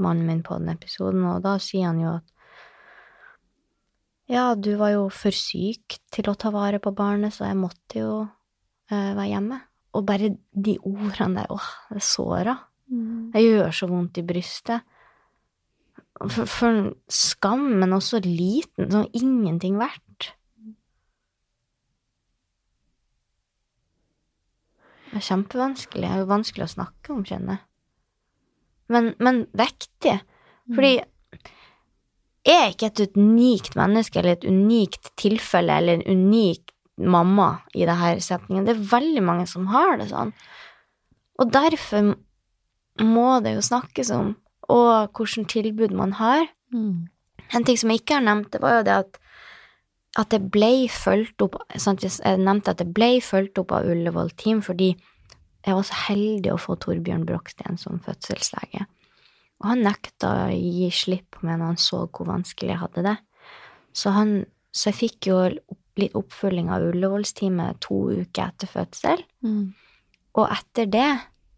mannen 0.02 0.28
min 0.28 0.44
på 0.46 0.58
den 0.60 0.74
episoden, 0.74 1.24
og 1.30 1.44
da 1.46 1.56
sier 1.62 1.90
han 1.90 2.02
jo 2.02 2.16
at 2.18 2.32
ja, 4.32 4.56
du 4.58 4.72
var 4.80 4.96
jo 4.96 5.06
for 5.14 5.36
syk 5.36 6.00
til 6.14 6.32
å 6.32 6.38
ta 6.40 6.50
vare 6.54 6.80
på 6.82 6.94
barnet, 6.98 7.36
så 7.36 7.46
jeg 7.46 7.60
måtte 7.60 8.00
jo 8.02 8.14
eh, 8.90 9.12
være 9.14 9.30
hjemme. 9.30 9.60
Og 9.96 10.06
bare 10.08 10.32
de 10.50 10.80
ordene 10.82 11.44
der, 11.44 11.52
åh, 11.54 11.68
det 11.94 12.02
såra. 12.04 12.56
Mm. 12.90 13.30
Det 13.36 13.44
gjør 13.44 13.76
så 13.78 13.90
vondt 13.92 14.18
i 14.18 14.26
brystet. 14.26 14.82
For, 16.16 16.50
for 16.50 16.82
skam, 17.12 17.68
men 17.84 17.94
også 17.94 18.24
liten, 18.26 18.90
sånn 18.90 19.12
ingenting 19.14 19.78
verdt. 19.78 20.32
Det 25.12 25.22
er 25.22 25.30
kjempevanskelig. 25.30 26.02
Det 26.02 26.12
er 26.12 26.24
jo 26.24 26.32
vanskelig 26.34 26.66
å 26.66 26.74
snakke 26.74 27.14
om, 27.14 27.22
kjenner 27.28 27.60
jeg. 27.60 27.68
Men, 28.92 29.14
men 29.20 29.46
viktig. 29.58 30.20
Fordi 30.76 30.94
jeg 32.46 32.62
er 32.62 32.74
ikke 32.74 32.92
et 32.92 33.18
unikt 33.18 33.76
menneske 33.78 34.20
eller 34.22 34.36
et 34.38 34.46
unikt 34.46 35.10
tilfelle 35.18 35.80
eller 35.80 35.98
en 35.98 36.22
unik 36.22 36.74
mamma 37.02 37.50
i 37.74 37.88
denne 37.88 38.14
setningen. 38.24 38.68
Det 38.68 38.76
er 38.76 38.88
veldig 38.92 39.24
mange 39.26 39.48
som 39.50 39.68
har 39.74 39.98
det 40.00 40.12
sånn. 40.12 40.32
Og 41.42 41.52
derfor 41.52 42.14
må 43.04 43.30
det 43.44 43.58
jo 43.58 43.66
snakkes 43.66 44.12
om, 44.16 44.36
og 44.72 45.18
hvilket 45.18 45.50
tilbud 45.52 45.96
man 45.98 46.16
har. 46.22 46.48
Mm. 46.74 47.10
En 47.54 47.66
ting 47.68 47.78
som 47.78 47.92
jeg 47.92 48.04
ikke 48.04 48.20
har 48.20 48.26
nevnt, 48.26 48.54
det 48.54 48.62
var 48.64 48.78
jo 48.78 48.86
det 48.88 48.96
at, 49.02 49.20
at 50.22 50.32
det 50.32 50.42
ble 50.54 50.88
fulgt 50.92 51.44
opp 51.44 51.60
sant? 51.82 52.06
Jeg 52.06 52.40
nevnte 52.40 52.72
at 52.72 52.82
det 52.82 52.88
ble 52.96 53.18
fulgt 53.26 53.60
opp 53.62 53.74
av 53.76 53.90
Ullevål 53.90 54.32
Team 54.40 54.64
fordi 54.66 54.94
jeg 55.66 55.78
var 55.78 55.86
så 55.88 55.98
heldig 56.08 56.52
å 56.54 56.62
få 56.62 56.76
Torbjørn 56.82 57.26
Broksten 57.26 57.80
som 57.82 58.02
fødselslege. 58.06 58.86
Og 59.62 59.70
han 59.72 59.86
nekta 59.86 60.32
å 60.46 60.52
gi 60.54 60.92
slipp 60.94 61.38
på 61.38 61.48
meg 61.48 61.60
når 61.60 61.74
han 61.74 61.82
så 61.82 62.04
hvor 62.06 62.30
vanskelig 62.30 62.76
jeg 62.76 62.82
hadde 62.84 63.06
det. 63.08 63.16
Så, 63.96 64.12
han, 64.14 64.36
så 64.76 64.92
jeg 64.92 65.00
fikk 65.00 65.30
jo 65.32 65.40
litt 65.96 66.18
oppfølging 66.18 66.70
av 66.76 66.84
Ullevålsteamet 66.90 67.80
to 67.86 68.02
uker 68.12 68.50
etter 68.50 68.70
fødsel. 68.70 69.24
Mm. 69.46 69.72
Og 70.36 70.46
etter 70.52 70.90
det 70.92 71.12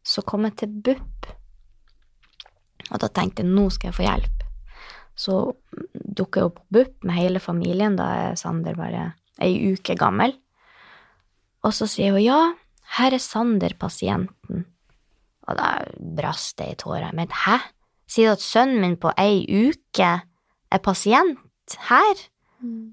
så 0.07 0.23
kom 0.23 0.45
jeg 0.47 0.59
til 0.61 0.75
BUP. 0.85 1.31
Og 2.87 3.01
da 3.03 3.09
tenkte 3.11 3.43
jeg 3.43 3.51
nå 3.51 3.67
skal 3.73 3.89
jeg 3.89 3.97
få 3.97 4.05
hjelp. 4.05 4.45
Så 5.17 5.39
dukka 5.93 6.43
jeg 6.43 6.51
opp 6.51 6.61
på 6.61 6.77
BUP 6.77 7.07
med 7.09 7.17
hele 7.17 7.41
familien, 7.43 7.97
da 7.97 8.07
er 8.29 8.39
Sander 8.39 8.77
bare 8.77 9.09
ei 9.43 9.73
uke 9.73 9.97
gammel. 9.97 10.37
Og 11.65 11.73
så 11.73 11.89
sier 11.89 12.13
hun 12.13 12.23
ja, 12.23 12.39
her 12.95 13.13
er 13.13 13.21
Sander 13.21 13.75
pasienten. 13.79 14.65
Og 15.47 15.57
da 15.59 15.67
brast 16.17 16.57
det 16.59 16.71
i 16.71 16.79
tårer. 16.79 17.11
Men 17.15 17.31
hæ? 17.31 17.59
Sier 18.07 18.31
du 18.31 18.37
at 18.37 18.43
sønnen 18.43 18.81
min 18.83 18.97
på 18.99 19.11
ei 19.19 19.43
uke 19.43 20.11
er 20.71 20.83
pasient 20.83 21.77
her? 21.89 22.27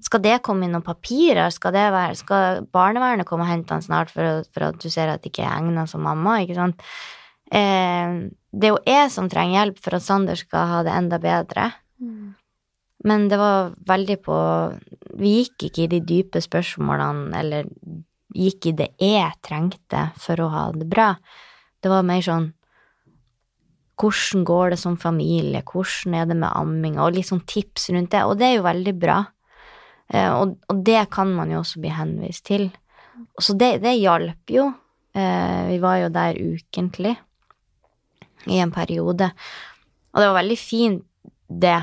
Skal 0.05 0.21
det 0.21 0.43
komme 0.45 0.67
i 0.67 0.69
noen 0.69 0.85
papirer? 0.85 1.49
Skal, 1.53 1.73
det 1.73 1.85
være, 1.95 2.17
skal 2.19 2.65
barnevernet 2.75 3.27
komme 3.27 3.47
og 3.47 3.49
hente 3.49 3.73
han 3.73 3.83
snart 3.83 4.11
for, 4.13 4.43
for 4.53 4.67
at 4.67 4.77
du 4.81 4.91
ser 4.93 5.09
at 5.09 5.23
det 5.23 5.31
ikke 5.31 5.45
er 5.47 5.55
egnet 5.57 5.89
som 5.89 6.03
mamma? 6.05 6.37
ikke 6.43 6.57
sant? 6.59 6.83
Eh, 7.49 8.19
det 8.55 8.69
er 8.69 8.75
jo 8.75 8.83
jeg 8.87 9.11
som 9.13 9.29
trenger 9.31 9.59
hjelp 9.59 9.81
for 9.81 9.97
at 9.97 10.05
Sander 10.05 10.39
skal 10.39 10.69
ha 10.69 10.83
det 10.85 10.93
enda 10.93 11.19
bedre. 11.23 11.71
Men 13.05 13.27
det 13.29 13.37
var 13.37 13.73
veldig 13.85 14.17
på 14.25 14.37
Vi 15.19 15.31
gikk 15.39 15.67
ikke 15.67 15.83
i 15.85 15.91
de 15.91 16.01
dype 16.01 16.41
spørsmålene, 16.41 17.31
eller 17.39 17.69
gikk 18.35 18.69
i 18.69 18.75
det 18.83 18.91
jeg 19.01 19.31
trengte 19.45 20.09
for 20.21 20.41
å 20.43 20.51
ha 20.51 20.67
det 20.75 20.87
bra. 20.91 21.13
Det 21.81 21.91
var 21.91 22.05
mer 22.07 22.23
sånn 22.25 22.51
Hvordan 23.95 24.41
går 24.43 24.73
det 24.73 24.77
som 24.81 24.97
familie? 24.99 25.61
Hvordan 25.63 26.17
er 26.19 26.25
det 26.27 26.35
med 26.35 26.51
amming? 26.51 26.97
Og 26.99 27.13
litt 27.15 27.29
sånn 27.29 27.45
tips 27.47 27.87
rundt 27.95 28.11
det. 28.11 28.25
Og 28.27 28.33
det 28.35 28.49
er 28.49 28.57
jo 28.57 28.65
veldig 28.65 28.93
bra. 28.99 29.21
Eh, 30.11 30.31
og, 30.35 30.57
og 30.67 30.81
det 30.83 31.05
kan 31.15 31.31
man 31.31 31.53
jo 31.53 31.61
også 31.61 31.79
bli 31.79 31.93
henvist 31.95 32.43
til. 32.49 32.65
Så 33.39 33.55
det, 33.55 33.77
det 33.85 33.95
hjalp 33.95 34.51
jo. 34.51 34.67
Eh, 35.15 35.61
vi 35.71 35.79
var 35.79 36.01
jo 36.01 36.11
der 36.11 36.35
ukentlig 36.35 37.15
i 38.51 38.59
en 38.59 38.75
periode. 38.75 39.31
Og 40.11 40.19
det 40.19 40.27
var 40.27 40.39
veldig 40.41 40.59
fint, 40.59 41.05
det. 41.47 41.79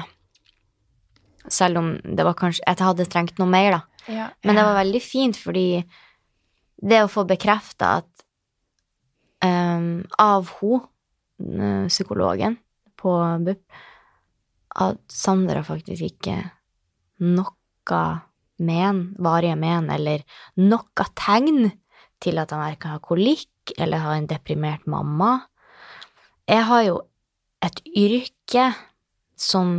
Selv 1.49 1.81
om 1.81 1.89
det 2.03 2.25
var 2.27 2.37
kanskje 2.39 2.63
Jeg 2.67 2.79
hadde 2.79 3.09
trengt 3.11 3.41
noe 3.41 3.49
mer, 3.51 3.79
da. 3.79 3.81
Ja. 4.13 4.29
Men 4.45 4.59
det 4.59 4.65
var 4.67 4.79
veldig 4.81 5.03
fint, 5.03 5.39
fordi 5.39 5.83
det 6.83 7.05
å 7.05 7.11
få 7.11 7.25
bekrefta 7.29 7.97
at 8.01 8.25
um, 9.45 10.03
av 10.19 10.51
hun, 10.59 10.89
psykologen 11.91 12.59
på 12.99 13.13
BUP, 13.47 13.63
at 14.83 15.01
Sander 15.11 15.59
har 15.59 15.67
faktisk 15.67 16.05
ikke 16.07 16.37
noe 17.23 18.03
men, 18.63 19.01
varige 19.19 19.57
men, 19.59 19.89
eller 19.91 20.23
noe 20.63 21.07
tegn 21.19 21.67
til 22.23 22.39
at 22.39 22.53
han 22.55 22.63
verken 22.63 22.95
har 22.95 23.03
kolikk 23.03 23.75
eller 23.75 24.05
har 24.05 24.19
en 24.19 24.29
deprimert 24.31 24.87
mamma. 24.91 25.33
Jeg 26.47 26.67
har 26.69 26.85
jo 26.87 27.01
et 27.63 27.83
yrke 27.91 28.71
som 29.39 29.73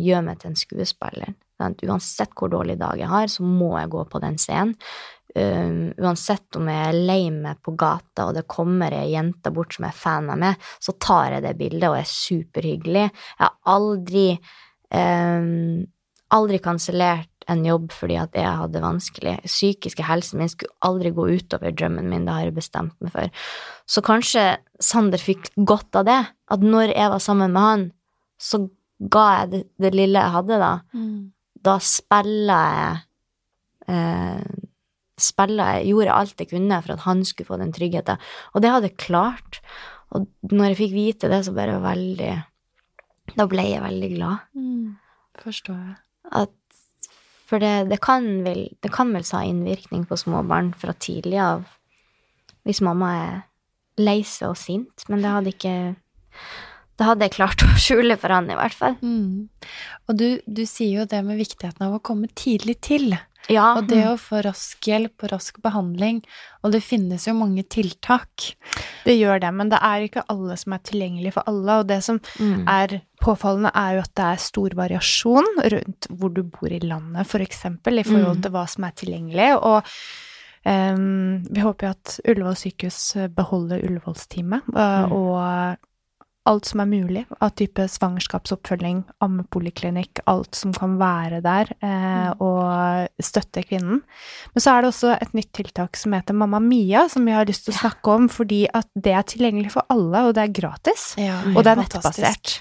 gjør 0.00 0.24
meg 0.26 0.40
til 0.40 0.52
en 0.52 0.58
skuespiller. 0.58 1.34
Uansett 1.56 2.34
hvor 2.36 2.50
dårlig 2.52 2.76
dag 2.80 2.98
jeg 3.00 3.10
har, 3.10 3.30
så 3.32 3.46
må 3.46 3.76
jeg 3.78 3.92
gå 3.94 4.02
på 4.10 4.20
den 4.22 4.36
scenen. 4.40 4.74
Um, 5.36 5.90
uansett 6.00 6.56
om 6.56 6.68
jeg 6.70 6.84
er 6.88 6.96
lei 6.96 7.26
meg 7.34 7.58
på 7.60 7.74
gata, 7.76 8.28
og 8.28 8.36
det 8.38 8.46
kommer 8.48 8.94
ei 8.96 9.10
jente 9.12 9.50
bort 9.52 9.76
som 9.76 9.84
er 9.84 9.96
fan 9.96 10.30
av 10.32 10.40
meg, 10.40 10.62
så 10.80 10.94
tar 10.96 11.34
jeg 11.34 11.44
det 11.44 11.56
bildet 11.58 11.90
og 11.90 11.98
er 11.98 12.08
superhyggelig. 12.08 13.02
Jeg 13.10 13.42
har 13.42 13.74
aldri 13.74 14.28
um, 14.96 15.84
aldri 16.34 16.58
kansellert 16.62 17.30
en 17.50 17.62
jobb 17.62 17.92
fordi 17.94 18.16
at 18.18 18.34
jeg 18.34 18.58
hadde 18.60 18.82
vanskelig. 18.82 19.36
Psykiske 19.46 20.06
helsen 20.06 20.40
min 20.40 20.50
skulle 20.50 20.74
aldri 20.86 21.12
gå 21.14 21.28
utover 21.36 21.74
drømmen 21.74 22.08
min, 22.10 22.26
det 22.26 22.34
har 22.34 22.48
jeg 22.48 22.56
bestemt 22.56 22.96
meg 23.04 23.14
for. 23.14 23.44
Så 23.86 24.02
kanskje 24.06 24.46
Sander 24.82 25.22
fikk 25.22 25.52
godt 25.56 26.00
av 26.00 26.08
det, 26.08 26.18
at 26.26 26.64
når 26.64 26.90
jeg 26.96 27.12
var 27.12 27.22
sammen 27.22 27.54
med 27.54 27.62
han, 27.62 27.86
så 28.42 28.66
ga 29.12 29.26
jeg 29.40 29.52
det, 29.52 29.62
det 29.84 29.92
lille 29.94 30.22
jeg 30.24 30.34
hadde, 30.34 30.58
da. 30.62 30.72
Da 31.66 31.76
spiller 31.82 32.74
jeg 32.80 32.98
eh, 33.94 34.55
Spilla 35.16 35.70
jeg 35.78 35.92
Gjorde 35.92 36.16
alt 36.16 36.42
jeg 36.42 36.50
kunne 36.50 36.80
for 36.84 36.96
at 36.96 37.06
han 37.06 37.22
skulle 37.24 37.48
få 37.48 37.60
den 37.60 37.72
tryggheten. 37.72 38.20
Og 38.54 38.64
det 38.64 38.72
hadde 38.72 38.90
jeg 38.90 39.00
klart. 39.00 39.60
Og 40.14 40.28
når 40.52 40.72
jeg 40.72 40.80
fikk 40.82 40.94
vite 40.94 41.30
det, 41.32 41.42
så 41.46 41.54
bare 41.56 41.80
veldig 41.82 42.34
Da 43.36 43.46
ble 43.50 43.64
jeg 43.70 43.82
veldig 43.82 44.10
glad. 44.14 44.44
Forstår 45.42 45.78
jeg. 45.80 45.96
At 46.44 46.54
For 47.46 47.62
det, 47.62 47.88
det, 47.90 48.00
kan 48.02 48.42
vel, 48.42 48.66
det 48.82 48.90
kan 48.94 49.12
vel 49.14 49.26
ha 49.32 49.44
innvirkning 49.46 50.06
på 50.06 50.18
små 50.18 50.42
barn 50.46 50.72
fra 50.74 50.92
tidlig 50.92 51.38
av 51.38 51.66
hvis 52.66 52.82
mamma 52.82 53.10
er 53.14 53.34
lei 54.02 54.20
seg 54.26 54.50
og 54.50 54.58
sint, 54.58 55.04
men 55.06 55.22
det 55.22 55.30
hadde 55.30 55.52
ikke 55.54 55.74
Det 56.96 57.06
hadde 57.06 57.28
jeg 57.28 57.36
klart 57.36 57.62
å 57.66 57.76
skjule 57.78 58.16
for 58.18 58.32
han, 58.32 58.50
i 58.50 58.56
hvert 58.58 58.74
fall. 58.74 58.96
Mm. 59.04 59.46
Og 60.08 60.18
du, 60.18 60.28
du 60.46 60.64
sier 60.66 61.02
jo 61.02 61.08
det 61.08 61.22
med 61.26 61.38
viktigheten 61.38 61.86
av 61.86 61.94
å 61.94 62.02
komme 62.02 62.30
tidlig 62.34 62.78
til. 62.88 63.14
Ja, 63.48 63.76
Og 63.78 63.86
det 63.88 64.02
å 64.08 64.16
få 64.18 64.40
rask 64.42 64.88
hjelp 64.88 65.22
og 65.22 65.30
rask 65.32 65.58
behandling. 65.62 66.22
Og 66.66 66.72
det 66.74 66.82
finnes 66.82 67.26
jo 67.28 67.34
mange 67.38 67.62
tiltak. 67.70 68.56
Det 69.04 69.14
gjør 69.14 69.40
det, 69.44 69.52
men 69.54 69.70
det 69.70 69.78
er 69.86 70.06
ikke 70.08 70.24
alle 70.32 70.56
som 70.58 70.74
er 70.74 70.82
tilgjengelig 70.88 71.32
for 71.36 71.46
alle. 71.46 71.78
Og 71.80 71.86
det 71.86 72.00
som 72.02 72.18
mm. 72.40 72.66
er 72.68 73.00
påfallende, 73.22 73.70
er 73.74 73.96
jo 73.96 74.04
at 74.04 74.14
det 74.18 74.28
er 74.32 74.44
stor 74.48 74.76
variasjon 74.82 75.50
rundt 75.76 76.10
hvor 76.10 76.34
du 76.34 76.42
bor 76.42 76.72
i 76.74 76.82
landet, 76.82 77.26
for 77.30 77.44
eksempel, 77.44 78.00
i 78.00 78.06
forhold 78.06 78.38
Mm. 78.38 78.42
til 78.42 78.50
hva 78.56 78.66
som 78.68 78.84
er 78.84 78.96
tilgjengelig. 78.98 79.50
Og 79.62 79.82
um, 80.66 81.42
vi 81.46 81.60
håper 81.62 81.86
jo 81.86 81.94
at 81.94 82.20
Ullevål 82.26 82.56
sykehus 82.56 83.00
beholder 83.36 83.84
Ullevålsteamet, 83.86 84.62
uh, 84.74 85.06
Mm. 85.06 85.12
og 85.12 85.78
alt 86.46 86.68
som 86.68 86.80
er 86.82 86.88
mulig 86.88 87.24
av 87.42 87.52
type 87.58 87.84
svangerskapsoppfølging, 87.90 89.02
ammepoliklinikk, 89.24 90.22
alt 90.30 90.56
som 90.58 90.74
kan 90.76 90.96
være 91.00 91.42
der, 91.44 91.72
eh, 91.84 92.30
og 92.42 93.08
støtte 93.22 93.64
kvinnen. 93.66 94.02
Men 94.54 94.64
så 94.64 94.74
er 94.74 94.82
det 94.82 94.92
også 94.92 95.14
et 95.16 95.34
nytt 95.36 95.52
tiltak 95.56 95.98
som 95.98 96.14
heter 96.16 96.36
Mamma 96.38 96.60
Mia, 96.62 97.06
som 97.12 97.26
vi 97.26 97.34
har 97.34 97.48
lyst 97.48 97.66
til 97.66 97.74
å 97.74 97.80
snakke 97.80 98.14
om, 98.14 98.30
fordi 98.32 98.64
at 98.72 98.88
det 98.94 99.12
er 99.12 99.26
tilgjengelig 99.26 99.74
for 99.74 99.86
alle, 99.92 100.28
og 100.28 100.36
det 100.38 100.46
er 100.46 100.56
gratis. 100.60 101.08
Ja, 101.20 101.42
Og 101.54 101.64
det 101.64 101.74
er 101.74 101.82
nettbasert. 101.82 102.60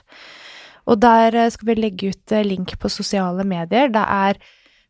Og 0.86 1.02
der 1.02 1.36
eh, 1.36 1.50
skal 1.54 1.72
vi 1.72 1.80
legge 1.80 2.14
ut 2.14 2.36
eh, 2.36 2.46
link 2.46 2.78
på 2.82 2.92
sosiale 2.92 3.46
medier. 3.48 3.90
Det 3.94 4.06
er 4.06 4.42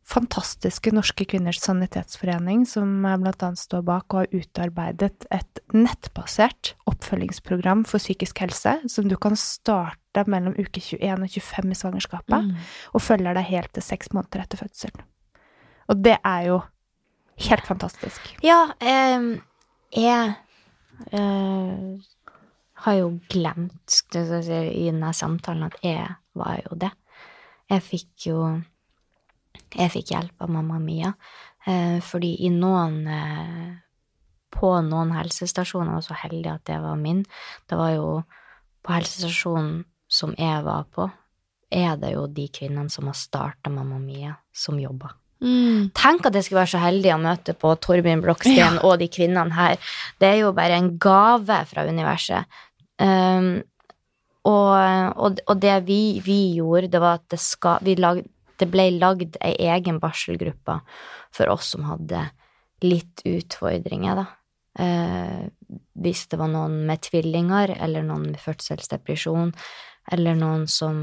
fantastiske 0.06 0.92
Norske 0.94 1.26
Kvinners 1.26 1.58
Sanitetsforening 1.64 2.66
som 2.70 3.02
bl.a. 3.02 3.48
står 3.58 3.82
bak 3.88 4.14
og 4.14 4.20
har 4.22 4.36
utarbeidet 4.38 5.26
et 5.34 5.62
nettbasert 5.74 6.76
oppfølgingsprogram 6.86 7.82
for 7.90 7.98
psykisk 8.02 8.44
helse, 8.44 8.78
som 8.92 9.10
du 9.10 9.16
kan 9.18 9.34
starte 9.40 10.26
mellom 10.30 10.54
uke 10.62 10.80
21 10.80 11.26
og 11.26 11.34
25 11.34 11.72
i 11.74 11.80
svangerskapet, 11.82 12.46
Mm. 12.46 12.56
og 12.94 13.02
følger 13.02 13.34
deg 13.34 13.50
helt 13.50 13.74
til 13.74 13.84
seks 13.84 14.14
måneder 14.14 14.44
etter 14.46 14.62
fødselen. 14.62 15.02
Og 15.90 16.04
det 16.04 16.18
er 16.24 16.42
jo 16.52 16.62
helt 17.50 17.66
fantastisk. 17.66 18.22
Ja, 18.44 18.72
eh, 18.80 19.42
jeg 19.92 20.36
eh, 21.12 21.98
har 22.86 22.94
jo 22.94 23.20
glemt 23.30 24.02
i 24.14 24.86
denne 24.92 25.14
samtalen 25.14 25.64
at 25.64 25.76
jeg 25.84 26.16
var 26.36 26.62
jo 26.70 26.76
det. 26.78 26.92
Jeg 27.70 27.82
fikk 27.82 28.28
jo 28.30 28.62
Jeg 29.76 29.94
fikk 29.94 30.14
hjelp 30.14 30.46
av 30.46 30.54
mamma 30.54 30.80
Mia, 30.82 31.14
eh, 31.66 31.98
fordi 32.04 32.36
i 32.46 32.54
noen 32.54 33.02
eh, 33.08 33.74
På 34.56 34.70
noen 34.80 35.10
helsestasjoner, 35.12 35.90
jeg 35.90 35.96
var 35.98 36.04
så 36.06 36.16
heldig 36.16 36.48
at 36.48 36.62
det 36.70 36.78
var 36.80 36.96
min, 36.96 37.26
det 37.68 37.76
var 37.76 37.90
jo 37.92 38.08
på 38.86 38.94
helsestasjonen 38.94 39.82
som 40.08 40.32
jeg 40.40 40.62
var 40.64 40.86
på, 40.96 41.10
er 41.76 41.98
det 42.00 42.14
jo 42.14 42.24
de 42.32 42.46
kvinnene 42.54 42.88
som 42.94 43.10
har 43.10 43.18
starta 43.20 43.74
Mamma 43.74 44.00
Mia, 44.00 44.38
som 44.56 44.80
jobber. 44.80 45.12
Mm. 45.44 45.92
Tenk 45.98 46.26
at 46.26 46.38
jeg 46.38 46.48
skulle 46.48 46.62
være 46.62 46.74
så 46.74 46.82
heldig 46.86 47.12
å 47.14 47.22
møte 47.22 47.56
på 47.60 47.74
Torbjørn 47.84 48.24
Bloksten 48.24 48.80
og 48.88 48.98
de 49.02 49.10
kvinnene 49.12 49.54
her. 49.58 49.76
Det 50.22 50.30
er 50.30 50.40
jo 50.46 50.54
bare 50.56 50.80
en 50.80 50.94
gave 51.02 51.60
fra 51.70 51.84
universet. 51.90 52.48
Um, 53.02 53.58
og, 54.46 54.72
og, 55.18 55.42
og 55.50 55.60
det 55.62 55.76
vi, 55.90 56.00
vi, 56.24 56.40
gjorde, 56.60 56.92
det 56.94 57.02
var 57.02 57.20
at 57.20 57.28
det, 57.34 57.42
skal, 57.42 57.92
lag, 58.00 58.22
det 58.62 58.70
ble 58.72 58.88
lagd 58.96 59.38
ei 59.44 59.54
egen 59.74 60.00
barselgruppe 60.04 60.80
for 61.36 61.52
oss 61.52 61.74
som 61.76 61.88
hadde 61.90 62.28
litt 62.86 63.24
utfordringer, 63.28 64.22
da. 64.22 64.26
Eh, 64.80 65.44
hvis 66.04 66.26
det 66.32 66.40
var 66.40 66.52
noen 66.52 66.82
med 66.88 67.04
tvillinger, 67.06 67.76
eller 67.80 68.04
noen 68.04 68.30
med 68.32 68.40
fødselsdepresjon, 68.44 69.54
eller 70.14 70.38
noen 70.38 70.66
som 70.70 70.98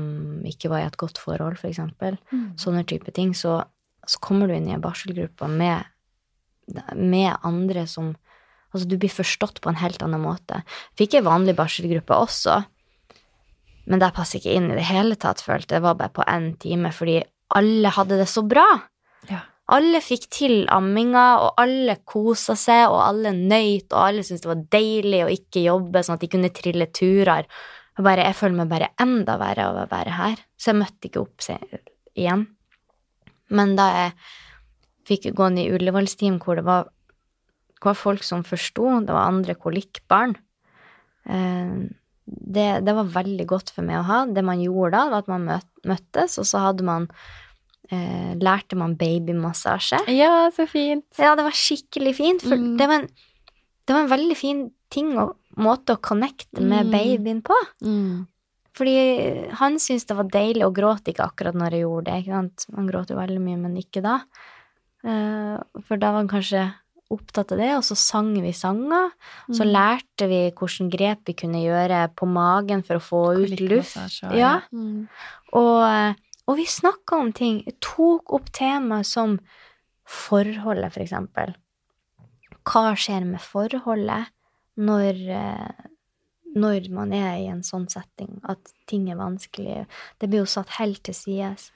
ikke 0.46 0.70
var 0.70 0.82
i 0.82 0.88
et 0.90 0.98
godt 1.00 1.20
forhold, 1.22 1.58
for 1.60 1.70
eksempel. 1.72 2.18
Mm. 2.30 2.52
Sånne 2.60 2.84
type 2.88 3.14
ting. 3.16 3.32
Så, 3.34 3.58
så, 4.04 4.20
kommer 4.22 4.48
du 4.48 4.56
inn 4.56 4.68
i 4.68 4.76
en 4.76 4.84
barselgruppe 4.84 5.48
med, 5.50 5.88
med 6.96 7.32
andre 7.42 7.86
som 7.90 8.14
Altså, 8.72 8.86
du 8.88 8.94
blir 8.96 9.12
forstått 9.12 9.58
på 9.60 9.68
en 9.68 9.76
helt 9.82 10.00
annen 10.00 10.22
måte. 10.24 10.62
Fikk 10.96 11.18
ei 11.18 11.20
vanlig 11.26 11.52
barselgruppe 11.58 12.16
også, 12.16 12.54
men 13.84 14.00
der 14.00 14.14
passer 14.16 14.40
ikke 14.40 14.54
inn 14.56 14.70
i 14.70 14.78
det 14.78 14.86
hele 14.88 15.18
tatt, 15.20 15.42
følte 15.44 15.74
jeg. 15.74 15.82
Det 15.82 15.84
var 15.84 15.98
bare 15.98 16.14
på 16.16 16.24
én 16.24 16.54
time, 16.56 16.88
fordi 16.96 17.18
alle 17.58 17.92
hadde 17.94 18.18
det 18.20 18.28
så 18.30 18.44
bra. 18.46 18.66
Ja. 19.30 19.42
Alle 19.72 20.02
fikk 20.04 20.26
til 20.34 20.56
amminga, 20.72 21.26
og 21.44 21.60
alle 21.62 21.98
kosa 22.08 22.56
seg, 22.58 22.84
og 22.90 23.00
alle 23.04 23.32
nøyt, 23.36 23.88
og 23.92 24.00
alle 24.00 24.24
syntes 24.26 24.44
det 24.44 24.50
var 24.50 24.64
deilig 24.74 25.22
å 25.24 25.30
ikke 25.32 25.64
jobbe, 25.66 26.02
sånn 26.02 26.18
at 26.18 26.24
de 26.24 26.30
kunne 26.32 26.52
trille 26.54 26.88
turer. 26.94 27.48
Og 27.98 28.06
bare, 28.06 28.26
jeg 28.28 28.38
føler 28.38 28.58
meg 28.62 28.72
bare 28.72 28.90
enda 29.02 29.36
verre 29.40 29.68
av 29.68 29.80
å 29.82 29.88
være 29.90 30.16
her, 30.18 30.42
så 30.56 30.72
jeg 30.72 30.80
møtte 30.80 31.08
ikke 31.08 31.22
opp 31.22 31.46
igjen. 32.18 32.46
Men 33.52 33.76
da 33.76 33.88
jeg 33.92 34.14
fikk 35.08 35.32
gå 35.36 35.48
inn 35.50 35.60
i 35.60 35.70
Ullevålsteam, 35.72 36.38
hvor 36.42 36.58
det 36.58 36.66
var, 36.66 36.88
var 37.82 37.98
folk 37.98 38.24
som 38.24 38.44
forsto, 38.46 38.86
det 39.04 39.12
var 39.12 39.28
andre 39.28 39.56
kolikkbarn 39.58 40.36
eh, 41.26 41.74
det, 42.24 42.66
det, 42.86 42.94
var 42.94 43.10
veldig 43.12 43.46
godt 43.50 43.72
for 43.74 43.84
meg 43.86 44.00
å 44.00 44.06
ha. 44.08 44.18
Det 44.30 44.44
man 44.46 44.62
gjorde 44.62 44.94
da, 44.94 45.08
var 45.10 45.24
at 45.24 45.30
man 45.32 45.48
møttes, 45.88 46.38
og 46.40 46.48
så 46.48 46.62
hadde 46.66 46.86
man 46.86 47.08
eh, 47.90 48.32
lærte 48.40 48.78
man 48.78 48.96
babymassasje. 49.00 50.02
Ja, 50.14 50.48
så 50.54 50.66
fint. 50.70 51.06
Ja, 51.18 51.34
det 51.38 51.46
var 51.48 51.56
skikkelig 51.56 52.16
fint, 52.18 52.44
for 52.46 52.58
mm. 52.58 52.74
det, 52.80 52.88
var 52.90 53.02
en, 53.02 53.08
det, 53.86 53.94
var 53.94 54.02
en, 54.04 54.12
veldig 54.12 54.38
fin 54.38 54.66
ting 54.92 55.14
og 55.20 55.36
måte 55.60 55.96
å 55.96 56.02
connecte 56.02 56.62
med 56.62 56.88
mm. 56.88 56.92
babyen 56.94 57.42
på. 57.44 57.58
Mm. 57.84 58.28
Fordi 58.76 58.96
han 59.60 59.76
syntes 59.82 60.08
det 60.08 60.16
var 60.16 60.30
deilig, 60.32 60.64
og 60.64 60.76
gråt 60.78 61.08
ikke 61.12 61.26
akkurat 61.26 61.56
når 61.58 61.76
jeg 61.76 61.84
gjorde 61.84 62.08
det. 62.08 62.20
ikke 62.22 62.38
sant? 62.38 62.66
Han 62.76 62.88
gråter 62.88 63.14
jo 63.14 63.20
veldig 63.20 63.42
mye, 63.44 63.60
men 63.60 63.80
ikke 63.80 64.04
da. 64.04 64.20
Uh, 65.02 65.58
for 65.82 65.98
da 65.98 66.12
var 66.14 66.22
han 66.22 66.30
kanskje 66.30 66.62
opptatt 67.14 67.54
av 67.54 67.62
det, 67.62 67.70
og 67.76 67.84
så 67.86 67.96
sang 67.98 68.32
vi 68.42 68.52
sanger. 68.56 69.12
Mm. 69.48 69.56
Så 69.58 69.68
lærte 69.68 70.28
vi 70.30 70.42
hvilke 70.50 70.88
grep 70.92 71.30
vi 71.30 71.36
kunne 71.44 71.62
gjøre 71.62 72.04
på 72.18 72.28
magen 72.30 72.84
for 72.86 72.98
å 72.98 73.06
få 73.06 73.22
ut 73.40 73.62
luft. 73.62 74.20
Ja. 74.34 74.58
Mm. 74.72 75.08
Og, 75.58 76.20
og, 76.46 76.54
vi 76.58 76.68
snakka 76.68 77.22
om 77.22 77.32
ting. 77.36 77.62
Tok 77.84 78.32
opp 78.36 78.52
tema 78.56 79.02
som 79.06 79.38
forholdet, 80.08 80.94
for 80.94 81.04
eksempel. 81.04 81.56
Hva 82.68 82.92
skjer 82.98 83.26
med 83.26 83.42
forholdet? 83.42 84.32
når, 84.76 85.18
eh, 85.30 85.88
når 86.54 86.90
man 86.90 87.12
er 87.12 87.36
i 87.40 87.48
en 87.50 87.62
sånn 87.62 87.88
setting 87.90 88.40
at 88.48 88.72
ting 88.86 89.08
er 89.10 89.20
vanskelig. 89.20 89.86
Det 90.18 90.28
blir 90.28 90.44
jo 90.44 90.50
satt 90.50 90.78
helt 90.78 91.02
til 91.04 91.16
sides. 91.16 91.70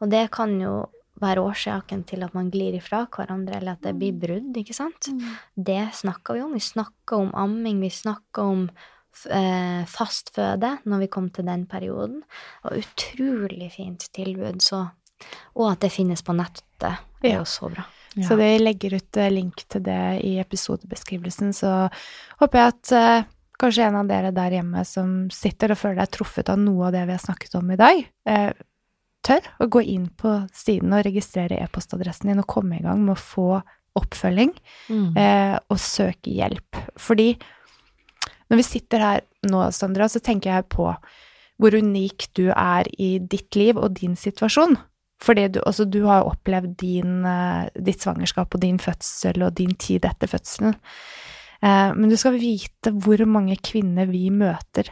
Og 0.00 0.10
det 0.10 0.30
kan 0.34 0.58
jo 0.60 0.88
være 1.22 1.44
årsaken 1.44 2.02
til 2.08 2.24
at 2.26 2.34
man 2.36 2.50
glir 2.52 2.76
ifra 2.78 3.04
hverandre, 3.12 3.58
eller 3.58 3.76
at 3.76 3.86
det 3.86 3.94
blir 3.98 4.16
brudd, 4.18 4.56
ikke 4.58 4.76
sant? 4.76 5.10
Mm. 5.12 5.36
Det 5.70 5.82
snakka 5.98 6.36
vi 6.36 6.42
om. 6.44 6.56
Vi 6.56 6.64
snakka 6.64 7.20
om 7.22 7.30
amming, 7.38 7.80
vi 7.82 7.90
snakka 7.94 8.48
om 8.54 8.66
eh, 9.30 9.82
fastføde 9.88 10.76
når 10.88 11.04
vi 11.04 11.10
kom 11.12 11.30
til 11.30 11.48
den 11.48 11.66
perioden. 11.70 12.22
Og 12.66 12.82
utrolig 12.82 13.72
fint 13.76 14.10
tilbud, 14.14 14.62
så 14.62 14.88
Og 15.54 15.68
at 15.70 15.80
det 15.84 15.92
finnes 15.94 16.18
på 16.26 16.34
nettet, 16.34 16.98
er 17.22 17.36
jo 17.36 17.44
så 17.46 17.68
bra. 17.70 17.84
Ja. 18.16 18.24
Så 18.26 18.36
vi 18.36 18.58
legger 18.58 18.96
ut 18.98 19.16
eh, 19.16 19.30
link 19.30 19.62
til 19.70 19.84
det 19.86 20.18
i 20.26 20.32
episodebeskrivelsen, 20.42 21.52
så 21.56 21.86
håper 22.40 22.58
jeg 22.58 22.72
at 22.72 22.92
uh, 22.92 23.28
kanskje 23.62 23.86
en 23.86 24.00
av 24.00 24.10
dere 24.10 24.32
der 24.34 24.58
hjemme 24.58 24.82
som 24.88 25.14
sitter 25.32 25.72
og 25.72 25.80
føler 25.80 26.02
deg 26.02 26.12
truffet 26.18 26.50
av 26.52 26.58
noe 26.60 26.88
av 26.88 26.96
det 26.96 27.06
vi 27.08 27.14
har 27.14 27.22
snakket 27.22 27.56
om 27.60 27.70
i 27.72 27.78
dag, 27.80 28.02
uh, 28.28 28.50
tør 29.26 29.46
å 29.62 29.68
gå 29.70 29.82
inn 29.94 30.08
på 30.18 30.34
siden 30.56 30.94
og 30.96 31.04
registrere 31.06 31.60
e-postadressen 31.62 32.32
din 32.32 32.42
og 32.42 32.50
komme 32.50 32.78
i 32.78 32.84
gang 32.84 33.02
med 33.04 33.14
å 33.16 33.22
få 33.22 33.48
oppfølging 33.98 34.52
mm. 34.88 35.08
eh, 35.20 35.56
og 35.68 35.80
søke 35.80 36.32
hjelp. 36.32 36.78
Fordi 37.00 37.34
når 38.50 38.60
vi 38.60 38.68
sitter 38.68 39.04
her 39.04 39.26
nå, 39.48 39.66
Sandra, 39.74 40.08
så 40.12 40.22
tenker 40.24 40.52
jeg 40.52 40.70
på 40.72 40.88
hvor 41.62 41.76
unik 41.76 42.30
du 42.36 42.46
er 42.50 42.88
i 43.00 43.14
ditt 43.20 43.54
liv 43.58 43.78
og 43.78 43.94
din 44.00 44.16
situasjon. 44.18 44.78
Fordi 45.22 45.46
du, 45.54 45.60
altså, 45.62 45.86
du 45.86 46.00
har 46.08 46.26
opplevd 46.26 46.74
din, 46.80 47.20
uh, 47.22 47.68
ditt 47.78 48.02
svangerskap 48.02 48.56
og 48.56 48.64
din 48.64 48.80
fødsel 48.82 49.44
og 49.46 49.54
din 49.60 49.76
tid 49.78 50.08
etter 50.08 50.30
fødselen. 50.30 50.74
Eh, 51.62 51.92
men 51.94 52.10
du 52.10 52.16
skal 52.18 52.34
vite 52.42 52.90
hvor 53.04 53.22
mange 53.30 53.54
kvinner 53.62 54.08
vi 54.10 54.26
møter 54.34 54.90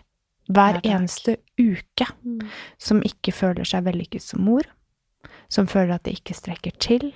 hver 0.51 0.81
eneste 0.83 1.37
uke 1.61 2.07
mm. 2.23 2.41
som 2.83 3.05
ikke 3.07 3.35
føler 3.35 3.69
seg 3.69 3.87
vellykket 3.87 4.25
som 4.25 4.43
mor, 4.47 4.67
som 5.53 5.69
føler 5.71 5.97
at 5.97 6.07
det 6.07 6.19
ikke 6.19 6.37
strekker 6.37 6.75
til, 6.83 7.13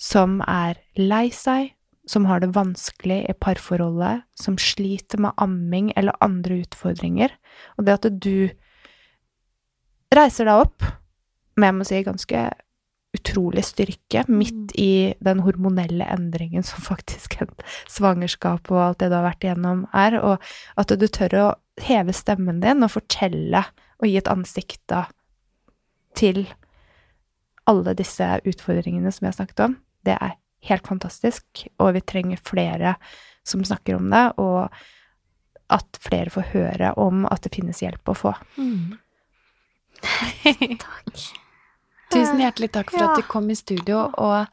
som 0.00 0.40
er 0.48 0.80
lei 0.98 1.28
seg, 1.34 1.72
som 2.10 2.26
har 2.28 2.42
det 2.42 2.52
vanskelig 2.56 3.22
i 3.30 3.36
parforholdet, 3.40 4.26
som 4.36 4.58
sliter 4.60 5.22
med 5.24 5.32
amming 5.40 5.92
eller 5.96 6.18
andre 6.24 6.60
utfordringer. 6.66 7.32
Og 7.78 7.86
det 7.86 7.96
at 7.96 8.10
du 8.20 8.50
reiser 10.12 10.50
deg 10.50 10.66
opp 10.66 10.84
men 11.54 11.68
jeg 11.68 11.76
må 11.78 11.86
si 11.86 12.00
ganske 12.06 12.40
utrolig 13.14 13.64
styrke 13.66 14.24
midt 14.28 14.74
mm. 14.74 14.76
i 14.80 15.14
den 15.24 15.42
hormonelle 15.46 16.06
endringen 16.10 16.66
som 16.66 16.84
faktisk 16.92 17.38
en 17.42 17.52
svangerskap 17.90 18.70
og 18.72 18.82
alt 18.88 19.02
det 19.02 19.10
du 19.12 19.18
har 19.18 19.28
vært 19.28 19.46
igjennom, 19.46 19.86
er, 19.94 20.18
og 20.20 20.42
at 20.80 20.94
du 20.98 21.06
tør 21.08 21.38
å 21.40 21.46
heve 21.82 22.14
stemmen 22.14 22.60
din 22.62 22.86
og 22.86 22.94
fortelle 22.94 23.64
og 24.00 24.08
gi 24.08 24.18
et 24.20 24.30
ansikt 24.30 24.82
da 24.90 25.06
til 26.14 26.44
alle 27.70 27.94
disse 27.96 28.26
utfordringene 28.44 29.10
som 29.14 29.26
jeg 29.26 29.38
snakket 29.38 29.62
om, 29.64 29.78
det 30.04 30.18
er 30.20 30.36
helt 30.68 30.88
fantastisk, 30.88 31.64
og 31.80 31.94
vi 31.96 32.02
trenger 32.04 32.42
flere 32.44 32.94
som 33.44 33.64
snakker 33.64 33.98
om 33.98 34.10
det, 34.12 34.24
og 34.40 34.68
at 35.72 36.00
flere 36.04 36.32
får 36.32 36.50
høre 36.52 36.92
om 37.00 37.24
at 37.30 37.44
det 37.44 37.54
finnes 37.56 37.80
hjelp 37.82 38.12
å 38.12 38.16
få. 38.16 38.34
Mm. 38.60 38.96
Takk. 40.84 41.24
Tusen 42.14 42.42
hjertelig 42.42 42.70
takk 42.74 42.92
for 42.94 43.02
ja. 43.02 43.10
at 43.10 43.20
du 43.20 43.28
kom 43.28 43.50
i 43.50 43.56
studio, 43.58 44.06
og 44.20 44.46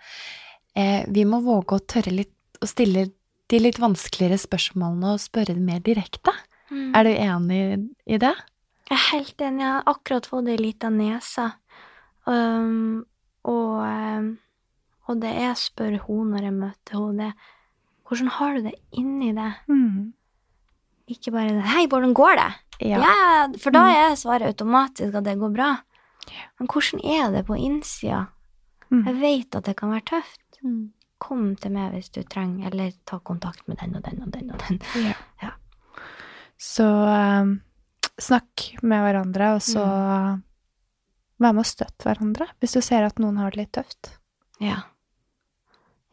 eh, 0.78 1.02
vi 1.08 1.26
må 1.30 1.42
våge 1.46 1.78
å 1.78 1.86
tørre 1.94 2.14
litt 2.16 2.36
å 2.62 2.70
stille 2.70 3.08
de 3.52 3.60
litt 3.60 3.80
vanskeligere 3.82 4.38
spørsmålene 4.40 5.16
og 5.16 5.24
spørre 5.24 5.56
det 5.58 5.64
mer 5.66 5.82
direkte. 5.84 6.34
Mm. 6.72 6.92
Er 6.96 7.08
du 7.08 7.12
enig 7.12 7.62
i 8.06 8.20
det? 8.22 8.36
Jeg 8.88 8.98
er 8.98 9.08
helt 9.12 9.44
enig. 9.44 9.64
Jeg 9.64 9.72
har 9.72 9.90
akkurat 9.92 10.30
fått 10.30 10.52
ei 10.52 10.60
lita 10.60 10.92
nese. 10.94 11.48
Um, 12.30 13.02
og, 13.50 13.82
um, 13.82 14.30
og, 15.08 15.18
det 15.24 15.34
jeg 15.34 15.58
spør 15.60 15.98
henne 16.06 16.30
når 16.36 16.48
jeg 16.48 16.58
møter 16.60 17.00
henne, 17.00 17.32
det 17.32 17.58
hvordan 18.12 18.28
har 18.36 18.58
du 18.58 18.66
det 18.68 18.74
inni 19.00 19.32
det? 19.32 19.52
Mm. 19.72 20.12
Ikke 21.08 21.32
bare 21.32 21.56
det 21.56 21.64
'Hei, 21.64 21.88
hvordan 21.88 22.14
går 22.14 22.36
det?' 22.36 22.54
Ja. 22.82 22.98
ja 23.00 23.48
for 23.62 23.72
da 23.72 23.84
mm. 23.86 23.96
er 23.96 24.16
svaret 24.20 24.48
automatisk 24.52 25.16
at 25.16 25.24
det 25.24 25.40
går 25.40 25.54
bra. 25.56 25.70
Men 26.60 26.70
hvordan 26.70 27.02
er 27.04 27.32
det 27.34 27.46
på 27.48 27.58
innsida? 27.58 28.26
Mm. 28.92 29.06
Jeg 29.08 29.18
vet 29.22 29.58
at 29.58 29.68
det 29.70 29.78
kan 29.80 29.94
være 29.94 30.08
tøft. 30.12 30.62
Mm. 30.62 30.92
Kom 31.22 31.52
til 31.62 31.74
meg 31.76 31.96
hvis 31.96 32.12
du 32.14 32.22
trenger, 32.26 32.72
eller 32.72 32.94
ta 33.08 33.20
kontakt 33.24 33.68
med 33.70 33.80
den 33.82 33.98
og 33.98 34.06
den 34.06 34.24
og 34.26 34.32
den 34.36 34.54
og 34.54 34.64
den. 34.68 34.80
Ja. 35.08 35.18
ja. 35.44 35.52
Så 36.62 36.86
um, 36.86 37.60
snakk 38.22 38.68
med 38.82 39.06
hverandre, 39.06 39.54
og 39.58 39.62
så 39.66 39.84
mm. 39.86 40.42
vær 41.42 41.56
med 41.58 41.64
å 41.64 41.70
støtte 41.72 42.08
hverandre 42.10 42.50
hvis 42.62 42.78
du 42.78 42.82
ser 42.86 43.08
at 43.08 43.22
noen 43.22 43.40
har 43.42 43.54
det 43.54 43.64
litt 43.64 43.74
tøft. 43.78 44.16
Ja. 44.62 44.84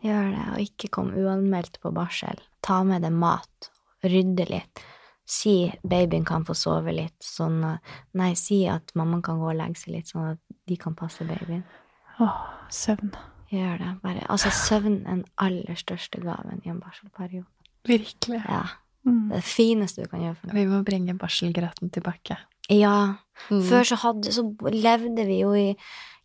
Gjør 0.04 0.30
det, 0.30 0.44
og 0.54 0.62
ikke 0.62 0.92
kom 0.94 1.10
uanmeldt 1.16 1.80
på 1.82 1.92
barsel. 1.92 2.38
Ta 2.64 2.80
med 2.86 3.02
deg 3.04 3.16
mat, 3.16 3.72
rydde 4.06 4.46
litt. 4.48 4.84
Si 5.28 5.68
babyen 5.84 6.24
kan 6.24 6.46
få 6.48 6.54
sove 6.56 6.94
litt, 6.96 7.18
sånn 7.20 7.60
Nei, 8.16 8.30
si 8.38 8.62
at 8.70 8.94
mammaen 8.96 9.22
kan 9.24 9.40
gå 9.40 9.50
og 9.50 9.58
legge 9.58 9.82
seg 9.82 9.98
litt, 9.98 10.08
sånn 10.08 10.30
at 10.32 10.40
de 10.68 10.78
kan 10.80 10.96
passe 10.96 11.26
babyen. 11.28 11.66
Åh, 12.24 12.38
søvn. 12.72 13.12
Gjør 13.52 13.78
det. 13.80 13.92
Bare 14.02 14.26
Altså, 14.32 14.50
søvn 14.52 15.00
er 15.04 15.20
den 15.20 15.24
aller 15.40 15.78
største 15.78 16.20
gaven 16.20 16.60
i 16.64 16.72
en 16.72 16.80
barselperiode. 16.80 17.48
Virkelig. 17.88 18.42
Ja. 18.44 18.64
Mm. 19.06 19.30
Det 19.32 19.42
fineste 19.46 20.04
du 20.04 20.10
kan 20.10 20.24
gjøre 20.24 20.36
for 20.36 20.48
noen. 20.48 20.58
Vi 20.58 20.68
må 20.68 20.82
bringe 20.84 21.16
barselgrøten 21.16 21.92
tilbake. 21.94 22.36
Ja. 22.72 23.20
Mm. 23.48 23.62
Før 23.68 23.88
så, 23.88 24.00
hadde, 24.02 24.32
så 24.34 24.44
levde 24.74 25.24
vi 25.28 25.40
jo 25.40 25.54
i 25.56 25.70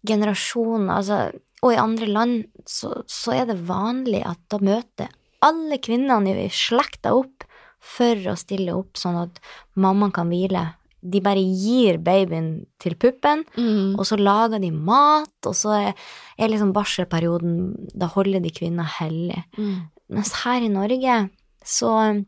generasjoner, 0.08 0.92
altså, 0.98 1.20
og 1.64 1.72
i 1.72 1.80
andre 1.80 2.10
land 2.10 2.40
så, 2.68 2.92
så 3.08 3.38
er 3.38 3.48
det 3.52 3.62
vanlig 3.70 4.24
at 4.28 4.42
da 4.52 4.60
møter 4.60 5.12
alle 5.44 5.80
kvinnene 5.84 6.36
i 6.44 6.50
slekta 6.52 7.14
opp 7.16 7.46
for 7.84 8.16
å 8.32 8.38
stille 8.40 8.72
opp 8.78 8.96
sånn 9.00 9.18
at 9.26 9.42
mammaen 9.76 10.14
kan 10.16 10.30
hvile. 10.32 10.62
De 11.04 11.20
bare 11.20 11.42
gir 11.44 11.98
babyen 12.00 12.66
til 12.80 12.96
puppen, 12.96 13.44
Mm. 13.60 13.98
og 14.00 14.06
så 14.08 14.16
lager 14.18 14.62
de 14.64 14.70
mat, 14.72 15.34
og 15.46 15.54
så 15.54 15.74
er, 15.90 15.94
er 16.40 16.48
liksom 16.48 16.72
barselperioden 16.74 17.90
Da 17.94 18.08
holder 18.08 18.40
de 18.40 18.50
kvinner 18.56 18.88
hellig. 19.00 19.44
Mm. 19.58 19.90
Mens 20.10 20.32
her 20.46 20.62
i 20.64 20.70
Norge 20.72 21.30
så 21.64 22.24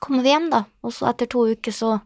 kommer 0.00 0.22
vi 0.22 0.30
hjem, 0.30 0.50
da, 0.52 0.64
og 0.84 0.92
så 0.94 1.08
etter 1.10 1.26
to 1.30 1.46
uker 1.50 1.74
så 1.74 1.96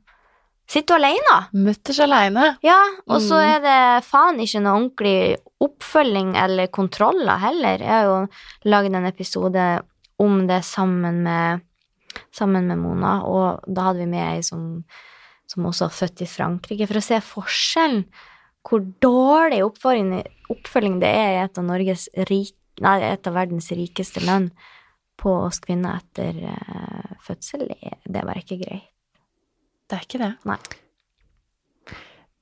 sitter 0.73 0.97
du 0.97 1.05
alene. 1.05 1.37
Mutters 1.53 1.99
aleine. 2.01 2.57
Ja, 2.65 2.79
og 3.07 3.21
så 3.21 3.37
Mm. 3.37 3.49
er 3.57 3.61
det 3.61 4.05
faen 4.09 4.39
ikke 4.41 4.63
noe 4.63 4.79
ordentlig 4.81 5.37
oppfølging 5.61 6.35
eller 6.37 6.67
kontroller 6.69 7.39
heller. 7.39 7.79
Jeg 7.79 7.89
har 7.89 8.05
jo 8.05 8.29
laget 8.65 8.95
en 8.95 9.05
episode 9.07 9.83
om 10.19 10.47
det 10.47 10.63
sammen 10.65 11.23
med, 11.23 11.61
sammen 12.35 12.69
med 12.71 12.81
Mona, 12.83 13.21
og 13.29 13.65
da 13.67 13.89
hadde 13.91 14.05
vi 14.05 14.11
med 14.13 14.25
ei 14.25 14.45
som, 14.47 14.83
som 15.51 15.69
også 15.69 15.89
var 15.89 15.97
født 16.01 16.25
i 16.25 16.31
Frankrike, 16.31 16.89
for 16.91 17.01
å 17.01 17.05
se 17.05 17.23
forskjellen. 17.27 18.05
Hvor 18.63 18.85
dårlig 19.03 19.59
oppfølging, 19.67 21.01
det 21.03 21.11
er 21.11 21.33
i 21.33 21.41
et 21.43 21.59
av, 21.59 21.73
rik, 22.29 22.55
nei, 22.85 22.95
et 23.09 23.27
av 23.27 23.35
verdens 23.35 23.73
rikeste 23.75 24.23
land 24.23 24.53
på 25.19 25.33
oss 25.49 25.59
kvinner 25.63 25.99
etter 25.99 26.39
uh, 26.47 27.17
fødsel. 27.27 27.67
Det 27.73 28.15
er 28.15 28.29
bare 28.29 28.43
ikke 28.45 28.61
greit. 28.63 28.87
Det 29.91 29.99
er 29.99 30.07
ikke 30.07 30.23
det. 30.23 30.31
Nei. 30.49 30.61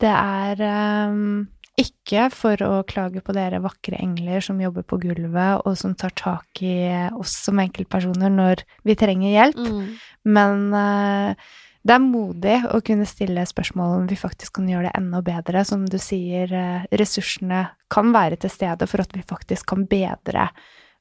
Det 0.00 0.10
er 0.12 0.62
ehm, 0.64 1.48
ikke 1.81 2.28
for 2.35 2.61
å 2.66 2.83
klage 2.89 3.22
på 3.24 3.35
dere 3.37 3.62
vakre 3.64 3.99
engler 4.01 4.45
som 4.45 4.61
jobber 4.62 4.85
på 4.87 4.99
gulvet, 5.03 5.64
og 5.64 5.78
som 5.81 5.97
tar 5.99 6.12
tak 6.18 6.62
i 6.62 6.76
oss 7.16 7.35
som 7.47 7.61
enkeltpersoner 7.62 8.33
når 8.33 8.64
vi 8.87 8.97
trenger 8.99 9.35
hjelp, 9.35 9.59
Mm. 9.61 9.97
men 10.24 10.74
uh, 10.74 11.35
det 11.81 11.95
er 11.97 12.03
modig 12.05 12.59
å 12.68 12.81
kunne 12.85 13.07
stille 13.09 13.45
spørsmål 13.49 14.03
om 14.03 14.09
vi 14.11 14.18
faktisk 14.20 14.59
kan 14.59 14.68
gjøre 14.68 14.91
det 14.91 14.99
enda 14.99 15.22
bedre. 15.24 15.64
Som 15.64 15.87
du 15.89 15.97
sier, 15.97 16.53
eh, 16.53 16.85
ressursene 16.93 17.70
kan 17.89 18.12
være 18.12 18.37
til 18.37 18.53
stede 18.53 18.87
for 18.87 19.01
at 19.01 19.14
vi 19.16 19.22
faktisk 19.24 19.70
kan 19.72 19.87
bedre 19.89 20.51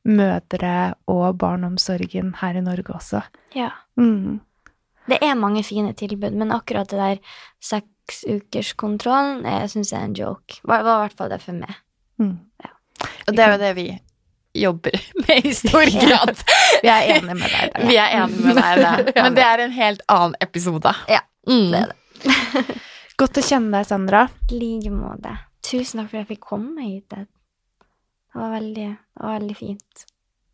mødre- 0.08 0.96
og 1.12 1.38
barneomsorgen 1.38 2.38
her 2.40 2.56
i 2.56 2.64
Norge 2.64 2.96
også. 2.96 3.24
Ja. 3.56 3.72
Mm. 4.00 4.40
Det 5.10 5.20
er 5.22 5.36
mange 5.36 5.64
fine 5.66 5.92
tilbud, 5.94 6.32
men 6.32 6.54
akkurat 6.56 6.88
det 6.88 7.00
der 7.00 7.20
seksukerskontrollen 8.14 9.46
jeg 9.48 9.70
syns 9.74 9.94
er 9.94 10.06
en 10.08 10.16
joke. 10.18 10.60
Var, 10.68 10.84
var 10.86 11.00
i 11.00 11.08
hvert 11.08 11.18
fall 11.20 11.32
det 11.34 11.42
for 11.44 11.58
meg. 11.60 11.76
Mm. 12.20 12.38
Og 13.28 13.36
det 13.36 13.44
er 13.46 13.52
jo 13.54 13.60
det 13.62 13.72
vi 13.78 13.88
jobber 14.60 14.98
med 15.28 15.46
i 15.46 15.54
stor 15.56 15.92
grad. 16.04 16.42
Vi 16.84 16.90
er 16.92 17.10
enige 17.16 17.36
med 17.38 17.46
deg 17.48 17.74
der. 17.76 17.88
Vi 17.88 17.98
er 18.02 18.16
enige 18.24 18.46
med 18.50 18.60
deg 18.60 18.82
der. 18.86 19.12
Men 19.24 19.38
det 19.38 19.46
er 19.46 19.64
en 19.66 19.76
helt 19.78 20.06
annen 20.12 20.38
episode. 20.46 20.96
Ja, 21.12 21.22
Mm. 21.50 21.72
det 21.72 21.80
er 21.80 21.88
det. 21.90 22.74
Godt 23.18 23.38
å 23.40 23.42
kjenne 23.42 23.72
deg, 23.80 23.86
Sandra. 23.88 24.26
I 24.52 24.58
like 24.60 24.92
måte. 24.94 25.32
Tusen 25.66 26.02
takk 26.02 26.10
for 26.12 26.20
at 26.20 26.26
jeg 26.26 26.28
fikk 26.34 26.44
komme 26.52 26.84
hit. 26.84 27.06
Det 27.10 27.24
det 28.30 28.38
var 28.44 28.52
veldig, 28.54 28.84
det 28.92 29.24
var 29.24 29.40
veldig 29.40 29.56
fint. 29.58 30.04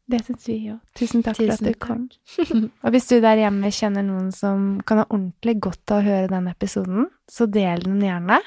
Det 0.06 0.20
syns 0.26 0.44
vi 0.48 0.58
òg. 0.70 0.82
Tusen 0.98 1.24
takk 1.26 1.40
for 1.40 1.50
at 1.50 1.62
Tusen 1.62 1.68
du 1.68 1.78
kom. 1.82 2.04
Og 2.86 2.94
hvis 2.94 3.08
du 3.10 3.16
der 3.24 3.42
hjemme 3.42 3.72
kjenner 3.74 4.06
noen 4.06 4.30
som 4.36 4.76
kan 4.86 5.02
ha 5.02 5.08
ordentlig 5.08 5.58
godt 5.66 5.94
av 5.96 6.04
å 6.04 6.06
høre 6.06 6.30
denne 6.30 6.54
episoden, 6.54 7.08
så 7.26 7.48
del 7.50 7.88
den 7.88 8.04
gjerne. 8.06 8.38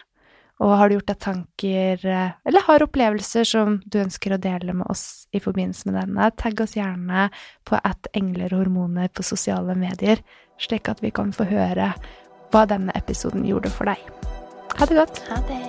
Og 0.63 0.75
har 0.75 0.91
du 0.91 0.97
gjort 0.97 1.11
deg 1.11 1.21
tanker 1.23 2.07
eh, 2.11 2.31
eller 2.51 2.67
har 2.67 2.83
opplevelser 2.83 3.47
som 3.47 3.79
du 3.87 4.01
ønsker 4.03 4.35
å 4.35 4.41
dele 4.43 4.75
med 4.75 4.91
oss 4.91 5.29
i 5.31 5.43
forbindelse 5.43 5.91
med 5.91 6.01
denne, 6.01 6.31
tagg 6.39 6.63
oss 6.65 6.75
gjerne 6.79 7.29
på 7.69 7.79
at 7.79 8.11
engler 8.19 8.55
og 8.55 8.65
hormoner 8.65 9.11
på 9.15 9.27
sosiale 9.27 9.79
medier, 9.79 10.23
slik 10.59 10.91
at 10.91 11.03
vi 11.05 11.15
kan 11.15 11.31
få 11.35 11.47
høre 11.47 11.93
hva 12.51 12.67
denne 12.67 12.95
episoden 12.99 13.47
gjorde 13.47 13.71
for 13.75 13.91
deg. 13.91 14.03
Ha 14.79 14.87
det 14.87 14.99
godt. 14.99 15.27
Ha 15.31 15.43
det. 15.51 15.68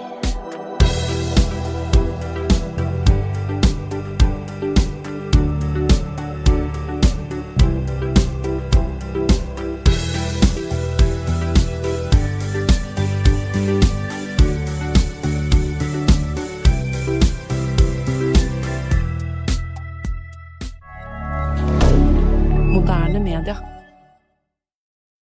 Moderne 22.89 23.19
media. 23.19 23.78